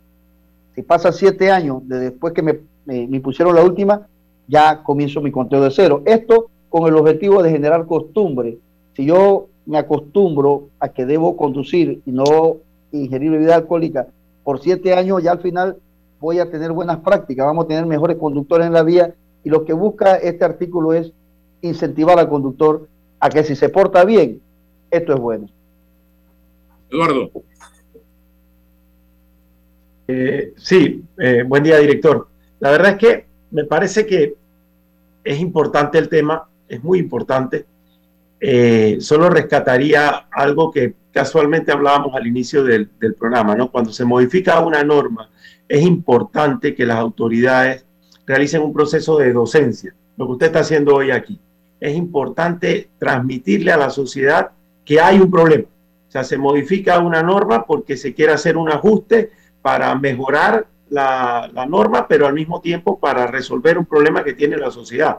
si 0.75 0.83
pasa 0.83 1.11
siete 1.11 1.49
años 1.49 1.87
de 1.87 1.99
después 1.99 2.33
que 2.33 2.41
me, 2.41 2.59
me, 2.85 3.07
me 3.07 3.21
pusieron 3.21 3.55
la 3.55 3.63
última, 3.63 4.07
ya 4.47 4.83
comienzo 4.83 5.21
mi 5.21 5.31
conteo 5.31 5.61
de 5.61 5.71
cero. 5.71 6.03
Esto 6.05 6.49
con 6.69 6.87
el 6.87 6.95
objetivo 6.95 7.41
de 7.41 7.51
generar 7.51 7.85
costumbre. 7.85 8.57
Si 8.95 9.05
yo 9.05 9.47
me 9.65 9.77
acostumbro 9.77 10.67
a 10.79 10.89
que 10.89 11.05
debo 11.05 11.37
conducir 11.37 12.01
y 12.05 12.11
no 12.11 12.57
ingerir 12.91 13.31
bebida 13.31 13.55
alcohólica 13.55 14.07
por 14.43 14.59
siete 14.59 14.93
años, 14.93 15.23
ya 15.23 15.31
al 15.31 15.39
final 15.39 15.77
voy 16.19 16.39
a 16.39 16.51
tener 16.51 16.71
buenas 16.73 16.99
prácticas, 16.99 17.45
vamos 17.45 17.65
a 17.65 17.67
tener 17.69 17.85
mejores 17.85 18.17
conductores 18.17 18.67
en 18.67 18.73
la 18.73 18.83
vía 18.83 19.15
y 19.43 19.49
lo 19.49 19.65
que 19.65 19.73
busca 19.73 20.17
este 20.17 20.45
artículo 20.45 20.93
es 20.93 21.13
incentivar 21.61 22.17
al 22.19 22.29
conductor 22.29 22.87
a 23.19 23.29
que 23.29 23.43
si 23.43 23.55
se 23.55 23.69
porta 23.69 24.03
bien, 24.03 24.41
esto 24.89 25.13
es 25.13 25.19
bueno. 25.19 25.47
Eduardo. 26.89 27.31
Eh, 30.07 30.53
sí, 30.57 31.03
eh, 31.17 31.43
buen 31.43 31.63
día, 31.63 31.77
director. 31.77 32.27
La 32.59 32.71
verdad 32.71 32.91
es 32.91 32.97
que 32.97 33.25
me 33.51 33.63
parece 33.63 34.05
que 34.05 34.35
es 35.23 35.39
importante 35.39 35.97
el 35.97 36.09
tema, 36.09 36.49
es 36.67 36.83
muy 36.83 36.99
importante. 36.99 37.65
Eh, 38.39 38.97
solo 38.99 39.29
rescataría 39.29 40.27
algo 40.31 40.71
que 40.71 40.95
casualmente 41.11 41.71
hablábamos 41.71 42.15
al 42.15 42.25
inicio 42.27 42.63
del, 42.63 42.89
del, 42.99 43.13
programa, 43.13 43.55
¿no? 43.55 43.71
Cuando 43.71 43.93
se 43.93 44.03
modifica 44.03 44.59
una 44.61 44.83
norma, 44.83 45.29
es 45.67 45.83
importante 45.83 46.73
que 46.73 46.85
las 46.85 46.97
autoridades 46.97 47.85
realicen 48.25 48.61
un 48.61 48.73
proceso 48.73 49.17
de 49.17 49.31
docencia, 49.31 49.93
lo 50.17 50.25
que 50.25 50.31
usted 50.33 50.47
está 50.47 50.59
haciendo 50.59 50.95
hoy 50.95 51.11
aquí. 51.11 51.39
Es 51.81 51.95
importante 51.95 52.89
transmitirle 52.97 53.73
a 53.73 53.77
la 53.77 53.89
sociedad 53.89 54.51
que 54.85 55.01
hay 55.01 55.19
un 55.19 55.29
problema. 55.29 55.65
O 56.07 56.11
sea, 56.11 56.23
se 56.23 56.37
modifica 56.37 56.99
una 56.99 57.21
norma 57.21 57.65
porque 57.65 57.97
se 57.97 58.13
quiere 58.13 58.31
hacer 58.31 58.55
un 58.55 58.69
ajuste 58.69 59.31
para 59.61 59.93
mejorar 59.95 60.67
la, 60.89 61.49
la, 61.53 61.65
norma, 61.65 62.07
pero 62.07 62.27
al 62.27 62.33
mismo 62.33 62.61
tiempo 62.61 62.99
para 62.99 63.27
resolver 63.27 63.77
un 63.77 63.85
problema 63.85 64.23
que 64.23 64.33
tiene 64.33 64.55
la 64.55 64.71
sociedad. 64.71 65.17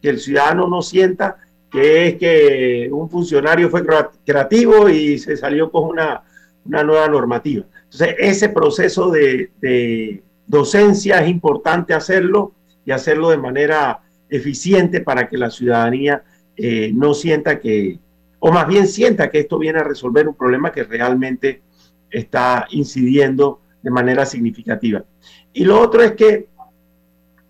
Que 0.00 0.08
el 0.08 0.20
ciudadano 0.20 0.66
no 0.68 0.80
sienta 0.80 1.36
que 1.70 2.08
es 2.08 2.14
que 2.16 2.88
un 2.90 3.10
funcionario 3.10 3.68
fue 3.68 3.84
creativo 4.24 4.88
y 4.88 5.18
se 5.18 5.36
salió 5.36 5.70
con 5.70 5.84
una, 5.84 6.22
una 6.64 6.82
nueva 6.82 7.08
normativa. 7.08 7.64
Entonces, 7.84 8.16
ese 8.18 8.48
proceso 8.48 9.10
de, 9.10 9.50
de, 9.60 10.22
docencia 10.46 11.18
es 11.18 11.28
importante 11.28 11.92
hacerlo 11.92 12.52
y 12.84 12.92
hacerlo 12.92 13.30
de 13.30 13.36
manera 13.36 14.00
eficiente 14.28 15.00
para 15.00 15.28
que 15.28 15.38
la 15.38 15.50
ciudadanía 15.50 16.22
eh, 16.56 16.90
no 16.94 17.14
sienta 17.14 17.60
que, 17.60 17.98
o 18.38 18.50
más 18.50 18.66
bien 18.66 18.86
sienta 18.86 19.30
que 19.30 19.40
esto 19.40 19.58
viene 19.58 19.80
a 19.80 19.84
resolver 19.84 20.28
un 20.28 20.34
problema 20.34 20.72
que 20.72 20.84
realmente 20.84 21.62
está 22.10 22.66
incidiendo 22.70 23.60
de 23.82 23.90
manera 23.90 24.24
significativa. 24.24 25.04
Y 25.52 25.64
lo 25.64 25.80
otro 25.80 26.02
es 26.02 26.12
que 26.12 26.48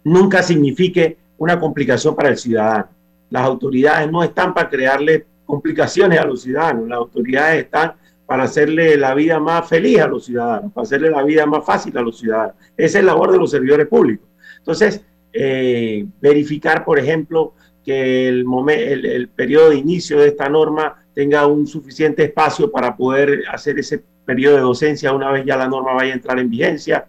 nunca 0.04 0.42
signifique 0.42 1.18
una 1.38 1.58
complicación 1.58 2.14
para 2.14 2.28
el 2.28 2.36
ciudadano. 2.36 2.88
Las 3.30 3.44
autoridades 3.44 4.10
no 4.10 4.22
están 4.22 4.54
para 4.54 4.68
crearle 4.68 5.26
complicaciones 5.44 6.18
a 6.18 6.24
los 6.24 6.42
ciudadanos, 6.42 6.88
las 6.88 6.98
autoridades 6.98 7.64
están 7.64 7.94
para 8.26 8.44
hacerle 8.44 8.96
la 8.96 9.14
vida 9.14 9.38
más 9.38 9.68
feliz 9.68 10.00
a 10.00 10.08
los 10.08 10.24
ciudadanos, 10.26 10.72
para 10.72 10.82
hacerle 10.82 11.10
la 11.10 11.22
vida 11.22 11.46
más 11.46 11.64
fácil 11.64 11.96
a 11.96 12.02
los 12.02 12.18
ciudadanos. 12.18 12.56
Esa 12.76 12.98
es 12.98 13.04
la 13.04 13.12
labor 13.12 13.32
de 13.32 13.38
los 13.38 13.50
servidores 13.50 13.86
públicos. 13.86 14.26
Entonces, 14.58 15.04
eh, 15.32 16.06
verificar, 16.20 16.84
por 16.84 16.98
ejemplo, 16.98 17.54
que 17.84 18.28
el, 18.28 18.44
el, 18.68 19.06
el 19.06 19.28
periodo 19.28 19.70
de 19.70 19.76
inicio 19.76 20.18
de 20.18 20.28
esta 20.28 20.48
norma 20.48 21.04
tenga 21.14 21.46
un 21.46 21.66
suficiente 21.66 22.24
espacio 22.24 22.70
para 22.70 22.96
poder 22.96 23.44
hacer 23.50 23.78
ese 23.78 24.02
periodo 24.24 24.56
de 24.56 24.62
docencia 24.62 25.12
una 25.12 25.30
vez 25.30 25.46
ya 25.46 25.56
la 25.56 25.68
norma 25.68 25.94
vaya 25.94 26.12
a 26.12 26.16
entrar 26.16 26.38
en 26.38 26.50
vigencia, 26.50 27.06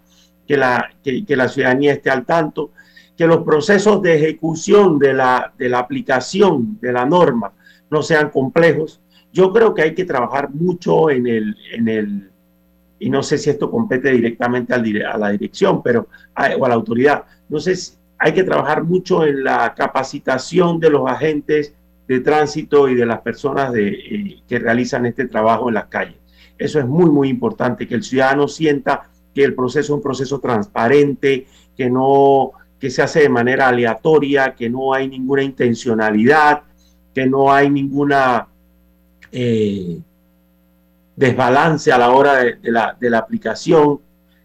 que 0.47 0.55
la, 0.55 0.89
que, 1.03 1.25
que 1.25 1.35
la 1.35 1.49
ciudadanía 1.49 1.93
esté 1.93 2.09
al 2.09 2.25
tanto, 2.25 2.71
que 3.17 3.27
los 3.27 3.43
procesos 3.43 4.01
de 4.01 4.15
ejecución 4.15 4.99
de 4.99 5.13
la, 5.13 5.51
de 5.57 5.67
la 5.67 5.79
aplicación 5.79 6.79
de 6.79 6.93
la 6.93 7.05
norma 7.05 7.51
no 7.89 8.01
sean 8.03 8.29
complejos. 8.29 9.01
Yo 9.33 9.51
creo 9.51 9.73
que 9.73 9.81
hay 9.81 9.95
que 9.95 10.05
trabajar 10.05 10.51
mucho 10.51 11.09
en 11.09 11.27
el, 11.27 11.57
en 11.73 11.87
el 11.87 12.31
y 12.99 13.09
no 13.09 13.21
sé 13.21 13.37
si 13.37 13.49
esto 13.49 13.69
compete 13.69 14.11
directamente 14.11 14.73
a 14.73 15.17
la 15.17 15.29
dirección 15.29 15.83
pero, 15.83 16.07
o 16.59 16.65
a 16.65 16.69
la 16.69 16.75
autoridad, 16.75 17.25
no 17.49 17.59
sé 17.59 17.75
si 17.75 17.93
hay 18.19 18.33
que 18.33 18.43
trabajar 18.43 18.83
mucho 18.83 19.25
en 19.25 19.43
la 19.43 19.73
capacitación 19.75 20.79
de 20.79 20.89
los 20.89 21.09
agentes 21.09 21.73
de 22.07 22.19
tránsito 22.21 22.87
y 22.87 22.95
de 22.95 23.05
las 23.05 23.21
personas 23.21 23.73
eh, 23.75 24.39
que 24.47 24.59
realizan 24.59 25.05
este 25.05 25.27
trabajo 25.27 25.67
en 25.67 25.75
las 25.75 25.85
calles. 25.87 26.15
Eso 26.57 26.79
es 26.79 26.87
muy, 26.87 27.09
muy 27.09 27.29
importante, 27.29 27.87
que 27.87 27.95
el 27.95 28.03
ciudadano 28.03 28.47
sienta 28.47 29.09
que 29.35 29.43
el 29.43 29.53
proceso 29.53 29.93
es 29.93 29.97
un 29.97 30.01
proceso 30.01 30.39
transparente, 30.39 31.45
que 31.75 31.89
no 31.89 32.51
que 32.79 32.89
se 32.91 33.01
hace 33.01 33.21
de 33.21 33.29
manera 33.29 33.67
aleatoria, 33.69 34.53
que 34.53 34.69
no 34.69 34.93
hay 34.93 35.07
ninguna 35.07 35.43
intencionalidad, 35.43 36.61
que 37.13 37.25
no 37.25 37.51
hay 37.51 37.69
ninguna 37.69 38.47
eh, 39.31 39.99
desbalance 41.15 41.91
a 41.91 41.97
la 41.97 42.11
hora 42.11 42.35
de, 42.35 42.57
la, 42.63 42.95
de 42.99 43.09
la 43.09 43.17
aplicación. 43.17 43.99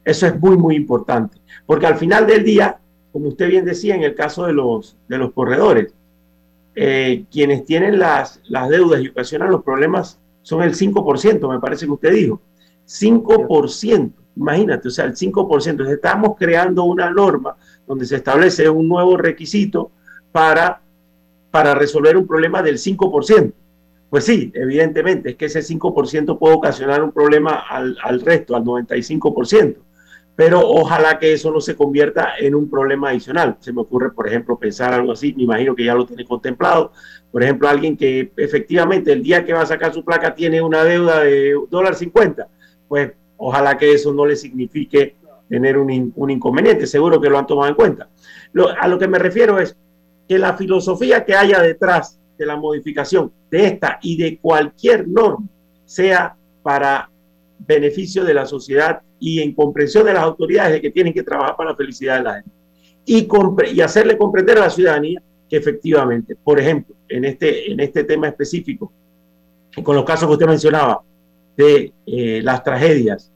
Eso 0.05 0.27
es 0.27 0.41
muy, 0.41 0.57
muy 0.57 0.77
importante, 0.77 1.39
porque 1.66 1.87
al 1.87 1.97
final 1.97 2.27
del 2.27 2.43
día, 2.43 2.79
como 3.13 3.29
usted 3.29 3.49
bien 3.49 3.65
decía, 3.65 3.95
en 3.95 4.03
el 4.03 4.15
caso 4.15 4.47
de 4.47 4.55
los, 4.55 4.97
de 5.07 5.19
los 5.19 5.33
corredores, 5.33 5.93
eh, 6.75 7.27
quienes 7.31 7.67
tienen 7.67 7.99
las, 7.99 8.41
las 8.49 8.71
deudas 8.71 9.03
y 9.03 9.09
ocasionan 9.09 9.51
los 9.51 9.63
problemas 9.63 10.19
son 10.41 10.63
el 10.63 10.75
5%, 10.75 11.49
me 11.49 11.61
parece 11.61 11.85
que 11.85 11.93
usted 11.93 12.13
dijo. 12.13 12.41
5%, 12.87 14.13
imagínate, 14.37 14.89
o 14.89 14.91
sea, 14.91 15.05
el 15.05 15.15
5%. 15.15 15.71
Entonces 15.71 15.97
estamos 15.97 16.37
creando 16.39 16.85
una 16.85 17.11
norma 17.11 17.57
donde 17.87 18.07
se 18.07 18.17
establece 18.17 18.69
un 18.69 18.89
nuevo 18.89 19.17
requisito 19.19 19.91
para, 20.33 20.81
para 21.51 21.75
resolver 21.75 22.17
un 22.17 22.27
problema 22.27 22.63
del 22.63 22.79
5%. 22.79 23.53
Pues 24.09 24.25
sí, 24.25 24.51
evidentemente, 24.55 25.31
es 25.31 25.37
que 25.37 25.47
ese 25.47 25.61
5% 25.61 26.39
puede 26.39 26.55
ocasionar 26.55 27.03
un 27.03 27.13
problema 27.13 27.65
al, 27.69 27.97
al 28.03 28.21
resto, 28.21 28.57
al 28.57 28.65
95% 28.65 29.77
pero 30.35 30.61
ojalá 30.61 31.18
que 31.18 31.33
eso 31.33 31.51
no 31.51 31.61
se 31.61 31.76
convierta 31.76 32.33
en 32.39 32.55
un 32.55 32.70
problema 32.70 33.11
adicional. 33.11 33.57
Se 33.61 33.72
me 33.72 33.83
ocurre, 33.83 34.11
por 34.12 34.26
ejemplo, 34.26 34.59
pensar 34.59 34.95
algo 34.95 35.12
así, 35.12 35.35
me 35.35 35.43
imagino 35.43 35.74
que 35.74 35.85
ya 35.85 35.95
lo 35.95 36.07
tiene 36.07 36.24
contemplado. 36.24 36.93
Por 37.30 37.43
ejemplo, 37.43 37.68
alguien 37.68 37.97
que 37.97 38.33
efectivamente 38.37 39.12
el 39.12 39.22
día 39.22 39.45
que 39.45 39.53
va 39.53 39.62
a 39.62 39.66
sacar 39.66 39.93
su 39.93 40.05
placa 40.05 40.35
tiene 40.35 40.62
una 40.62 40.85
deuda 40.85 41.20
de 41.20 41.55
dólar 41.70 41.95
50, 41.95 42.49
pues 42.89 43.12
ojalá 43.37 43.76
que 43.76 43.93
eso 43.93 44.12
no 44.12 44.24
le 44.24 44.37
signifique 44.37 45.16
tener 45.49 45.76
un, 45.76 46.12
un 46.16 46.30
inconveniente. 46.30 46.87
Seguro 46.87 47.20
que 47.20 47.28
lo 47.28 47.39
han 47.39 47.47
tomado 47.47 47.68
en 47.68 47.74
cuenta. 47.74 48.09
A 48.80 48.89
lo 48.89 48.99
que 48.99 49.09
me 49.09 49.18
refiero 49.18 49.59
es 49.59 49.76
que 50.26 50.39
la 50.39 50.55
filosofía 50.55 51.24
que 51.24 51.35
haya 51.35 51.61
detrás 51.61 52.18
de 52.39 52.47
la 52.47 52.57
modificación 52.57 53.30
de 53.51 53.66
esta 53.66 53.99
y 54.03 54.16
de 54.16 54.39
cualquier 54.39 55.07
norma 55.07 55.47
sea 55.85 56.35
para 56.62 57.11
beneficio 57.59 58.24
de 58.24 58.35
la 58.35 58.47
sociedad 58.47 59.03
y 59.23 59.41
en 59.41 59.55
comprensión 59.55 60.05
de 60.05 60.12
las 60.12 60.25
autoridades 60.25 60.73
de 60.73 60.81
que 60.81 60.91
tienen 60.91 61.12
que 61.12 61.23
trabajar 61.23 61.55
para 61.57 61.70
la 61.70 61.77
felicidad 61.77 62.16
de 62.18 62.23
la 62.25 62.35
gente. 62.35 62.51
Y, 63.07 63.81
hacerle 63.81 64.18
comprender 64.18 64.59
a 64.59 64.62
la 64.62 64.70
ciudadanía 64.70 65.23
que 65.49 65.57
efectivamente, 65.57 66.35
por 66.35 66.59
ejemplo, 66.59 66.97
en 67.09 67.25
este, 67.25 67.70
en 67.70 67.79
este 67.79 68.03
tema 68.03 68.27
específico, 68.27 68.93
con 69.85 69.95
los 69.95 70.05
casos 70.05 70.27
que 70.27 70.33
usted 70.33 70.49
mencionaba, 70.49 71.03
de 71.57 71.93
eh, 72.05 72.41
las 72.43 72.64
tragedias 72.64 73.31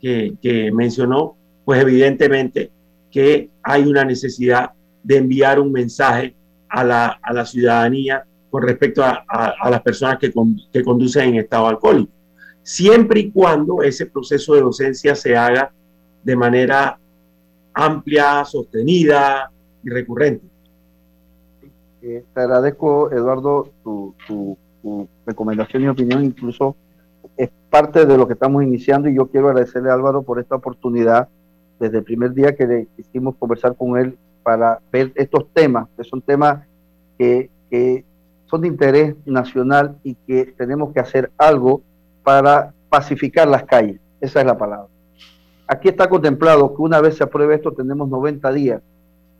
que, 0.00 0.34
que, 0.40 0.70
mencionó, 0.70 1.36
pues 1.64 1.80
evidentemente 1.80 2.70
que 3.10 3.50
hay 3.64 3.82
una 3.82 4.04
necesidad 4.04 4.70
de 5.02 5.16
enviar 5.16 5.58
un 5.58 5.72
mensaje 5.72 6.36
a 6.68 6.84
la, 6.84 7.18
a 7.20 7.32
la 7.32 7.44
ciudadanía 7.44 8.24
con 8.48 8.62
respecto 8.62 9.02
a, 9.02 9.24
a, 9.26 9.54
a 9.60 9.70
las 9.70 9.82
personas 9.82 10.18
que, 10.18 10.30
con, 10.30 10.56
que 10.72 10.84
conducen 10.84 11.30
en 11.30 11.36
estado 11.36 11.66
alcohólico 11.66 12.12
siempre 12.62 13.20
y 13.20 13.30
cuando 13.30 13.82
ese 13.82 14.06
proceso 14.06 14.54
de 14.54 14.60
docencia 14.60 15.14
se 15.14 15.36
haga 15.36 15.72
de 16.22 16.36
manera 16.36 16.98
amplia, 17.74 18.44
sostenida 18.44 19.50
y 19.82 19.90
recurrente. 19.90 20.46
Eh, 22.02 22.24
te 22.34 22.40
agradezco, 22.40 23.10
Eduardo, 23.12 23.70
tu, 23.82 24.14
tu, 24.26 24.56
tu, 24.82 25.08
recomendación 25.24 25.84
y 25.84 25.88
opinión, 25.88 26.24
incluso 26.24 26.74
es 27.36 27.50
parte 27.70 28.04
de 28.04 28.18
lo 28.18 28.26
que 28.26 28.32
estamos 28.32 28.64
iniciando 28.64 29.08
y 29.08 29.14
yo 29.14 29.28
quiero 29.28 29.48
agradecerle 29.48 29.90
a 29.90 29.94
Álvaro 29.94 30.22
por 30.22 30.40
esta 30.40 30.56
oportunidad 30.56 31.28
desde 31.78 31.98
el 31.98 32.04
primer 32.04 32.34
día 32.34 32.56
que 32.56 32.66
le 32.66 32.88
quisimos 32.96 33.36
conversar 33.36 33.76
con 33.76 33.96
él 33.96 34.18
para 34.42 34.80
ver 34.90 35.12
estos 35.14 35.46
temas, 35.52 35.88
que 35.96 36.02
son 36.02 36.20
temas 36.20 36.66
que, 37.16 37.50
que 37.70 38.04
son 38.46 38.62
de 38.62 38.68
interés 38.68 39.14
nacional 39.24 39.96
y 40.02 40.14
que 40.14 40.46
tenemos 40.58 40.92
que 40.92 41.00
hacer 41.00 41.30
algo 41.38 41.82
para 42.22 42.72
pacificar 42.88 43.48
las 43.48 43.64
calles. 43.64 44.00
Esa 44.20 44.40
es 44.40 44.46
la 44.46 44.56
palabra. 44.56 44.88
Aquí 45.66 45.88
está 45.88 46.08
contemplado 46.08 46.74
que 46.74 46.82
una 46.82 47.00
vez 47.00 47.16
se 47.16 47.24
apruebe 47.24 47.54
esto 47.54 47.72
tenemos 47.72 48.08
90 48.08 48.52
días 48.52 48.82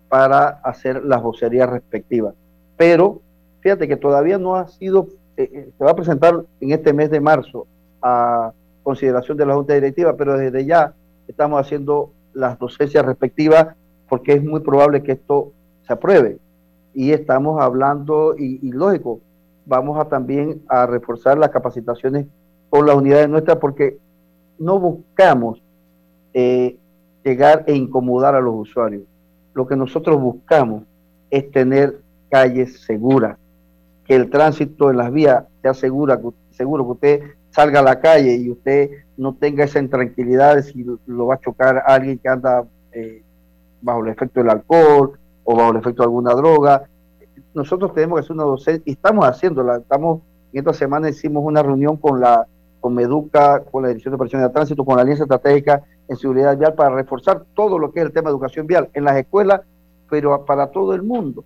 para 0.09 0.49
hacer 0.63 1.05
las 1.05 1.23
vocerías 1.23 1.69
respectivas. 1.69 2.35
Pero 2.77 3.21
fíjate 3.61 3.89
que 3.89 3.97
todavía 3.97 4.39
no 4.39 4.57
ha 4.57 4.69
sido, 4.69 5.09
eh, 5.37 5.51
eh, 5.53 5.71
se 5.77 5.85
va 5.85 5.91
a 5.91 5.97
presentar 5.97 6.45
en 6.61 6.73
este 6.73 6.93
mes 6.93 7.11
de 7.11 7.21
marzo 7.21 7.67
a 8.01 8.53
consideración 8.83 9.37
de 9.37 9.47
la 9.47 9.55
Junta 9.55 9.75
Directiva, 9.75 10.17
pero 10.17 10.37
desde 10.37 10.65
ya 10.65 10.95
estamos 11.29 11.61
haciendo 11.61 12.11
las 12.35 12.59
docencias 12.59 13.05
respectivas 13.05 13.69
porque 14.09 14.33
es 14.33 14.43
muy 14.43 14.61
probable 14.61 15.03
que 15.03 15.13
esto 15.13 15.53
se 15.87 15.93
apruebe. 15.93 16.39
Y 16.95 17.13
estamos 17.13 17.61
hablando, 17.61 18.35
y, 18.37 18.59
y 18.67 18.73
lógico, 18.73 19.21
vamos 19.65 19.99
a 19.99 20.07
también 20.07 20.63
a 20.69 20.87
reforzar 20.87 21.39
las 21.39 21.51
capacitaciones 21.51 22.27
con 22.73 22.87
las 22.87 22.97
unidades 22.97 23.29
nuestras 23.29 23.59
porque 23.59 23.99
no 24.59 24.81
buscamos 24.81 25.63
eh, 26.33 26.79
llegar 27.23 27.65
e 27.67 27.75
incomodar 27.75 28.35
a 28.35 28.41
los 28.41 28.55
usuarios. 28.55 29.03
Lo 29.53 29.67
que 29.67 29.77
nosotros 29.77 30.19
buscamos 30.19 30.85
es 31.29 31.51
tener 31.51 32.01
calles 32.31 32.81
seguras, 32.81 33.37
que 34.07 34.15
el 34.15 34.31
tránsito 34.31 34.91
en 34.91 34.97
las 34.97 35.13
vías 35.13 35.45
sea 35.61 35.75
segura, 35.75 36.19
seguro, 36.53 36.85
que 36.85 36.91
usted 36.93 37.21
salga 37.51 37.81
a 37.81 37.83
la 37.83 38.01
calle 38.01 38.37
y 38.37 38.51
usted 38.51 38.89
no 39.19 39.35
tenga 39.35 39.65
esa 39.65 39.79
intranquilidad 39.79 40.57
de 40.57 40.63
si 40.63 40.83
lo 41.05 41.27
va 41.27 41.35
a 41.35 41.41
chocar 41.41 41.83
alguien 41.85 42.19
que 42.19 42.29
anda 42.31 42.65
eh, 42.93 43.23
bajo 43.83 44.03
el 44.03 44.13
efecto 44.13 44.41
del 44.41 44.49
alcohol 44.49 45.19
o 45.45 45.57
bajo 45.57 45.73
el 45.73 45.77
efecto 45.77 46.05
de 46.05 46.07
alguna 46.07 46.33
droga. 46.33 46.89
Nosotros 47.53 47.93
tenemos 47.93 48.17
que 48.17 48.21
hacer 48.25 48.33
una 48.33 48.45
docencia 48.45 48.83
y 48.87 48.93
estamos 48.93 49.27
haciéndola. 49.27 49.77
Estamos, 49.77 50.23
en 50.55 50.59
esta 50.61 50.73
semana 50.73 51.11
hicimos 51.11 51.45
una 51.45 51.63
reunión 51.63 51.99
con 51.99 52.19
la 52.19 52.47
con 52.83 52.95
Meduca, 52.95 53.63
con 53.63 53.85
la 53.85 53.89
Dirección 53.89 54.11
de 54.11 54.17
Operaciones 54.17 54.49
de 54.49 54.53
Tránsito, 54.53 54.85
con 54.85 54.97
la 54.97 55.03
Alianza 55.03 55.23
Estratégica 55.23 55.85
en 56.09 56.17
Seguridad 56.17 56.59
Vial 56.59 56.75
para 56.75 56.95
reforzar 56.97 57.45
todo 57.55 57.79
lo 57.79 57.93
que 57.93 58.01
es 58.01 58.07
el 58.07 58.13
tema 58.13 58.29
de 58.29 58.33
educación 58.33 58.67
vial 58.67 58.91
en 58.93 59.05
las 59.05 59.17
escuelas, 59.17 59.61
pero 60.11 60.45
para 60.45 60.67
todo 60.67 60.93
el 60.93 61.03
mundo, 61.03 61.45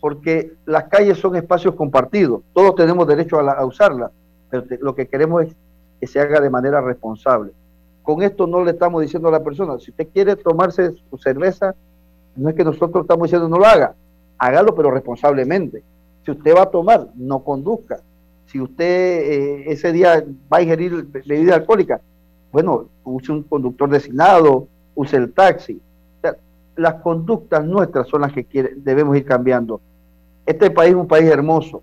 porque 0.00 0.52
las 0.66 0.84
calles 0.84 1.18
son 1.18 1.34
espacios 1.34 1.74
compartidos, 1.74 2.42
todos 2.52 2.76
tenemos 2.76 3.08
derecho 3.08 3.40
a, 3.40 3.52
a 3.52 3.64
usarlas, 3.64 4.12
pero 4.50 4.64
lo 4.82 4.94
que 4.94 5.08
queremos 5.08 5.44
es 5.44 5.56
que 5.98 6.06
se 6.06 6.20
haga 6.20 6.40
de 6.40 6.50
manera 6.50 6.82
responsable. 6.82 7.52
Con 8.02 8.22
esto 8.22 8.46
no 8.46 8.62
le 8.62 8.72
estamos 8.72 9.00
diciendo 9.00 9.28
a 9.28 9.32
la 9.32 9.42
persona, 9.42 9.78
si 9.78 9.90
usted 9.90 10.08
quiere 10.12 10.36
tomarse 10.36 10.92
su 11.08 11.16
cerveza, 11.16 11.74
no 12.36 12.50
es 12.50 12.54
que 12.54 12.64
nosotros 12.64 13.02
estamos 13.02 13.24
diciendo 13.24 13.48
no 13.48 13.58
lo 13.58 13.64
haga, 13.64 13.94
hágalo 14.36 14.74
pero 14.74 14.90
responsablemente. 14.90 15.82
Si 16.22 16.32
usted 16.32 16.54
va 16.54 16.64
a 16.64 16.70
tomar, 16.70 17.08
no 17.14 17.42
conduzca 17.42 18.00
si 18.46 18.60
usted 18.60 18.84
eh, 18.84 19.64
ese 19.72 19.92
día 19.92 20.24
va 20.52 20.58
a 20.58 20.62
ingerir 20.62 21.04
bebida 21.04 21.56
alcohólica, 21.56 22.00
bueno, 22.52 22.88
use 23.04 23.32
un 23.32 23.42
conductor 23.42 23.90
designado, 23.90 24.68
use 24.94 25.16
el 25.16 25.32
taxi. 25.32 25.80
las 26.76 26.94
conductas 27.02 27.64
nuestras 27.64 28.06
son 28.08 28.20
las 28.22 28.32
que 28.32 28.74
debemos 28.76 29.16
ir 29.16 29.24
cambiando. 29.24 29.80
Este 30.44 30.70
país 30.70 30.90
es 30.90 30.96
un 30.96 31.08
país 31.08 31.26
hermoso, 31.26 31.82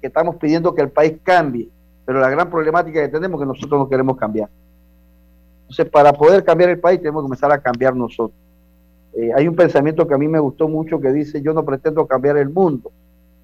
que 0.00 0.06
estamos 0.06 0.36
pidiendo 0.36 0.74
que 0.74 0.82
el 0.82 0.90
país 0.90 1.18
cambie, 1.22 1.68
pero 2.04 2.20
la 2.20 2.30
gran 2.30 2.48
problemática 2.48 3.02
que 3.02 3.08
tenemos 3.08 3.38
es 3.38 3.44
que 3.44 3.48
nosotros 3.48 3.80
no 3.80 3.88
queremos 3.88 4.16
cambiar. 4.16 4.48
Entonces, 5.62 5.90
para 5.90 6.12
poder 6.12 6.42
cambiar 6.44 6.70
el 6.70 6.80
país 6.80 6.98
tenemos 7.00 7.20
que 7.20 7.24
comenzar 7.24 7.52
a 7.52 7.60
cambiar 7.60 7.94
nosotros. 7.94 8.38
Eh, 9.14 9.30
hay 9.36 9.46
un 9.46 9.56
pensamiento 9.56 10.06
que 10.06 10.14
a 10.14 10.18
mí 10.18 10.28
me 10.28 10.38
gustó 10.38 10.68
mucho 10.68 11.00
que 11.00 11.12
dice, 11.12 11.42
yo 11.42 11.52
no 11.52 11.64
pretendo 11.64 12.06
cambiar 12.06 12.38
el 12.38 12.48
mundo, 12.48 12.90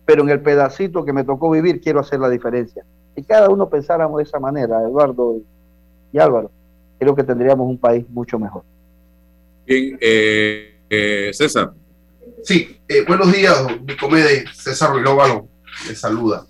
pero 0.07 0.23
en 0.23 0.31
el 0.31 0.41
pedacito 0.41 1.05
que 1.05 1.13
me 1.13 1.25
tocó 1.25 1.51
vivir 1.51 1.81
quiero 1.81 2.01
hacer 2.01 2.21
la 2.21 2.29
diferencia. 2.29 2.85
Si 3.15 3.23
cada 3.23 3.49
uno 3.49 3.69
pensáramos 3.69 4.19
de 4.19 4.25
esa 4.25 4.39
manera, 4.39 4.81
Eduardo 4.83 5.41
y 6.13 6.19
Álvaro, 6.19 6.51
creo 6.99 7.15
que 7.15 7.23
tendríamos 7.23 7.69
un 7.69 7.79
país 7.79 8.05
mucho 8.09 8.39
mejor. 8.39 8.65
Bien, 9.67 9.99
eh, 10.01 10.77
eh, 10.91 11.31
César. 11.33 11.73
Sí, 12.43 12.79
eh, 12.89 13.05
buenos 13.07 13.33
días, 13.33 13.65
Nicomede, 13.87 14.45
César 14.53 14.91
Ruilóvalo, 14.91 15.49
le 15.89 15.95
saluda. 15.95 16.45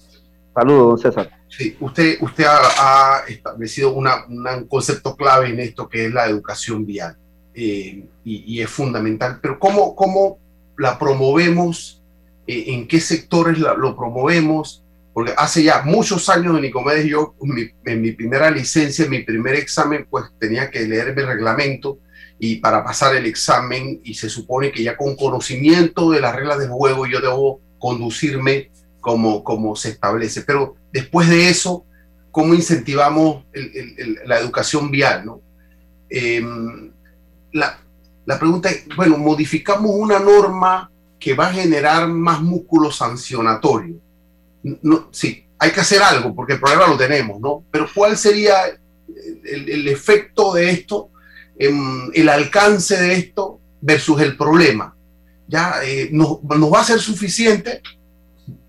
Saludos, 0.54 0.86
don 0.86 0.98
César. 0.98 1.30
Sí, 1.48 1.76
usted, 1.78 2.16
usted 2.20 2.44
ha, 2.48 3.22
establecido 3.28 3.92
una, 3.92 4.26
un 4.26 4.66
concepto 4.66 5.14
clave 5.14 5.50
en 5.50 5.60
esto 5.60 5.88
que 5.88 6.06
es 6.06 6.12
la 6.12 6.26
educación 6.26 6.84
vial 6.84 7.16
y, 7.54 8.04
y, 8.24 8.60
es 8.60 8.68
fundamental, 8.68 9.38
pero 9.40 9.60
¿cómo, 9.60 9.94
cómo 9.94 10.38
la 10.76 10.98
promovemos 10.98 11.93
eh, 12.46 12.64
en 12.68 12.88
qué 12.88 13.00
sectores 13.00 13.58
lo 13.58 13.96
promovemos, 13.96 14.84
porque 15.12 15.32
hace 15.36 15.62
ya 15.62 15.82
muchos 15.82 16.28
años, 16.28 16.60
Nicomedes, 16.60 17.06
yo 17.06 17.34
en 17.86 18.02
mi 18.02 18.12
primera 18.12 18.50
licencia, 18.50 19.04
en 19.04 19.12
mi 19.12 19.22
primer 19.22 19.54
examen, 19.54 20.06
pues 20.10 20.24
tenía 20.40 20.70
que 20.70 20.86
leerme 20.86 21.22
el 21.22 21.28
reglamento 21.28 21.98
y 22.38 22.56
para 22.56 22.84
pasar 22.84 23.14
el 23.14 23.26
examen 23.26 24.00
y 24.02 24.14
se 24.14 24.28
supone 24.28 24.72
que 24.72 24.82
ya 24.82 24.96
con 24.96 25.16
conocimiento 25.16 26.10
de 26.10 26.20
las 26.20 26.34
reglas 26.34 26.58
del 26.58 26.70
juego 26.70 27.06
yo 27.06 27.20
debo 27.20 27.60
conducirme 27.78 28.70
como, 29.00 29.44
como 29.44 29.76
se 29.76 29.90
establece. 29.90 30.42
Pero 30.42 30.76
después 30.92 31.28
de 31.28 31.48
eso, 31.48 31.86
¿cómo 32.30 32.54
incentivamos 32.54 33.44
la 34.24 34.38
educación 34.38 34.90
vial? 34.90 35.24
¿no? 35.26 35.40
Em, 36.10 36.90
la, 37.52 37.78
la 38.26 38.38
pregunta 38.38 38.70
es, 38.70 38.84
bueno, 38.96 39.16
modificamos 39.16 39.92
una 39.94 40.18
norma 40.18 40.90
que 41.24 41.32
va 41.32 41.46
a 41.46 41.54
generar 41.54 42.06
más 42.06 42.42
músculo 42.42 42.92
sancionatorio. 42.92 43.96
No, 44.82 45.08
sí, 45.10 45.46
hay 45.58 45.70
que 45.70 45.80
hacer 45.80 46.02
algo 46.02 46.34
porque 46.34 46.52
el 46.52 46.60
problema 46.60 46.86
lo 46.86 46.98
tenemos, 46.98 47.40
¿no? 47.40 47.64
Pero 47.70 47.88
¿cuál 47.94 48.18
sería 48.18 48.56
el, 49.42 49.88
efecto 49.88 50.52
de 50.52 50.70
esto, 50.70 51.08
el 51.56 52.28
alcance 52.28 53.00
de 53.00 53.14
esto 53.14 53.58
versus 53.80 54.20
el 54.20 54.36
problema? 54.36 54.94
¿Ya 55.48 55.82
eh, 55.82 56.10
¿nos, 56.12 56.40
va 56.42 56.80
a 56.82 56.84
ser 56.84 57.00
suficiente? 57.00 57.80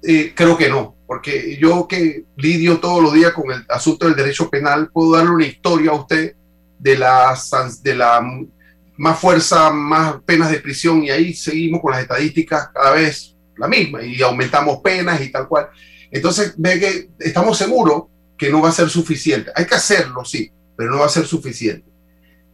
Eh, 0.01 0.31
creo 0.33 0.55
que 0.55 0.69
no, 0.69 0.95
porque 1.05 1.57
yo 1.59 1.89
que 1.89 2.23
lidio 2.37 2.79
todos 2.79 3.03
los 3.03 3.11
días 3.11 3.33
con 3.33 3.51
el 3.51 3.65
asunto 3.67 4.05
del 4.05 4.15
derecho 4.15 4.49
penal, 4.49 4.89
puedo 4.93 5.17
darle 5.17 5.31
una 5.31 5.45
historia 5.45 5.91
a 5.91 5.95
usted 5.95 6.35
de 6.79 6.97
la, 6.97 7.37
de 7.83 7.95
la 7.95 8.21
más 8.97 9.19
fuerza, 9.19 9.71
más 9.71 10.21
penas 10.25 10.51
de 10.51 10.59
prisión 10.59 11.03
y 11.03 11.09
ahí 11.09 11.33
seguimos 11.33 11.81
con 11.81 11.91
las 11.91 12.01
estadísticas 12.01 12.69
cada 12.73 12.91
vez 12.91 13.35
la 13.57 13.67
misma 13.67 14.03
y 14.03 14.21
aumentamos 14.21 14.79
penas 14.79 15.21
y 15.21 15.31
tal 15.31 15.47
cual. 15.47 15.69
Entonces 16.11 16.53
ve 16.57 16.79
que 16.79 17.09
estamos 17.19 17.57
seguros 17.57 18.05
que 18.37 18.49
no 18.49 18.61
va 18.61 18.69
a 18.69 18.73
ser 18.73 18.89
suficiente. 18.89 19.51
Hay 19.55 19.65
que 19.65 19.75
hacerlo, 19.75 20.23
sí, 20.25 20.51
pero 20.75 20.91
no 20.91 20.99
va 20.99 21.05
a 21.05 21.09
ser 21.09 21.25
suficiente. 21.25 21.89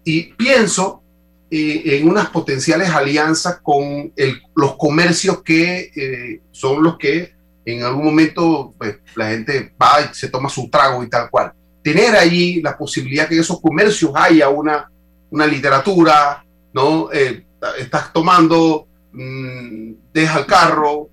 Y 0.04 0.34
pienso 0.34 1.04
eh, 1.50 1.98
en 1.98 2.08
unas 2.08 2.30
potenciales 2.30 2.90
alianzas 2.90 3.60
con 3.62 4.14
los 4.56 4.78
comercios 4.78 5.44
que 5.44 5.92
eh, 5.96 6.42
son 6.52 6.84
los 6.84 6.98
que 6.98 7.34
en 7.66 7.84
algún 7.84 8.06
momento 8.06 8.74
pues, 8.78 8.98
la 9.16 9.30
gente 9.30 9.74
va 9.82 10.02
y 10.02 10.14
se 10.14 10.30
toma 10.30 10.50
su 10.50 10.70
trago 10.70 11.04
y 11.04 11.10
tal 11.10 11.30
cual. 11.30 11.54
Tener 11.84 12.16
allí 12.16 12.62
la 12.62 12.78
posibilidad 12.78 13.28
que 13.28 13.36
en 13.36 13.42
esos 13.42 13.60
comercios 13.60 14.12
haya 14.16 14.50
una 14.50 14.91
una 15.32 15.48
literatura, 15.48 16.46
¿no? 16.74 17.12
Eh, 17.12 17.46
estás 17.80 18.14
tomando, 18.14 18.88
mm, 19.12 19.94
deja 20.14 20.40
el 20.40 20.46
carro, 20.46 21.10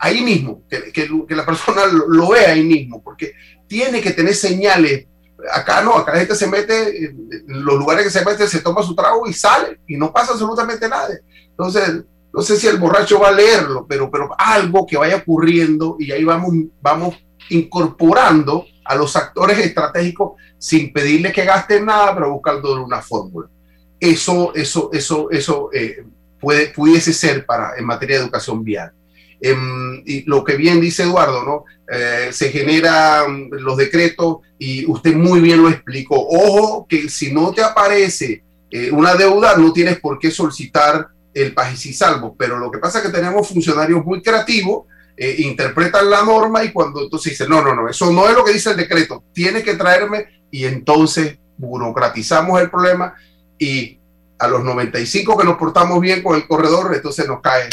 ahí 0.00 0.22
mismo, 0.22 0.62
que, 0.68 0.92
que, 0.92 1.34
la 1.34 1.44
persona 1.44 1.82
lo, 1.86 2.30
vea 2.30 2.52
ahí 2.52 2.64
mismo, 2.64 3.02
porque 3.02 3.32
tiene 3.66 4.00
que 4.00 4.12
tener 4.12 4.34
señales. 4.34 5.06
Acá 5.52 5.82
no, 5.82 5.96
acá 5.96 6.12
la 6.12 6.20
gente 6.20 6.34
se 6.34 6.46
mete, 6.46 7.06
en 7.06 7.64
los 7.64 7.78
lugares 7.78 8.04
que 8.04 8.10
se 8.10 8.24
mete, 8.24 8.48
se 8.48 8.60
toma 8.60 8.82
su 8.82 8.94
trago 8.94 9.26
y 9.26 9.32
sale, 9.32 9.80
y 9.86 9.96
no 9.96 10.12
pasa 10.12 10.32
absolutamente 10.32 10.88
nada. 10.88 11.08
Entonces, 11.50 12.04
no 12.32 12.42
sé 12.42 12.56
si 12.56 12.66
el 12.66 12.78
borracho 12.78 13.20
va 13.20 13.28
a 13.28 13.32
leerlo, 13.32 13.86
pero, 13.88 14.10
pero 14.10 14.30
algo 14.38 14.86
que 14.86 14.96
vaya 14.96 15.16
ocurriendo 15.16 15.96
y 15.98 16.12
ahí 16.12 16.24
vamos, 16.24 16.52
vamos 16.82 17.16
incorporando 17.48 18.66
a 18.84 18.94
los 18.94 19.16
actores 19.16 19.58
estratégicos 19.58 20.32
sin 20.58 20.92
pedirle 20.92 21.32
que 21.32 21.44
gasten 21.44 21.86
nada, 21.86 22.14
pero 22.14 22.32
buscando 22.32 22.82
una 22.82 23.00
fórmula 23.00 23.48
eso, 24.00 24.54
eso, 24.54 24.90
eso, 24.92 25.30
eso 25.30 25.70
eh, 25.72 26.04
puede, 26.40 26.68
pudiese 26.68 27.12
ser 27.12 27.46
para, 27.46 27.76
en 27.76 27.84
materia 27.84 28.16
de 28.16 28.24
educación 28.24 28.62
vial. 28.62 28.92
Em, 29.40 30.02
y 30.06 30.22
lo 30.24 30.44
que 30.44 30.56
bien 30.56 30.80
dice 30.80 31.02
Eduardo, 31.02 31.44
¿no? 31.44 31.64
Eh, 31.90 32.30
se 32.32 32.50
generan 32.50 33.48
los 33.50 33.76
decretos 33.76 34.38
y 34.58 34.90
usted 34.90 35.14
muy 35.14 35.40
bien 35.40 35.62
lo 35.62 35.68
explicó. 35.68 36.16
Ojo 36.16 36.86
que 36.88 37.08
si 37.08 37.32
no 37.32 37.52
te 37.52 37.62
aparece 37.62 38.42
eh, 38.70 38.90
una 38.90 39.14
deuda, 39.14 39.56
no 39.56 39.72
tienes 39.72 40.00
por 40.00 40.18
qué 40.18 40.30
solicitar 40.30 41.08
el 41.34 41.52
pajis 41.52 41.86
y 41.86 41.92
salvo, 41.92 42.34
pero 42.36 42.58
lo 42.58 42.70
que 42.70 42.78
pasa 42.78 42.98
es 42.98 43.04
que 43.04 43.12
tenemos 43.12 43.46
funcionarios 43.46 44.02
muy 44.04 44.22
creativos, 44.22 44.86
interpretan 45.18 46.10
la 46.10 46.22
norma 46.22 46.62
y 46.62 46.72
cuando 46.72 47.02
entonces 47.02 47.32
dicen, 47.32 47.48
no, 47.48 47.62
no, 47.62 47.74
no, 47.74 47.88
eso 47.88 48.10
no 48.10 48.28
es 48.28 48.34
lo 48.34 48.44
que 48.44 48.52
dice 48.52 48.70
el 48.70 48.76
decreto, 48.76 49.24
tiene 49.32 49.62
que 49.62 49.74
traerme 49.74 50.26
y 50.50 50.64
entonces 50.64 51.38
burocratizamos 51.56 52.60
el 52.60 52.70
problema 52.70 53.14
y 53.58 53.98
a 54.38 54.48
los 54.48 54.62
95 54.64 55.36
que 55.36 55.44
nos 55.44 55.56
portamos 55.56 56.00
bien 56.00 56.22
con 56.22 56.36
el 56.36 56.46
corredor, 56.46 56.94
entonces 56.94 57.26
nos 57.26 57.40
cae 57.40 57.68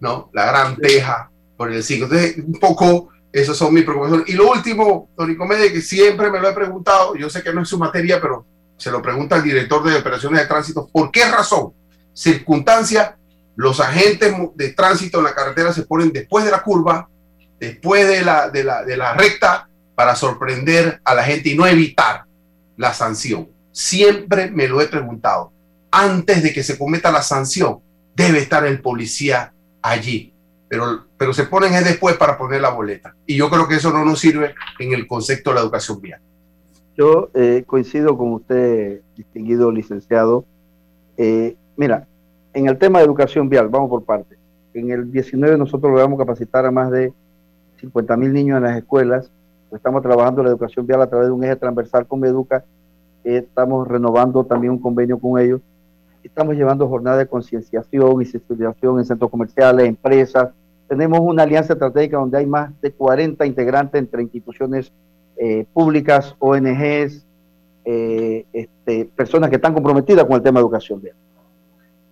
¿no? 0.00 0.30
la 0.32 0.46
gran 0.46 0.76
teja 0.76 1.30
por 1.56 1.72
el 1.72 1.82
5. 1.82 2.04
Entonces, 2.04 2.38
un 2.38 2.58
poco, 2.58 3.10
esas 3.32 3.56
son 3.56 3.74
mis 3.74 3.84
preocupaciones. 3.84 4.28
Y 4.28 4.32
lo 4.32 4.50
último, 4.50 5.10
Tony 5.16 5.36
Comedia, 5.36 5.70
que 5.72 5.82
siempre 5.82 6.30
me 6.30 6.40
lo 6.40 6.48
he 6.48 6.54
preguntado, 6.54 7.14
yo 7.14 7.28
sé 7.28 7.42
que 7.42 7.52
no 7.52 7.62
es 7.62 7.68
su 7.68 7.78
materia, 7.78 8.20
pero 8.20 8.46
se 8.76 8.90
lo 8.90 9.02
pregunta 9.02 9.36
al 9.36 9.42
director 9.42 9.82
de 9.82 9.96
operaciones 9.96 10.40
de 10.40 10.46
tránsito, 10.46 10.88
¿por 10.90 11.10
qué 11.10 11.24
razón, 11.24 11.74
circunstancia, 12.14 13.16
los 13.56 13.80
agentes 13.80 14.32
de 14.54 14.72
tránsito 14.72 15.18
en 15.18 15.24
la 15.24 15.34
carretera 15.34 15.72
se 15.72 15.82
ponen 15.82 16.12
después 16.12 16.44
de 16.44 16.52
la 16.52 16.62
curva, 16.62 17.08
después 17.58 18.06
de 18.06 18.22
la, 18.22 18.48
de 18.50 18.62
la, 18.62 18.84
de 18.84 18.96
la 18.96 19.14
recta, 19.14 19.68
para 19.96 20.14
sorprender 20.14 21.00
a 21.04 21.14
la 21.14 21.24
gente 21.24 21.48
y 21.48 21.56
no 21.56 21.66
evitar 21.66 22.24
la 22.76 22.94
sanción? 22.94 23.48
Siempre 23.78 24.50
me 24.50 24.66
lo 24.66 24.80
he 24.80 24.88
preguntado. 24.88 25.52
Antes 25.92 26.42
de 26.42 26.52
que 26.52 26.64
se 26.64 26.76
cometa 26.76 27.12
la 27.12 27.22
sanción, 27.22 27.78
debe 28.12 28.38
estar 28.38 28.66
el 28.66 28.80
policía 28.80 29.52
allí. 29.80 30.34
Pero, 30.68 31.04
pero 31.16 31.32
se 31.32 31.44
ponen 31.44 31.74
es 31.74 31.84
después 31.84 32.16
para 32.16 32.36
poner 32.36 32.60
la 32.60 32.70
boleta. 32.70 33.14
Y 33.24 33.36
yo 33.36 33.48
creo 33.48 33.68
que 33.68 33.76
eso 33.76 33.92
no 33.92 34.04
nos 34.04 34.18
sirve 34.18 34.52
en 34.80 34.94
el 34.94 35.06
concepto 35.06 35.50
de 35.50 35.54
la 35.54 35.60
educación 35.60 36.00
vial. 36.00 36.20
Yo 36.96 37.30
eh, 37.34 37.62
coincido 37.68 38.18
con 38.18 38.32
usted, 38.32 39.00
distinguido 39.16 39.70
licenciado. 39.70 40.44
Eh, 41.16 41.54
mira, 41.76 42.08
en 42.54 42.66
el 42.66 42.78
tema 42.78 42.98
de 42.98 43.04
educación 43.04 43.48
vial, 43.48 43.68
vamos 43.68 43.90
por 43.90 44.04
partes. 44.04 44.40
En 44.74 44.90
el 44.90 45.12
19 45.12 45.56
nosotros 45.56 45.92
logramos 45.92 46.18
capacitar 46.18 46.66
a 46.66 46.72
más 46.72 46.90
de 46.90 47.12
50 47.80 48.16
mil 48.16 48.32
niños 48.32 48.56
en 48.56 48.64
las 48.64 48.76
escuelas 48.76 49.30
Estamos 49.70 50.02
trabajando 50.02 50.42
la 50.42 50.48
educación 50.48 50.86
vial 50.86 51.02
a 51.02 51.06
través 51.08 51.28
de 51.28 51.32
un 51.32 51.44
eje 51.44 51.56
transversal 51.56 52.06
con 52.06 52.20
Meduca. 52.20 52.64
Estamos 53.36 53.86
renovando 53.86 54.44
también 54.44 54.72
un 54.72 54.78
convenio 54.78 55.18
con 55.18 55.40
ellos. 55.40 55.60
Estamos 56.22 56.56
llevando 56.56 56.88
jornadas 56.88 57.18
de 57.20 57.26
concienciación 57.26 58.22
y 58.22 58.24
sensibilización 58.24 58.98
en 58.98 59.04
centros 59.04 59.30
comerciales, 59.30 59.86
empresas. 59.86 60.50
Tenemos 60.88 61.20
una 61.20 61.42
alianza 61.42 61.74
estratégica 61.74 62.18
donde 62.18 62.38
hay 62.38 62.46
más 62.46 62.70
de 62.80 62.92
40 62.92 63.44
integrantes 63.46 63.98
entre 63.98 64.22
instituciones 64.22 64.92
eh, 65.36 65.66
públicas, 65.72 66.34
ONGs, 66.38 67.24
eh, 67.84 68.44
este, 68.52 69.04
personas 69.16 69.50
que 69.50 69.56
están 69.56 69.74
comprometidas 69.74 70.24
con 70.24 70.36
el 70.36 70.42
tema 70.42 70.60
de 70.60 70.64
educación. 70.64 71.02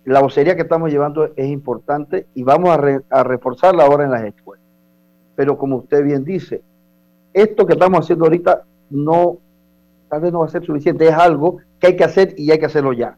La 0.05 0.21
vocería 0.21 0.55
que 0.55 0.61
estamos 0.61 0.89
llevando 0.89 1.31
es 1.35 1.47
importante 1.47 2.27
y 2.33 2.43
vamos 2.43 2.69
a, 2.69 3.01
a 3.09 3.23
reforzarla 3.23 3.83
ahora 3.83 4.05
en 4.05 4.11
las 4.11 4.23
escuelas. 4.23 4.65
Pero 5.35 5.57
como 5.57 5.77
usted 5.77 6.03
bien 6.03 6.23
dice, 6.23 6.61
esto 7.33 7.65
que 7.65 7.73
estamos 7.73 7.99
haciendo 7.99 8.25
ahorita 8.25 8.63
no, 8.89 9.37
tal 10.09 10.21
vez 10.21 10.31
no 10.31 10.39
va 10.39 10.45
a 10.45 10.49
ser 10.49 10.65
suficiente, 10.65 11.07
es 11.07 11.13
algo 11.13 11.57
que 11.79 11.87
hay 11.87 11.95
que 11.95 12.03
hacer 12.03 12.33
y 12.37 12.51
hay 12.51 12.59
que 12.59 12.65
hacerlo 12.65 12.93
ya. 12.93 13.17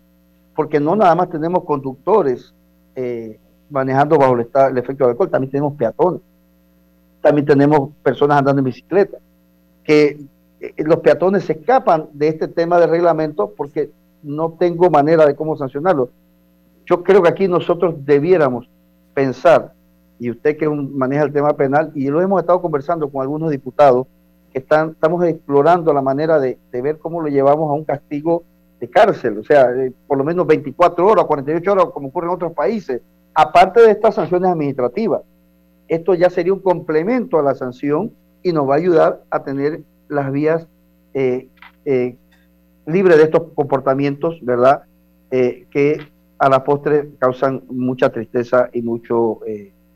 Porque 0.55 0.79
no 0.79 0.95
nada 0.95 1.15
más 1.15 1.29
tenemos 1.29 1.63
conductores 1.63 2.53
eh, 2.95 3.39
manejando 3.69 4.17
bajo 4.17 4.33
el, 4.33 4.77
efecto 4.77 5.03
del 5.03 5.11
alcohol, 5.11 5.29
también 5.29 5.51
tenemos 5.51 5.73
peatones, 5.75 6.21
también 7.21 7.45
tenemos 7.45 7.91
personas 8.03 8.39
andando 8.39 8.59
en 8.59 8.65
bicicleta, 8.65 9.17
que 9.83 10.19
eh, 10.59 10.73
los 10.77 10.99
peatones 10.99 11.45
se 11.45 11.53
escapan 11.53 12.07
de 12.13 12.29
este 12.29 12.47
tema 12.47 12.79
de 12.79 12.87
reglamento 12.87 13.53
porque 13.55 13.91
no 14.23 14.53
tengo 14.59 14.89
manera 14.89 15.25
de 15.25 15.35
cómo 15.35 15.55
sancionarlo. 15.55 16.09
Yo 16.85 17.03
creo 17.03 17.21
que 17.21 17.29
aquí 17.29 17.47
nosotros 17.47 17.95
debiéramos 18.03 18.67
pensar 19.13 19.73
y 20.19 20.29
usted 20.29 20.57
que 20.57 20.67
maneja 20.67 21.23
el 21.23 21.31
tema 21.31 21.53
penal, 21.53 21.91
y 21.95 22.09
lo 22.09 22.21
hemos 22.21 22.41
estado 22.41 22.61
conversando 22.61 23.09
con 23.09 23.21
algunos 23.21 23.51
diputados, 23.51 24.05
que 24.51 24.59
están, 24.59 24.91
estamos 24.91 25.23
explorando 25.25 25.93
la 25.93 26.01
manera 26.01 26.39
de, 26.39 26.57
ver 26.71 26.97
cómo 26.97 27.21
lo 27.21 27.27
llevamos 27.27 27.69
a 27.69 27.73
un 27.73 27.85
castigo 27.85 28.43
de 28.79 28.89
cárcel, 28.89 29.37
o 29.39 29.43
sea, 29.43 29.69
por 30.07 30.17
lo 30.17 30.23
menos 30.23 30.47
24 30.47 31.05
horas, 31.05 31.25
48 31.25 31.71
horas, 31.71 31.85
como 31.93 32.07
ocurre 32.07 32.27
en 32.27 32.33
otros 32.33 32.53
países, 32.53 33.01
aparte 33.33 33.81
de 33.81 33.91
estas 33.91 34.15
sanciones 34.15 34.49
administrativas. 34.49 35.21
Esto 35.87 36.13
ya 36.13 36.29
sería 36.29 36.53
un 36.53 36.59
complemento 36.59 37.39
a 37.39 37.43
la 37.43 37.55
sanción 37.55 38.11
y 38.43 38.53
nos 38.53 38.69
va 38.69 38.75
a 38.75 38.77
ayudar 38.77 39.23
a 39.29 39.43
tener 39.43 39.81
las 40.07 40.31
vías 40.31 40.67
eh, 41.13 41.47
eh, 41.85 42.15
libres 42.85 43.17
de 43.17 43.23
estos 43.23 43.51
comportamientos, 43.53 44.39
¿verdad? 44.41 44.83
Eh, 45.31 45.65
que 45.71 45.99
a 46.37 46.49
la 46.49 46.63
postre 46.63 47.09
causan 47.19 47.63
mucha 47.69 48.09
tristeza 48.09 48.69
y 48.71 48.81
mucho 48.81 49.39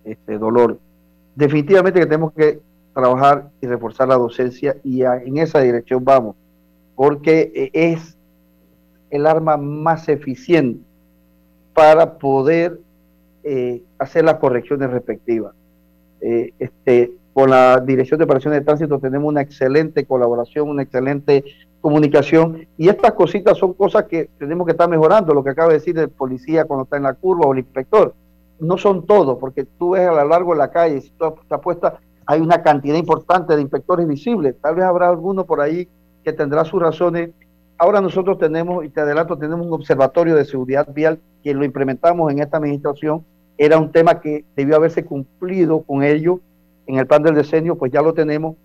este 0.03 0.37
dolor. 0.37 0.77
Definitivamente 1.35 1.99
que 1.99 2.05
tenemos 2.05 2.33
que 2.33 2.59
trabajar 2.93 3.49
y 3.61 3.67
reforzar 3.67 4.07
la 4.07 4.15
docencia 4.15 4.77
y 4.83 5.03
en 5.03 5.37
esa 5.37 5.59
dirección 5.59 6.03
vamos, 6.03 6.35
porque 6.95 7.51
eh, 7.55 7.69
es 7.73 8.17
el 9.09 9.25
arma 9.25 9.57
más 9.57 10.09
eficiente 10.09 10.83
para 11.73 12.17
poder 12.17 12.79
eh, 13.43 13.83
hacer 13.97 14.25
las 14.25 14.35
correcciones 14.35 14.89
respectivas. 14.91 15.53
Eh, 16.21 16.53
este, 16.59 17.11
con 17.33 17.49
la 17.49 17.79
Dirección 17.79 18.19
de 18.19 18.25
Operaciones 18.25 18.59
de 18.59 18.65
Tránsito 18.65 18.99
tenemos 18.99 19.27
una 19.27 19.41
excelente 19.41 20.05
colaboración, 20.05 20.69
una 20.69 20.83
excelente 20.83 21.43
comunicación 21.81 22.67
y 22.77 22.87
estas 22.87 23.13
cositas 23.13 23.57
son 23.57 23.73
cosas 23.73 24.05
que 24.05 24.29
tenemos 24.37 24.65
que 24.65 24.71
estar 24.71 24.87
mejorando, 24.87 25.33
lo 25.33 25.43
que 25.43 25.49
acaba 25.49 25.69
de 25.69 25.79
decir 25.79 25.97
el 25.97 26.09
policía 26.09 26.65
cuando 26.65 26.83
está 26.83 26.97
en 26.97 27.03
la 27.03 27.13
curva 27.13 27.47
o 27.47 27.53
el 27.53 27.59
inspector 27.59 28.13
no 28.59 28.77
son 28.77 29.05
todos, 29.05 29.37
porque 29.39 29.65
tú 29.65 29.91
ves 29.91 30.07
a 30.07 30.11
lo 30.11 30.27
largo 30.27 30.53
de 30.53 30.59
la 30.59 30.71
calle, 30.71 31.01
si 31.01 31.09
tú 31.11 31.35
estás 31.41 31.59
puesta, 31.59 31.99
hay 32.25 32.41
una 32.41 32.61
cantidad 32.61 32.95
importante 32.95 33.55
de 33.55 33.61
inspectores 33.61 34.07
visibles. 34.07 34.55
Tal 34.61 34.75
vez 34.75 34.85
habrá 34.85 35.09
alguno 35.09 35.45
por 35.45 35.61
ahí 35.61 35.87
que 36.23 36.33
tendrá 36.33 36.65
sus 36.65 36.81
razones. 36.81 37.31
Ahora 37.77 38.01
nosotros 38.01 38.37
tenemos, 38.37 38.85
y 38.85 38.89
te 38.89 39.01
adelanto, 39.01 39.37
tenemos 39.37 39.65
un 39.65 39.73
observatorio 39.73 40.35
de 40.35 40.45
seguridad 40.45 40.87
vial 40.93 41.19
que 41.43 41.53
lo 41.53 41.65
implementamos 41.65 42.31
en 42.31 42.39
esta 42.39 42.57
administración. 42.57 43.25
Era 43.57 43.77
un 43.77 43.91
tema 43.91 44.21
que 44.21 44.45
debió 44.55 44.75
haberse 44.75 45.03
cumplido 45.03 45.81
con 45.81 46.03
ello 46.03 46.39
en 46.87 46.97
el 46.97 47.07
plan 47.07 47.23
del 47.23 47.35
decenio, 47.35 47.75
pues 47.77 47.91
ya 47.91 48.01
lo 48.01 48.13
tenemos. 48.13 48.55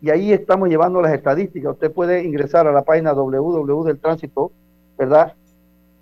Y 0.00 0.10
ahí 0.10 0.32
estamos 0.32 0.68
llevando 0.68 1.02
las 1.02 1.12
estadísticas. 1.12 1.72
Usted 1.72 1.92
puede 1.92 2.24
ingresar 2.24 2.66
a 2.66 2.72
la 2.72 2.82
página 2.82 3.12
www 3.12 3.84
del 3.84 3.98
tránsito, 3.98 4.52
¿verdad? 4.96 5.34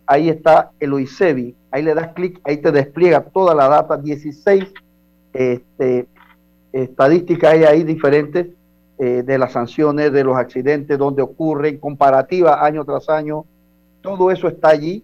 Ahí 0.07 0.29
está 0.29 0.71
el 0.79 0.93
OICEBI, 0.93 1.57
ahí 1.71 1.83
le 1.83 1.95
das 1.95 2.13
clic, 2.13 2.41
ahí 2.45 2.59
te 2.59 2.71
despliega 2.71 3.23
toda 3.23 3.55
la 3.55 3.69
data, 3.69 3.97
16 3.97 4.73
este, 5.33 6.07
estadísticas 6.83 7.53
hay 7.53 7.65
ahí 7.65 7.85
diferentes 7.85 8.47
eh, 8.99 9.23
de 9.25 9.39
las 9.39 9.53
sanciones, 9.53 10.13
de 10.13 10.25
los 10.25 10.37
accidentes, 10.37 10.99
donde 10.99 11.23
ocurren, 11.23 11.79
comparativa 11.79 12.65
año 12.65 12.85
tras 12.85 13.09
año, 13.09 13.45
todo 14.01 14.31
eso 14.31 14.49
está 14.49 14.69
allí 14.69 15.03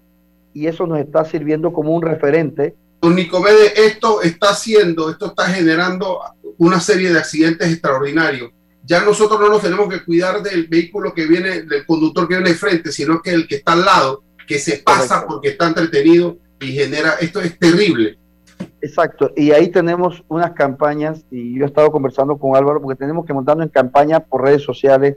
y 0.54 0.66
eso 0.66 0.86
nos 0.86 0.98
está 0.98 1.24
sirviendo 1.24 1.72
como 1.72 1.94
un 1.94 2.02
referente. 2.02 2.74
Don 3.00 3.14
Nicomede, 3.14 3.72
esto 3.74 4.22
está 4.22 4.50
haciendo, 4.50 5.10
esto 5.10 5.26
está 5.26 5.46
generando 5.48 6.20
una 6.58 6.78
serie 6.80 7.12
de 7.12 7.18
accidentes 7.18 7.70
extraordinarios. 7.70 8.50
Ya 8.84 9.04
nosotros 9.04 9.40
no 9.40 9.48
nos 9.48 9.62
tenemos 9.62 9.88
que 9.88 10.04
cuidar 10.04 10.42
del 10.42 10.66
vehículo 10.66 11.12
que 11.14 11.26
viene, 11.26 11.62
del 11.62 11.86
conductor 11.86 12.28
que 12.28 12.36
viene 12.36 12.50
de 12.50 12.56
frente, 12.56 12.92
sino 12.92 13.20
que 13.20 13.30
el 13.30 13.46
que 13.46 13.56
está 13.56 13.72
al 13.72 13.84
lado, 13.84 14.24
que 14.46 14.58
se 14.58 14.78
pasa 14.78 15.24
porque 15.26 15.50
está 15.50 15.68
entretenido 15.68 16.36
y 16.60 16.72
genera, 16.72 17.14
esto 17.20 17.40
es 17.40 17.58
terrible. 17.58 18.18
Exacto, 18.80 19.30
y 19.36 19.52
ahí 19.52 19.68
tenemos 19.68 20.24
unas 20.28 20.52
campañas, 20.52 21.24
y 21.30 21.58
yo 21.58 21.64
he 21.64 21.66
estado 21.66 21.90
conversando 21.90 22.36
con 22.36 22.56
Álvaro, 22.56 22.80
porque 22.80 22.98
tenemos 22.98 23.24
que 23.24 23.32
montarnos 23.32 23.66
en 23.66 23.70
campaña 23.70 24.20
por 24.20 24.42
redes 24.42 24.62
sociales 24.62 25.16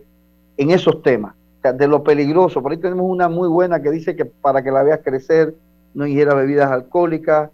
en 0.58 0.72
esos 0.72 1.02
temas, 1.02 1.36
de 1.64 1.88
lo 1.88 2.04
peligroso. 2.04 2.62
Por 2.62 2.72
ahí 2.72 2.78
tenemos 2.78 3.06
una 3.10 3.28
muy 3.28 3.48
buena 3.48 3.82
que 3.82 3.90
dice 3.90 4.16
que 4.16 4.26
para 4.26 4.62
que 4.62 4.72
la 4.72 4.84
veas 4.84 5.02
crecer, 5.04 5.56
no 5.94 6.06
ingiera 6.06 6.36
bebidas 6.36 6.72
alcohólicas, 6.72 7.50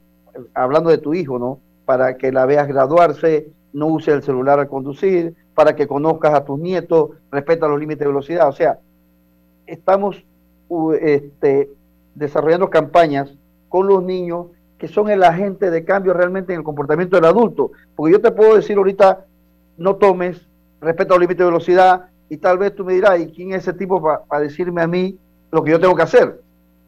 hablando 0.53 0.89
de 0.89 0.97
tu 0.97 1.13
hijo, 1.13 1.39
¿no? 1.39 1.59
Para 1.85 2.17
que 2.17 2.31
la 2.31 2.45
veas 2.45 2.67
graduarse, 2.67 3.49
no 3.73 3.87
use 3.87 4.11
el 4.11 4.23
celular 4.23 4.59
al 4.59 4.67
conducir, 4.67 5.35
para 5.55 5.75
que 5.75 5.87
conozcas 5.87 6.33
a 6.33 6.43
tus 6.43 6.59
nietos, 6.59 7.11
respeta 7.31 7.67
los 7.67 7.79
límites 7.79 7.99
de 7.99 8.07
velocidad. 8.07 8.49
O 8.49 8.53
sea, 8.53 8.79
estamos 9.65 10.23
este, 10.99 11.69
desarrollando 12.15 12.69
campañas 12.69 13.33
con 13.69 13.87
los 13.87 14.03
niños 14.03 14.47
que 14.81 14.87
son 14.87 15.11
el 15.11 15.23
agente 15.23 15.69
de 15.69 15.85
cambio 15.85 16.11
realmente 16.11 16.53
en 16.53 16.57
el 16.57 16.65
comportamiento 16.65 17.15
del 17.15 17.25
adulto. 17.25 17.71
Porque 17.95 18.13
yo 18.13 18.19
te 18.19 18.31
puedo 18.31 18.55
decir 18.55 18.77
ahorita, 18.77 19.25
no 19.77 19.97
tomes, 19.97 20.41
respeta 20.81 21.13
los 21.13 21.19
límites 21.19 21.37
de 21.37 21.45
velocidad, 21.45 22.05
y 22.29 22.37
tal 22.37 22.57
vez 22.57 22.73
tú 22.73 22.83
me 22.83 22.93
dirás, 22.93 23.19
¿y 23.19 23.27
quién 23.27 23.53
es 23.53 23.59
ese 23.59 23.73
tipo 23.73 24.01
para 24.01 24.41
decirme 24.41 24.81
a 24.81 24.87
mí 24.87 25.19
lo 25.51 25.63
que 25.63 25.69
yo 25.69 25.79
tengo 25.79 25.95
que 25.95 26.01
hacer? 26.01 26.41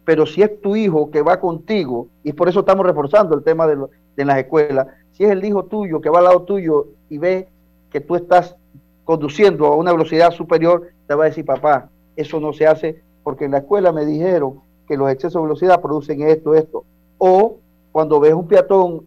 Pero 0.06 0.26
si 0.26 0.42
es 0.42 0.60
tu 0.60 0.76
hijo 0.76 1.12
que 1.12 1.22
va 1.22 1.40
contigo, 1.40 2.08
y 2.24 2.34
por 2.34 2.50
eso 2.50 2.62
estamos 2.62 2.84
reforzando 2.84 3.36
el 3.36 3.44
tema 3.44 3.68
de, 3.68 3.78
de 4.16 4.26
las 4.26 4.40
escuelas, 4.40 4.88
si 5.12 5.26
es 5.26 5.30
el 5.30 5.46
hijo 5.46 5.66
tuyo 5.66 6.02
que 6.02 6.10
va 6.10 6.18
al 6.18 6.26
lado 6.26 6.42
tuyo 6.42 6.88
y 7.10 7.20
ve 7.20 7.48
que 7.92 8.02
tú 8.02 8.16
estás 8.16 8.56
conduciendo 9.04 9.68
a 9.68 9.76
una 9.76 9.92
velocidad 9.92 10.32
superior, 10.32 10.90
te 11.06 11.14
va 11.14 11.26
a 11.26 11.28
decir, 11.28 11.46
papá, 11.46 11.92
eso 12.16 12.40
no 12.40 12.54
se 12.54 12.66
hace 12.66 13.04
porque 13.22 13.46
en 13.46 13.52
la 13.52 13.60
escuela 13.60 13.92
me 13.92 14.04
dijeron 14.04 14.62
que 14.88 14.98
los 14.98 15.12
excesos 15.12 15.44
de 15.44 15.48
velocidad 15.48 15.80
producen 15.80 16.24
esto, 16.24 16.56
esto. 16.56 16.86
O 17.20 17.60
cuando 17.94 18.20
ves 18.20 18.34
un 18.34 18.48
peatón 18.48 19.06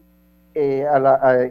eh, 0.55 0.87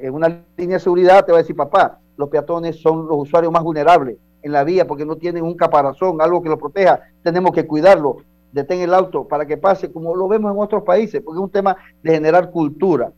en 0.02 0.14
una 0.14 0.42
línea 0.58 0.78
de 0.78 0.84
seguridad, 0.84 1.26
te 1.26 1.34
va 1.34 1.38
a 1.38 1.42
decir, 1.42 1.56
papá, 1.56 2.00
los 2.18 2.30
peatones 2.30 2.78
son 2.78 3.08
los 3.08 3.18
usuarios 3.18 3.52
más 3.52 3.62
vulnerables 3.62 4.18
en 4.42 4.52
la 4.54 4.64
vía 4.64 4.88
porque 4.88 5.06
no 5.06 5.18
tienen 5.18 5.44
un 5.44 5.56
caparazón, 5.56 6.22
algo 6.22 6.42
que 6.42 6.48
lo 6.50 6.58
proteja, 6.58 7.02
tenemos 7.24 7.52
que 7.52 7.68
cuidarlo, 7.68 8.18
detén 8.54 8.80
el 8.80 8.94
auto 8.94 9.28
para 9.28 9.46
que 9.46 9.58
pase, 9.58 9.92
como 9.92 10.16
lo 10.16 10.30
vemos 10.30 10.54
en 10.54 10.60
otros 10.60 10.84
países, 10.84 11.22
porque 11.22 11.40
es 11.40 11.44
un 11.44 11.52
tema 11.52 11.76
de 12.02 12.14
generar 12.14 12.52
cultura. 12.52 13.12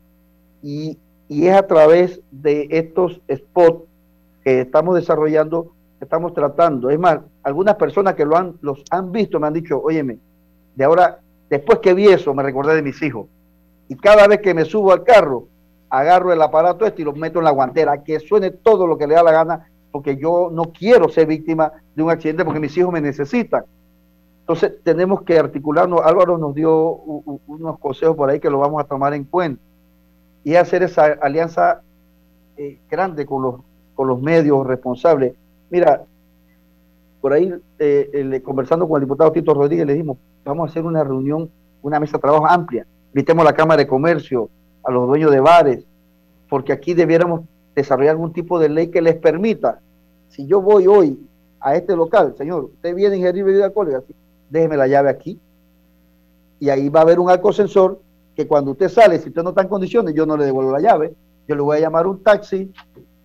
Y, 0.63 0.97
es 1.30 1.53
a 1.53 1.68
través 1.68 2.22
de 2.32 2.68
estos 2.72 3.22
spots 3.30 3.84
que 4.43 4.61
estamos 4.61 4.95
desarrollando, 4.95 5.74
estamos 5.99 6.34
tratando. 6.34 6.89
Es 6.89 6.97
más, 6.97 7.20
algunas 7.43 7.76
personas 7.76 8.15
que 8.15 8.26
lo 8.26 8.36
han, 8.38 8.55
los 8.61 8.84
han 8.89 9.11
visto 9.11 9.39
me 9.39 9.47
han 9.47 9.53
dicho, 9.53 9.80
óyeme, 9.80 10.18
de 10.76 10.84
ahora, 10.86 11.20
después 11.49 11.80
que 11.80 11.93
vi 11.93 12.07
eso, 12.07 12.34
me 12.34 12.43
recordé 12.43 12.76
de 12.76 12.82
mis 12.82 13.01
hijos. 13.03 13.28
Y 13.89 13.95
cada 13.95 14.27
vez 14.27 14.39
que 14.39 14.53
me 14.53 14.65
subo 14.65 14.91
al 14.91 15.03
carro, 15.03 15.47
agarro 15.89 16.33
el 16.33 16.41
aparato 16.41 16.85
este 16.85 17.01
y 17.01 17.05
lo 17.05 17.13
meto 17.13 17.39
en 17.39 17.45
la 17.45 17.51
guantera, 17.51 18.03
que 18.03 18.19
suene 18.19 18.51
todo 18.51 18.85
lo 18.88 18.97
que 18.97 19.07
le 19.07 19.15
da 19.15 19.23
la 19.23 19.31
gana, 19.31 19.69
porque 19.91 20.17
yo 20.17 20.49
no 20.51 20.65
quiero 20.65 21.09
ser 21.09 21.27
víctima 21.27 21.71
de 21.95 22.03
un 22.03 22.11
accidente 22.11 22.43
porque 22.43 22.59
mis 22.59 22.77
hijos 22.77 22.91
me 22.91 23.01
necesitan. 23.01 23.63
Entonces 24.41 24.73
tenemos 24.83 25.23
que 25.23 25.38
articularnos. 25.38 26.01
Álvaro 26.05 26.38
nos 26.38 26.55
dio 26.55 26.73
unos 27.47 27.79
consejos 27.79 28.15
por 28.15 28.29
ahí 28.29 28.39
que 28.39 28.49
lo 28.49 28.59
vamos 28.59 28.81
a 28.81 28.85
tomar 28.88 29.13
en 29.13 29.25
cuenta. 29.25 29.61
Y 30.43 30.55
hacer 30.55 30.83
esa 30.83 31.17
alianza 31.21 31.81
eh, 32.55 32.79
grande 32.89 33.25
con 33.25 33.41
los, 33.41 33.55
con 33.93 34.07
los 34.07 34.21
medios 34.21 34.65
responsables. 34.65 35.33
Mira, 35.69 36.03
por 37.19 37.33
ahí 37.33 37.53
eh, 37.79 38.41
conversando 38.43 38.88
con 38.88 39.01
el 39.01 39.05
diputado 39.05 39.31
Tito 39.33 39.53
Rodríguez 39.53 39.85
le 39.85 39.93
dijimos, 39.93 40.17
vamos 40.45 40.69
a 40.69 40.71
hacer 40.71 40.85
una 40.85 41.03
reunión, 41.03 41.49
una 41.81 41.99
mesa 41.99 42.17
de 42.17 42.21
trabajo 42.21 42.47
amplia. 42.47 42.85
Invitemos 43.18 43.41
a 43.41 43.49
la 43.49 43.55
Cámara 43.55 43.80
de 43.80 43.88
Comercio, 43.88 44.47
a 44.84 44.91
los 44.91 45.07
dueños 45.07 45.32
de 45.32 45.39
bares, 45.39 45.84
porque 46.47 46.72
aquí 46.72 46.93
debiéramos 46.93 47.45
desarrollar 47.74 48.11
algún 48.11 48.32
tipo 48.32 48.59
de 48.59 48.70
ley 48.70 48.89
que 48.89 49.01
les 49.01 49.15
permita 49.15 49.80
Si 50.30 50.45
yo 50.45 50.61
voy 50.61 50.86
hoy 50.86 51.20
a 51.59 51.76
este 51.76 51.95
local, 51.95 52.36
señor, 52.38 52.65
usted 52.65 52.93
viene 52.93 53.15
a 53.15 53.18
ingerir 53.18 53.43
bebida 53.43 53.65
alcohólica, 53.65 54.03
déjeme 54.51 54.78
la 54.78 54.86
llave 54.86 55.09
aquí. 55.09 55.39
Y 56.59 56.70
ahí 56.70 56.89
va 56.89 56.99
a 56.99 57.03
haber 57.03 57.20
un 57.20 57.53
sensor 57.53 57.99
que 58.36 58.45
cuando 58.45 58.74
usted 58.74 58.88
sale, 58.88 59.18
si 59.18 59.30
usted 59.30 59.41
no 59.41 59.49
está 59.49 59.63
en 59.63 59.68
condiciones, 59.68 60.13
yo 60.13 60.28
no 60.28 60.38
le 60.38 60.45
devuelvo 60.45 60.72
la 60.72 60.80
llave, 60.80 61.15
yo 61.47 61.55
le 61.55 61.61
voy 61.63 61.78
a 61.78 61.80
llamar 61.80 62.05
un 62.05 62.22
taxi 62.22 62.72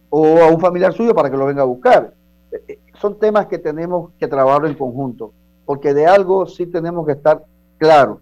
o 0.09 0.39
a 0.39 0.51
un 0.51 0.59
familiar 0.59 0.95
suyo 0.95 1.15
para 1.15 1.31
que 1.31 1.37
lo 1.37 1.45
venga 1.45 1.61
a 1.61 1.67
buscar. 1.67 2.15
Eh, 2.51 2.65
eh, 2.67 2.79
son 2.99 3.19
temas 3.19 3.45
que 3.45 3.59
tenemos 3.59 4.13
que 4.19 4.27
trabajar 4.27 4.65
en 4.65 4.75
conjunto, 4.75 5.35
porque 5.67 5.93
de 5.93 6.07
algo 6.07 6.47
sí 6.47 6.65
tenemos 6.65 7.05
que 7.05 7.13
estar 7.13 7.45
claros. 7.77 8.21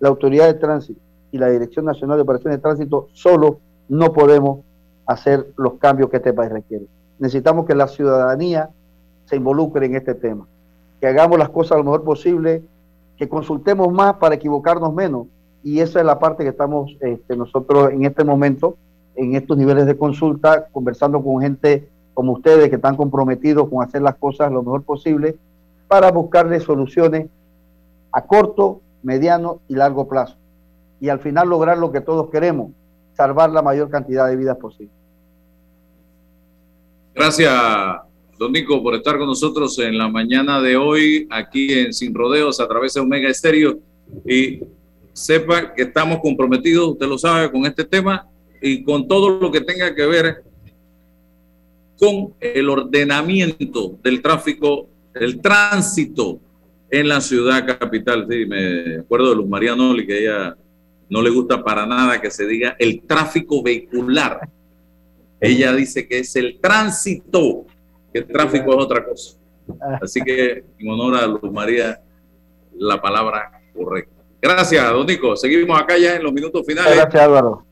La 0.00 0.08
autoridad 0.08 0.46
de 0.46 0.54
tránsito 0.54 1.00
y 1.30 1.38
la 1.38 1.48
Dirección 1.48 1.84
Nacional 1.84 2.16
de 2.16 2.22
Operaciones 2.22 2.58
de 2.58 2.62
Tránsito 2.62 3.08
solo 3.12 3.60
no 3.88 4.12
podemos 4.12 4.60
hacer 5.06 5.52
los 5.56 5.74
cambios 5.74 6.10
que 6.10 6.16
este 6.16 6.32
país 6.32 6.50
requiere. 6.50 6.86
Necesitamos 7.18 7.66
que 7.66 7.74
la 7.74 7.86
ciudadanía 7.86 8.70
se 9.26 9.36
involucre 9.36 9.86
en 9.86 9.94
este 9.94 10.14
tema, 10.14 10.46
que 11.00 11.06
hagamos 11.06 11.38
las 11.38 11.50
cosas 11.50 11.78
lo 11.78 11.84
mejor 11.84 12.02
posible, 12.02 12.62
que 13.16 13.28
consultemos 13.28 13.92
más 13.92 14.14
para 14.14 14.34
equivocarnos 14.34 14.92
menos. 14.94 15.26
Y 15.62 15.80
esa 15.80 16.00
es 16.00 16.06
la 16.06 16.18
parte 16.18 16.42
que 16.42 16.50
estamos 16.50 16.96
este, 17.00 17.36
nosotros 17.36 17.90
en 17.92 18.04
este 18.04 18.24
momento, 18.24 18.76
en 19.14 19.34
estos 19.34 19.58
niveles 19.58 19.86
de 19.86 19.96
consulta, 19.96 20.66
conversando 20.72 21.22
con 21.22 21.42
gente 21.42 21.88
como 22.14 22.32
ustedes 22.32 22.70
que 22.70 22.76
están 22.76 22.96
comprometidos 22.96 23.68
con 23.68 23.82
hacer 23.82 24.02
las 24.02 24.16
cosas 24.16 24.50
lo 24.50 24.62
mejor 24.62 24.82
posible 24.82 25.36
para 25.88 26.10
buscarle 26.10 26.60
soluciones 26.60 27.28
a 28.12 28.22
corto, 28.22 28.80
mediano 29.02 29.60
y 29.68 29.74
largo 29.74 30.08
plazo. 30.08 30.36
Y 31.00 31.08
al 31.08 31.20
final 31.20 31.48
lograr 31.48 31.78
lo 31.78 31.92
que 31.92 32.00
todos 32.00 32.30
queremos, 32.30 32.72
salvar 33.14 33.50
la 33.50 33.62
mayor 33.62 33.90
cantidad 33.90 34.26
de 34.28 34.36
vidas 34.36 34.56
posible. 34.58 34.92
Gracias, 37.14 37.52
don 38.38 38.52
Nico, 38.52 38.82
por 38.82 38.94
estar 38.94 39.18
con 39.18 39.26
nosotros 39.26 39.78
en 39.78 39.98
la 39.98 40.08
mañana 40.08 40.60
de 40.60 40.76
hoy, 40.76 41.26
aquí 41.30 41.72
en 41.72 41.92
Sin 41.92 42.14
Rodeos, 42.14 42.60
a 42.60 42.68
través 42.68 42.94
de 42.94 43.00
Omega 43.00 43.28
Estéreo. 43.28 43.78
Y 44.26 44.60
sepa 45.12 45.74
que 45.74 45.82
estamos 45.82 46.20
comprometidos, 46.20 46.90
usted 46.90 47.06
lo 47.06 47.18
sabe, 47.18 47.50
con 47.50 47.66
este 47.66 47.84
tema 47.84 48.28
y 48.62 48.82
con 48.82 49.08
todo 49.08 49.40
lo 49.40 49.50
que 49.50 49.60
tenga 49.60 49.94
que 49.94 50.06
ver 50.06 50.44
con 51.98 52.32
el 52.40 52.68
ordenamiento 52.68 53.98
del 54.02 54.22
tráfico, 54.22 54.88
el 55.14 55.40
tránsito 55.40 56.38
en 56.90 57.08
la 57.08 57.20
ciudad 57.20 57.66
capital. 57.66 58.26
Sí, 58.28 58.46
me 58.46 58.98
acuerdo 58.98 59.30
de 59.30 59.36
Luz 59.36 59.48
María 59.48 59.76
Noli, 59.76 60.06
que 60.06 60.18
ella 60.22 60.56
no 61.08 61.22
le 61.22 61.30
gusta 61.30 61.62
para 61.62 61.86
nada 61.86 62.20
que 62.20 62.30
se 62.30 62.46
diga 62.46 62.76
el 62.78 63.02
tráfico 63.02 63.62
vehicular. 63.62 64.48
Ella 65.40 65.72
dice 65.72 66.06
que 66.06 66.20
es 66.20 66.36
el 66.36 66.58
tránsito, 66.60 67.66
que 68.12 68.20
el 68.20 68.26
tráfico 68.26 68.72
es 68.72 68.84
otra 68.84 69.04
cosa. 69.04 69.36
Así 70.00 70.20
que 70.22 70.64
en 70.78 70.88
honor 70.88 71.16
a 71.16 71.26
Luz 71.26 71.50
María, 71.52 72.00
la 72.76 73.00
palabra 73.00 73.60
correcta. 73.74 74.22
Gracias, 74.40 74.92
don 74.92 75.06
Nico. 75.06 75.36
Seguimos 75.36 75.80
acá 75.80 75.98
ya 75.98 76.16
en 76.16 76.22
los 76.22 76.32
minutos 76.32 76.64
finales. 76.66 76.96
Gracias, 76.96 77.22
Álvaro. 77.22 77.64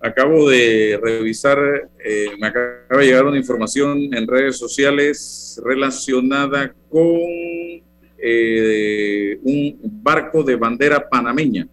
Acabo 0.00 0.48
de 0.48 0.98
revisar, 1.02 1.58
eh, 2.04 2.30
me 2.38 2.46
acaba 2.46 3.00
de 3.00 3.06
llegar 3.06 3.26
una 3.26 3.36
información 3.36 4.14
en 4.14 4.26
redes 4.26 4.56
sociales 4.56 5.60
relacionada 5.64 6.72
con 6.88 7.20
eh, 8.20 9.38
un 9.42 9.78
barco 10.02 10.42
de 10.42 10.56
bandera 10.56 11.08
panameña 11.08 11.68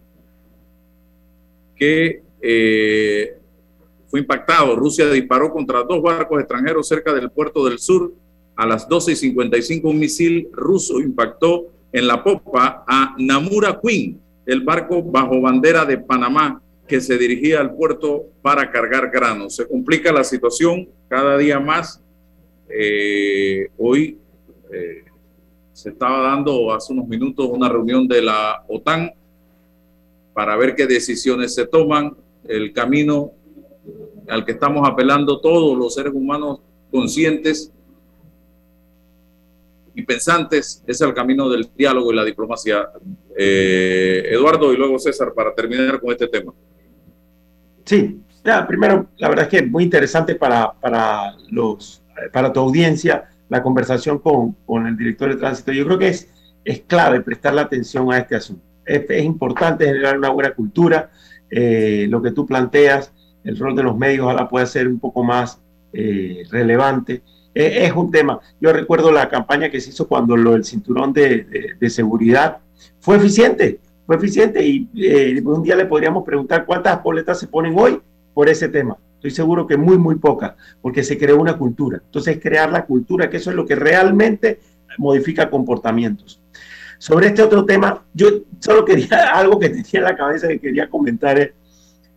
que 1.76 2.22
eh, 2.42 3.38
fue 4.08 4.20
impactado. 4.20 4.76
Rusia 4.76 5.10
disparó 5.10 5.52
contra 5.52 5.84
dos 5.84 6.02
barcos 6.02 6.40
extranjeros 6.40 6.88
cerca 6.88 7.14
del 7.14 7.32
puerto 7.32 7.66
del 7.66 7.80
sur. 7.80 8.14
A 8.56 8.66
las 8.66 8.88
12 8.88 9.12
y 9.12 9.16
55 9.16 9.90
un 9.90 10.00
misil 10.00 10.48
ruso 10.54 11.02
impactó 11.02 11.66
en 11.92 12.08
la 12.08 12.24
popa 12.24 12.86
a 12.88 13.16
Namura 13.18 13.80
Queen, 13.82 14.22
el 14.46 14.62
barco 14.62 15.04
bajo 15.04 15.42
bandera 15.42 15.84
de 15.84 15.98
Panamá 15.98 16.62
que 16.88 17.02
se 17.02 17.18
dirigía 17.18 17.60
al 17.60 17.76
puerto 17.76 18.28
para 18.42 18.72
cargar 18.72 19.10
granos. 19.10 19.56
Se 19.56 19.68
complica 19.68 20.14
la 20.14 20.24
situación 20.24 20.88
cada 21.10 21.38
día 21.38 21.60
más. 21.60 22.02
Eh, 22.70 23.68
hoy 23.78 24.18
se 25.76 25.90
estaba 25.90 26.22
dando 26.22 26.74
hace 26.74 26.94
unos 26.94 27.06
minutos 27.06 27.50
una 27.52 27.68
reunión 27.68 28.08
de 28.08 28.22
la 28.22 28.64
OTAN 28.70 29.12
para 30.34 30.56
ver 30.56 30.74
qué 30.74 30.88
decisiones 30.88 31.54
se 31.54 31.68
toman. 31.68 32.16
El 32.48 32.72
camino 32.72 33.32
al 34.30 34.46
que 34.46 34.54
estamos 34.54 34.88
apelando 34.88 35.42
todos 35.42 35.78
los 35.78 35.94
seres 35.94 36.14
humanos 36.14 36.62
conscientes 36.90 37.74
y 39.94 40.02
pensantes 40.04 40.82
es 40.88 41.02
el 41.02 41.14
camino 41.14 41.50
del 41.50 41.70
diálogo 41.76 42.14
y 42.14 42.16
la 42.16 42.24
diplomacia. 42.24 42.92
Eh, 43.38 44.30
Eduardo 44.32 44.72
y 44.72 44.78
luego 44.78 44.98
César 44.98 45.34
para 45.34 45.54
terminar 45.54 46.00
con 46.00 46.10
este 46.10 46.30
tema. 46.30 46.54
Sí, 47.84 48.22
primero, 48.66 49.10
la 49.18 49.28
verdad 49.28 49.44
es 49.44 49.50
que 49.50 49.58
es 49.58 49.70
muy 49.70 49.84
interesante 49.84 50.36
para, 50.36 50.72
para, 50.72 51.36
los, 51.50 52.02
para 52.32 52.54
tu 52.54 52.62
audiencia 52.62 53.30
la 53.50 53.62
conversación 53.62 54.20
con, 54.20 54.56
el 54.88 54.98
director 54.98 55.30
de 55.30 55.38
tránsito. 55.38 55.72
Yo 55.72 55.86
creo 55.86 55.98
que 55.98 56.10
es, 56.10 56.30
es 56.64 56.82
clave 56.82 57.22
prestar 57.22 57.54
la 57.54 57.64
atención 57.64 58.12
a 58.12 58.18
este 58.18 58.36
asunto. 58.36 58.64
Es, 58.86 59.24
importante 59.24 59.86
generar 59.86 60.18
una 60.18 60.30
buena 60.30 60.52
cultura. 60.52 61.10
Eh, 61.50 62.08
lo 62.10 62.22
que 62.22 62.32
tú 62.32 62.46
planteas, 62.46 63.14
el 63.44 63.58
rol 63.58 63.76
de 63.76 63.84
los 63.84 63.98
medios, 63.98 64.26
ojalá 64.26 64.50
pueda 64.50 64.66
ser 64.66 64.88
un 64.88 65.00
poco 65.00 65.24
más 65.24 65.60
eh, 65.94 66.44
relevante. 66.50 67.22
es 67.54 67.94
un 67.94 68.12
tema. 68.12 68.40
Yo 68.60 68.74
recuerdo 68.74 69.12
la 69.12 69.30
campaña 69.30 69.70
que 69.70 69.80
se 69.80 69.92
hizo 69.92 70.08
cuando 70.08 70.36
del 70.36 70.66
cinturón 70.66 71.14
de, 71.14 71.78
seguridad 71.90 72.58
fue 73.00 73.18
eficiente, 73.18 73.80
fue 74.06 74.18
eficiente 74.18 74.66
y 74.66 74.90
eh, 74.96 75.42
un 75.46 75.64
día 75.64 75.76
le 75.76 75.86
podríamos 75.86 76.26
preguntar 76.26 76.66
cuántas 76.66 77.02
boletas 77.02 77.40
se 77.40 77.48
ponen 77.48 77.74
hoy 77.78 78.02
por 78.34 78.50
ese 78.50 78.68
tema. 78.68 78.98
Estoy 79.26 79.44
seguro 79.44 79.66
que 79.66 79.76
muy, 79.76 79.98
muy 79.98 80.18
pocas, 80.18 80.54
porque 80.84 81.04
se 81.04 81.18
creó 81.18 81.42
una 81.42 81.58
cultura. 81.58 82.00
Entonces, 82.06 82.40
crear 82.40 82.72
la 82.72 82.86
cultura, 82.86 83.28
que 83.28 83.38
eso 83.38 83.50
es 83.50 83.56
lo 83.56 83.66
que 83.66 83.74
realmente 83.74 84.60
modifica 85.00 85.50
comportamientos. 85.50 86.44
Sobre 87.00 87.28
este 87.28 87.42
otro 87.42 87.66
tema, 87.66 88.06
yo 88.14 88.28
solo 88.60 88.86
quería 88.86 89.32
algo 89.34 89.58
que 89.58 89.70
tenía 89.70 89.90
en 89.94 90.04
la 90.04 90.16
cabeza 90.16 90.48
que 90.48 90.60
quería 90.60 90.92
comentar. 90.92 91.40
Es, 91.40 91.54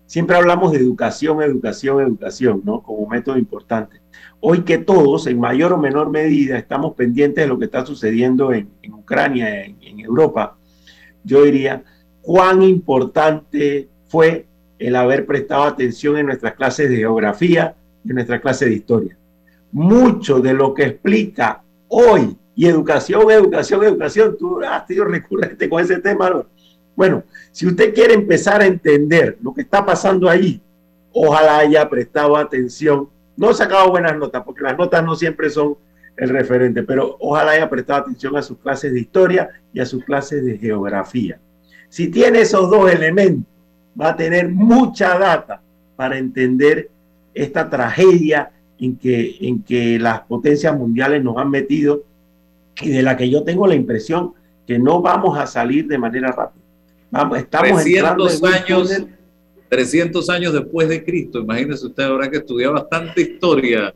siempre 0.04 0.36
hablamos 0.36 0.72
de 0.72 0.80
educación, 0.80 1.42
educación, 1.42 2.02
educación, 2.02 2.60
¿no? 2.62 2.82
Como 2.82 3.08
método 3.08 3.38
importante. 3.38 4.02
Hoy 4.40 4.60
que 4.60 4.76
todos, 4.76 5.26
en 5.28 5.40
mayor 5.40 5.72
o 5.72 5.78
menor 5.78 6.10
medida, 6.10 6.58
estamos 6.58 6.94
pendientes 6.94 7.42
de 7.42 7.48
lo 7.48 7.58
que 7.58 7.64
está 7.64 7.86
sucediendo 7.86 8.52
en, 8.52 8.68
Ucrania, 8.92 9.64
en 9.64 10.00
Europa, 10.00 10.58
yo 11.24 11.44
diría, 11.44 11.82
cuán 12.20 12.62
importante 12.62 13.88
fue 14.08 14.47
el 14.78 14.96
haber 14.96 15.26
prestado 15.26 15.64
atención 15.64 16.18
en 16.18 16.26
nuestras 16.26 16.54
clases 16.54 16.88
de 16.90 16.96
geografía 16.96 17.74
en 18.06 18.14
nuestra 18.14 18.40
clase 18.40 18.66
de 18.66 18.74
historia. 18.74 19.16
Mucho 19.72 20.40
de 20.40 20.54
lo 20.54 20.72
que 20.72 20.84
explica 20.84 21.62
hoy, 21.88 22.36
y 22.58 22.66
educación, 22.66 23.30
educación, 23.30 23.84
educación, 23.84 24.36
tú 24.36 24.60
has 24.64 24.84
sido 24.88 25.04
recurrente 25.04 25.68
con 25.68 25.80
ese 25.80 25.98
tema. 26.00 26.28
¿no? 26.28 26.46
Bueno, 26.96 27.22
si 27.52 27.68
usted 27.68 27.94
quiere 27.94 28.14
empezar 28.14 28.60
a 28.60 28.66
entender 28.66 29.38
lo 29.40 29.54
que 29.54 29.60
está 29.60 29.86
pasando 29.86 30.28
ahí, 30.28 30.60
ojalá 31.12 31.58
haya 31.58 31.88
prestado 31.88 32.36
atención. 32.36 33.08
No 33.36 33.54
sacado 33.54 33.90
buenas 33.90 34.16
notas, 34.16 34.42
porque 34.44 34.64
las 34.64 34.76
notas 34.76 35.04
no 35.04 35.14
siempre 35.14 35.50
son 35.50 35.76
el 36.16 36.30
referente, 36.30 36.82
pero 36.82 37.16
ojalá 37.20 37.52
haya 37.52 37.70
prestado 37.70 38.00
atención 38.00 38.36
a 38.36 38.42
sus 38.42 38.58
clases 38.58 38.92
de 38.92 39.00
historia 39.00 39.50
y 39.72 39.78
a 39.78 39.86
sus 39.86 40.02
clases 40.02 40.44
de 40.44 40.58
geografía. 40.58 41.38
Si 41.88 42.08
tiene 42.08 42.40
esos 42.40 42.68
dos 42.68 42.90
elementos, 42.90 43.46
va 44.00 44.10
a 44.10 44.16
tener 44.16 44.48
mucha 44.48 45.18
data 45.18 45.60
para 45.96 46.18
entender 46.18 46.90
esta 47.34 47.68
tragedia 47.68 48.50
en 48.78 48.96
que, 48.96 49.36
en 49.40 49.62
que 49.62 49.98
las 49.98 50.20
potencias 50.20 50.76
mundiales 50.76 51.22
nos 51.22 51.36
han 51.36 51.50
metido 51.50 52.04
y 52.80 52.90
de 52.90 53.02
la 53.02 53.16
que 53.16 53.28
yo 53.28 53.42
tengo 53.42 53.66
la 53.66 53.74
impresión 53.74 54.32
que 54.66 54.78
no 54.78 55.00
vamos 55.00 55.38
a 55.38 55.46
salir 55.46 55.86
de 55.86 55.98
manera 55.98 56.30
rápida. 56.30 56.62
Vamos, 57.10 57.38
estamos 57.38 57.82
300 57.82 58.42
años, 58.42 59.04
300 59.68 60.30
años 60.30 60.52
después 60.52 60.88
de 60.88 61.02
Cristo, 61.02 61.40
imagínese 61.40 61.86
usted, 61.86 62.04
habrá 62.04 62.30
que 62.30 62.36
estudiar 62.36 62.72
bastante 62.72 63.22
historia 63.22 63.94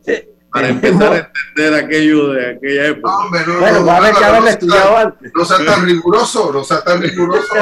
para 0.52 0.68
empezar 0.68 1.12
a 1.12 1.18
entender 1.18 1.84
aquello 1.84 2.32
de 2.32 2.50
aquella 2.50 2.86
época. 2.88 3.10
No, 3.10 3.24
hombre, 3.24 3.40
no, 3.46 3.60
bueno, 3.60 3.80
no, 3.80 3.86
va 3.86 3.94
a 3.94 3.96
haber 3.98 4.14
que 4.14 4.24
haberlo 4.24 4.48
estudiado 4.48 4.96
antes. 4.96 5.32
No 5.34 5.44
sea 5.44 5.64
tan 5.64 5.86
riguroso, 5.86 6.52
no 6.52 6.64
sea 6.64 6.82
tan 6.82 7.02
riguroso. 7.02 7.54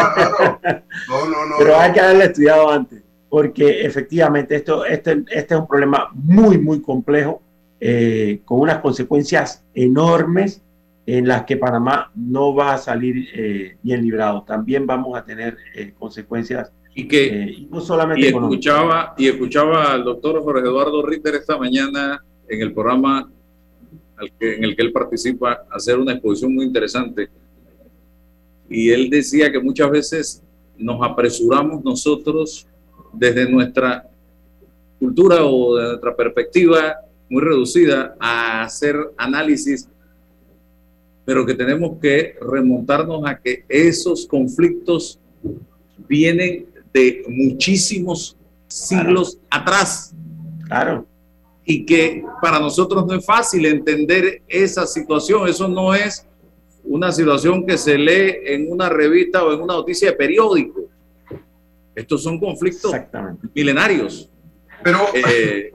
no, 1.08 1.26
no, 1.26 1.46
no. 1.46 1.54
Pero 1.58 1.76
hay 1.78 1.92
que 1.92 2.00
haberlo 2.00 2.24
estudiado 2.24 2.70
antes, 2.70 3.02
porque 3.28 3.84
efectivamente 3.84 4.56
esto, 4.56 4.84
este, 4.84 5.24
este 5.30 5.54
es 5.54 5.60
un 5.60 5.68
problema 5.68 6.10
muy, 6.14 6.58
muy 6.58 6.82
complejo, 6.82 7.42
eh, 7.80 8.40
con 8.44 8.60
unas 8.60 8.78
consecuencias 8.78 9.64
enormes 9.74 10.60
en 11.06 11.26
las 11.26 11.44
que 11.44 11.56
Panamá 11.56 12.10
no 12.14 12.54
va 12.54 12.74
a 12.74 12.78
salir 12.78 13.28
eh, 13.34 13.76
bien 13.82 14.02
librado. 14.02 14.42
También 14.42 14.86
vamos 14.86 15.18
a 15.18 15.24
tener 15.24 15.56
eh, 15.74 15.92
consecuencias 15.98 16.72
y 16.94 17.06
que 17.06 17.26
eh, 17.26 17.66
no 17.70 17.80
solamente 17.80 18.22
y 18.22 18.26
escuchaba 18.26 19.14
y 19.16 19.28
escuchaba 19.28 19.92
al 19.92 20.04
doctor 20.04 20.42
Jorge 20.42 20.62
Eduardo 20.62 21.04
Ritter 21.06 21.36
esta 21.36 21.56
mañana 21.56 22.22
en 22.50 22.60
el 22.60 22.72
programa 22.72 23.30
en 24.38 24.64
el 24.64 24.76
que 24.76 24.82
él 24.82 24.92
participa 24.92 25.64
hacer 25.70 25.98
una 25.98 26.12
exposición 26.12 26.54
muy 26.54 26.66
interesante. 26.66 27.28
Y 28.68 28.90
él 28.90 29.08
decía 29.08 29.50
que 29.50 29.58
muchas 29.58 29.90
veces 29.90 30.42
nos 30.76 31.00
apresuramos 31.02 31.82
nosotros 31.82 32.66
desde 33.12 33.48
nuestra 33.48 34.08
cultura 34.98 35.44
o 35.44 35.76
de 35.76 35.88
nuestra 35.88 36.14
perspectiva 36.14 36.96
muy 37.28 37.42
reducida 37.42 38.14
a 38.18 38.62
hacer 38.62 38.96
análisis, 39.16 39.88
pero 41.24 41.46
que 41.46 41.54
tenemos 41.54 41.98
que 42.00 42.34
remontarnos 42.40 43.24
a 43.24 43.38
que 43.38 43.64
esos 43.68 44.26
conflictos 44.26 45.18
vienen 46.08 46.66
de 46.92 47.24
muchísimos 47.28 48.36
siglos 48.68 49.38
atrás. 49.48 50.12
Claro. 50.66 51.06
Y 51.64 51.84
que 51.84 52.24
para 52.40 52.58
nosotros 52.58 53.06
no 53.06 53.14
es 53.14 53.24
fácil 53.24 53.66
entender 53.66 54.42
esa 54.48 54.86
situación. 54.86 55.48
Eso 55.48 55.68
no 55.68 55.94
es 55.94 56.26
una 56.84 57.12
situación 57.12 57.66
que 57.66 57.78
se 57.78 57.96
lee 57.96 58.38
en 58.44 58.72
una 58.72 58.88
revista 58.88 59.44
o 59.44 59.52
en 59.52 59.60
una 59.60 59.74
noticia 59.74 60.10
de 60.10 60.16
periódico. 60.16 60.80
Estos 61.94 62.22
son 62.22 62.40
conflictos 62.40 62.92
milenarios. 63.54 64.28
Pero 64.82 65.08
eh, 65.14 65.70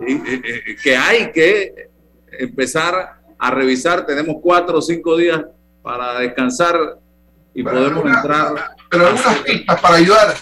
que 0.83 0.97
hay 0.97 1.31
que 1.31 1.89
empezar 2.39 3.21
a 3.37 3.51
revisar. 3.51 4.05
Tenemos 4.05 4.37
cuatro 4.41 4.79
o 4.79 4.81
cinco 4.81 5.15
días 5.17 5.43
para 5.81 6.19
descansar 6.19 6.99
y 7.53 7.63
podemos 7.63 8.05
entrar. 8.05 8.75
Pero 8.89 9.07
algunas 9.07 9.39
pistas 9.39 9.81
para 9.81 9.95
ayudar 9.95 10.35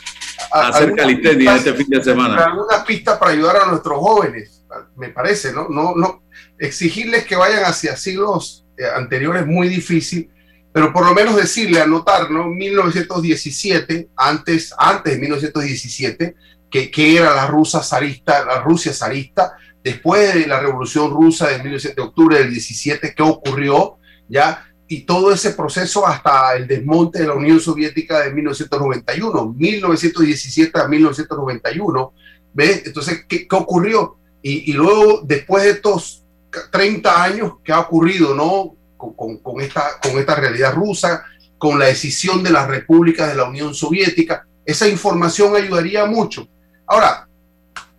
a, 0.51 0.67
hacer 0.67 0.95
calistenia 0.95 1.55
este 1.55 1.73
fin 1.73 1.87
de 1.89 2.03
semana. 2.03 2.45
Algunas 2.45 2.83
pistas 2.85 3.17
para 3.17 3.31
ayudar 3.31 3.57
a 3.57 3.65
nuestros 3.67 3.97
jóvenes, 3.97 4.53
me 4.95 5.09
parece, 5.09 5.51
¿no? 5.53 5.67
No, 5.69 5.95
no 5.95 6.24
exigirles 6.57 7.26
que 7.26 7.36
vayan 7.36 7.63
hacia 7.63 7.95
siglos 7.95 8.65
eh, 8.78 8.86
anteriores 8.95 9.43
es 9.43 9.47
muy 9.47 9.67
difícil, 9.67 10.30
pero 10.71 10.91
por 10.91 11.05
lo 11.05 11.13
menos 11.13 11.36
decirle, 11.36 11.82
anotar, 11.82 12.32
¿no? 12.32 12.45
1917, 12.47 14.09
antes, 14.15 14.74
antes 14.78 15.13
de 15.13 15.19
1917, 15.19 16.36
que, 16.71 16.89
que 16.89 17.17
era 17.17 17.36
la 17.36 17.45
rusa 17.45 17.84
zarista, 17.84 18.43
la 18.43 18.61
Rusia 18.61 18.91
zarista, 18.93 19.53
después 19.84 20.34
de 20.34 20.47
la 20.47 20.59
revolución 20.59 21.11
rusa 21.11 21.49
del 21.49 21.63
17 21.63 21.95
de 21.95 22.07
octubre 22.07 22.39
del 22.39 22.49
17, 22.51 23.13
¿qué 23.15 23.24
ocurrió? 23.24 23.97
Ya, 24.28 24.65
y 24.88 25.01
todo 25.01 25.32
ese 25.32 25.51
proceso 25.51 26.07
hasta 26.07 26.55
el 26.55 26.67
desmonte 26.67 27.19
de 27.19 27.28
la 27.28 27.34
Unión 27.34 27.59
Soviética 27.59 28.21
de 28.21 28.34
1991, 28.34 29.53
1917 29.55 30.80
a 30.80 30.88
1991, 30.88 32.13
¿ves? 32.53 32.84
Entonces, 32.86 33.26
¿qué, 33.28 33.47
qué 33.47 33.55
ocurrió? 33.55 34.17
Y, 34.43 34.71
y, 34.71 34.73
luego, 34.73 35.21
después 35.23 35.63
de 35.63 35.71
estos 35.71 36.23
30 36.71 37.23
años, 37.23 37.53
¿qué 37.63 37.71
ha 37.71 37.79
ocurrido, 37.79 38.35
no? 38.35 38.75
Con, 38.97 39.15
con, 39.15 39.37
con, 39.37 39.61
esta, 39.61 39.99
con 40.01 40.19
esta 40.19 40.35
realidad 40.35 40.75
rusa, 40.75 41.23
con 41.57 41.79
la 41.79 41.85
decisión 41.85 42.43
de 42.43 42.51
las 42.51 42.67
repúblicas 42.67 43.29
de 43.29 43.35
la 43.35 43.45
Unión 43.45 43.73
Soviética, 43.73 44.45
esa 44.65 44.87
información 44.87 45.55
ayudaría 45.55 46.05
mucho. 46.05 46.47
Ahora, 46.85 47.27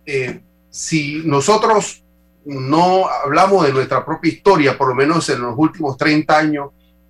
eh, 0.05 0.41
si 0.69 1.21
nosotros 1.25 2.03
no 2.45 3.07
hablamos 3.07 3.65
de 3.65 3.73
nuestra 3.73 4.05
propia 4.05 4.31
historia, 4.31 4.77
por 4.77 4.89
lo 4.89 4.95
menos 4.95 5.27
en 5.29 5.41
los 5.41 5.55
últimos 5.57 5.97
30 5.97 6.37
años, 6.37 6.69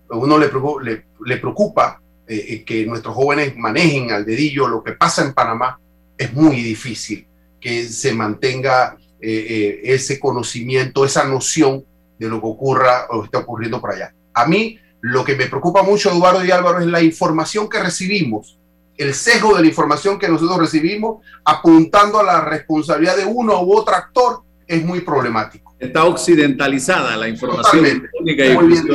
a 0.09 0.15
uno 0.15 0.37
le, 0.37 0.49
le, 0.83 1.05
le 1.25 1.37
preocupa 1.37 2.01
eh, 2.27 2.45
eh, 2.49 2.63
que 2.63 2.85
nuestros 2.85 3.15
jóvenes 3.15 3.55
manejen 3.55 4.11
al 4.11 4.25
dedillo 4.25 4.67
lo 4.67 4.83
que 4.83 4.93
pasa 4.93 5.23
en 5.23 5.33
Panamá, 5.33 5.79
es 6.17 6.33
muy 6.33 6.55
difícil 6.55 7.27
que 7.59 7.87
se 7.87 8.13
mantenga 8.13 8.97
eh, 9.21 9.81
ese 9.83 10.19
conocimiento, 10.19 11.05
esa 11.05 11.25
noción 11.25 11.83
de 12.19 12.29
lo 12.29 12.39
que 12.39 12.47
ocurra 12.47 13.07
o 13.09 13.23
está 13.23 13.39
ocurriendo 13.39 13.81
por 13.81 13.93
allá. 13.93 14.13
A 14.33 14.45
mí 14.45 14.79
lo 15.01 15.23
que 15.23 15.35
me 15.35 15.45
preocupa 15.45 15.83
mucho, 15.83 16.11
Eduardo 16.11 16.43
y 16.43 16.51
Álvaro, 16.51 16.79
es 16.79 16.87
la 16.87 17.01
información 17.01 17.69
que 17.69 17.79
recibimos, 17.81 18.57
el 18.97 19.13
sesgo 19.13 19.55
de 19.55 19.61
la 19.61 19.67
información 19.67 20.17
que 20.17 20.29
nosotros 20.29 20.57
recibimos, 20.57 21.23
apuntando 21.43 22.19
a 22.19 22.23
la 22.23 22.41
responsabilidad 22.45 23.17
de 23.17 23.25
uno 23.25 23.61
u 23.61 23.77
otro 23.77 23.93
actor, 23.93 24.39
es 24.65 24.83
muy 24.83 25.01
problemático. 25.01 25.75
Está 25.77 26.05
occidentalizada 26.05 27.17
la 27.17 27.27
información 27.27 28.09
única 28.19 28.45
y 28.45 28.55
muy 28.55 28.67
bien, 28.67 28.85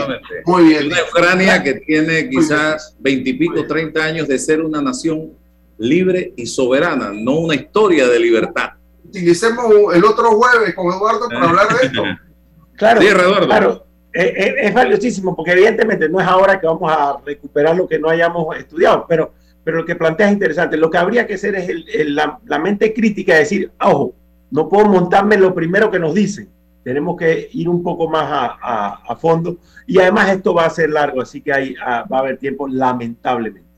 muy 0.47 0.64
bien. 0.64 0.87
Una 0.87 0.97
Ucrania 1.11 1.62
que 1.62 1.75
tiene 1.75 2.29
quizás 2.29 2.97
veintipico, 2.99 3.66
treinta 3.66 4.03
años 4.03 4.27
de 4.27 4.39
ser 4.39 4.62
una 4.62 4.81
nación 4.81 5.33
libre 5.79 6.33
y 6.37 6.47
soberana, 6.47 7.12
no 7.14 7.39
una 7.41 7.55
historia 7.55 8.09
de 8.09 8.18
libertad. 8.18 8.71
Utilicemos 9.11 9.95
el 9.95 10.05
otro 10.05 10.31
jueves 10.31 10.75
con 10.75 10.87
Eduardo 10.87 11.29
para 11.29 11.49
hablar 11.49 11.69
de 11.69 11.87
esto. 11.87 12.05
claro, 12.77 13.01
claro. 13.47 13.87
Es, 14.13 14.33
es, 14.37 14.55
es, 14.59 14.75
valiosísimo 14.75 15.37
porque 15.37 15.53
evidentemente 15.53 16.09
no 16.09 16.21
es 16.21 16.27
ahora 16.27 16.61
que 16.61 16.67
vamos 16.67 16.91
a 16.91 17.17
recuperar 17.25 17.77
lo 17.77 17.87
que 17.87 17.99
no 17.99 18.09
hayamos 18.09 18.57
estudiado, 18.57 19.07
pero, 19.09 19.33
pero 19.63 19.79
lo 19.79 19.85
que 19.85 19.97
plantea 19.97 20.27
es 20.29 20.33
interesante. 20.33 20.77
Lo 20.77 20.91
que 20.91 20.99
habría 20.99 21.27
que 21.27 21.35
hacer 21.35 21.55
es 21.57 21.69
el, 21.69 21.89
el, 21.89 22.15
la, 22.15 22.39
la, 22.45 22.59
mente 22.59 22.93
crítica, 22.93 23.35
de 23.35 23.41
decir, 23.41 23.73
ojo, 23.81 24.15
no 24.51 24.69
puedo 24.69 24.87
montarme 24.87 25.37
lo 25.37 25.55
primero 25.55 25.91
que 25.91 25.99
nos 25.99 26.15
dicen. 26.15 26.49
Tenemos 26.85 27.17
que 27.17 27.51
ir 27.53 27.69
un 27.69 27.83
poco 27.83 28.09
más 28.09 28.25
a, 28.25 28.59
a, 28.61 29.03
a 29.09 29.17
fondo. 29.17 29.59
Y 29.87 29.99
además 29.99 30.31
esto 30.31 30.55
va 30.55 30.67
a 30.67 30.71
ser 30.71 30.91
largo, 30.91 31.21
así 31.21 31.41
que 31.41 31.53
hay, 31.53 31.75
a, 31.85 32.05
va 32.05 32.19
a 32.19 32.21
haber 32.21 32.39
tiempo, 32.39 32.69
lamentablemente. 32.69 33.69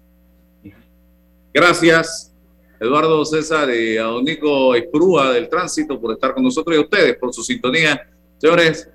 Gracias, 1.54 2.31
Eduardo 2.82 3.24
César 3.24 3.70
y 3.72 3.96
a 3.96 4.02
don 4.02 4.24
Nico 4.24 4.74
Esprúa 4.74 5.32
del 5.32 5.48
Tránsito 5.48 6.00
por 6.00 6.14
estar 6.14 6.34
con 6.34 6.42
nosotros 6.42 6.74
y 6.74 6.80
a 6.80 6.82
ustedes 6.82 7.16
por 7.16 7.32
su 7.32 7.44
sintonía. 7.44 8.10
Señores, 8.38 8.90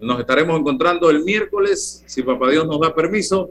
nos 0.00 0.20
estaremos 0.20 0.60
encontrando 0.60 1.10
el 1.10 1.24
miércoles, 1.24 2.04
si 2.06 2.22
Papá 2.22 2.52
Dios 2.52 2.64
nos 2.68 2.78
da 2.78 2.94
permiso. 2.94 3.50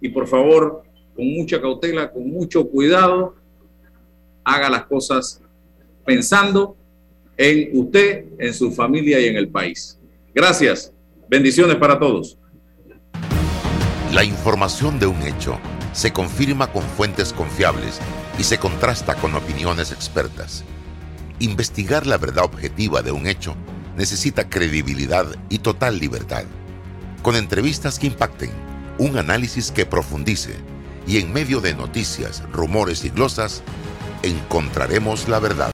Y 0.00 0.08
por 0.08 0.26
favor, 0.26 0.82
con 1.14 1.24
mucha 1.24 1.60
cautela, 1.60 2.10
con 2.10 2.28
mucho 2.28 2.68
cuidado, 2.68 3.36
haga 4.42 4.68
las 4.68 4.86
cosas 4.86 5.40
pensando 6.04 6.76
en 7.36 7.78
usted, 7.78 8.24
en 8.38 8.52
su 8.52 8.72
familia 8.72 9.20
y 9.20 9.26
en 9.26 9.36
el 9.36 9.48
país. 9.50 10.00
Gracias. 10.34 10.92
Bendiciones 11.28 11.76
para 11.76 11.96
todos. 11.96 12.36
La 14.12 14.24
información 14.24 14.98
de 14.98 15.06
un 15.06 15.22
hecho 15.22 15.60
se 15.92 16.12
confirma 16.12 16.72
con 16.72 16.82
fuentes 16.82 17.32
confiables 17.32 17.98
y 18.38 18.44
se 18.44 18.58
contrasta 18.58 19.14
con 19.16 19.34
opiniones 19.34 19.92
expertas. 19.92 20.64
Investigar 21.38 22.06
la 22.06 22.16
verdad 22.16 22.44
objetiva 22.44 23.02
de 23.02 23.12
un 23.12 23.26
hecho 23.26 23.54
necesita 23.96 24.48
credibilidad 24.48 25.26
y 25.48 25.58
total 25.58 25.98
libertad. 25.98 26.44
Con 27.22 27.36
entrevistas 27.36 27.98
que 27.98 28.06
impacten, 28.06 28.50
un 28.96 29.18
análisis 29.18 29.70
que 29.70 29.84
profundice 29.84 30.54
y 31.06 31.18
en 31.18 31.32
medio 31.32 31.60
de 31.60 31.74
noticias, 31.74 32.42
rumores 32.52 33.04
y 33.04 33.10
glosas, 33.10 33.62
encontraremos 34.22 35.28
la 35.28 35.38
verdad. 35.38 35.68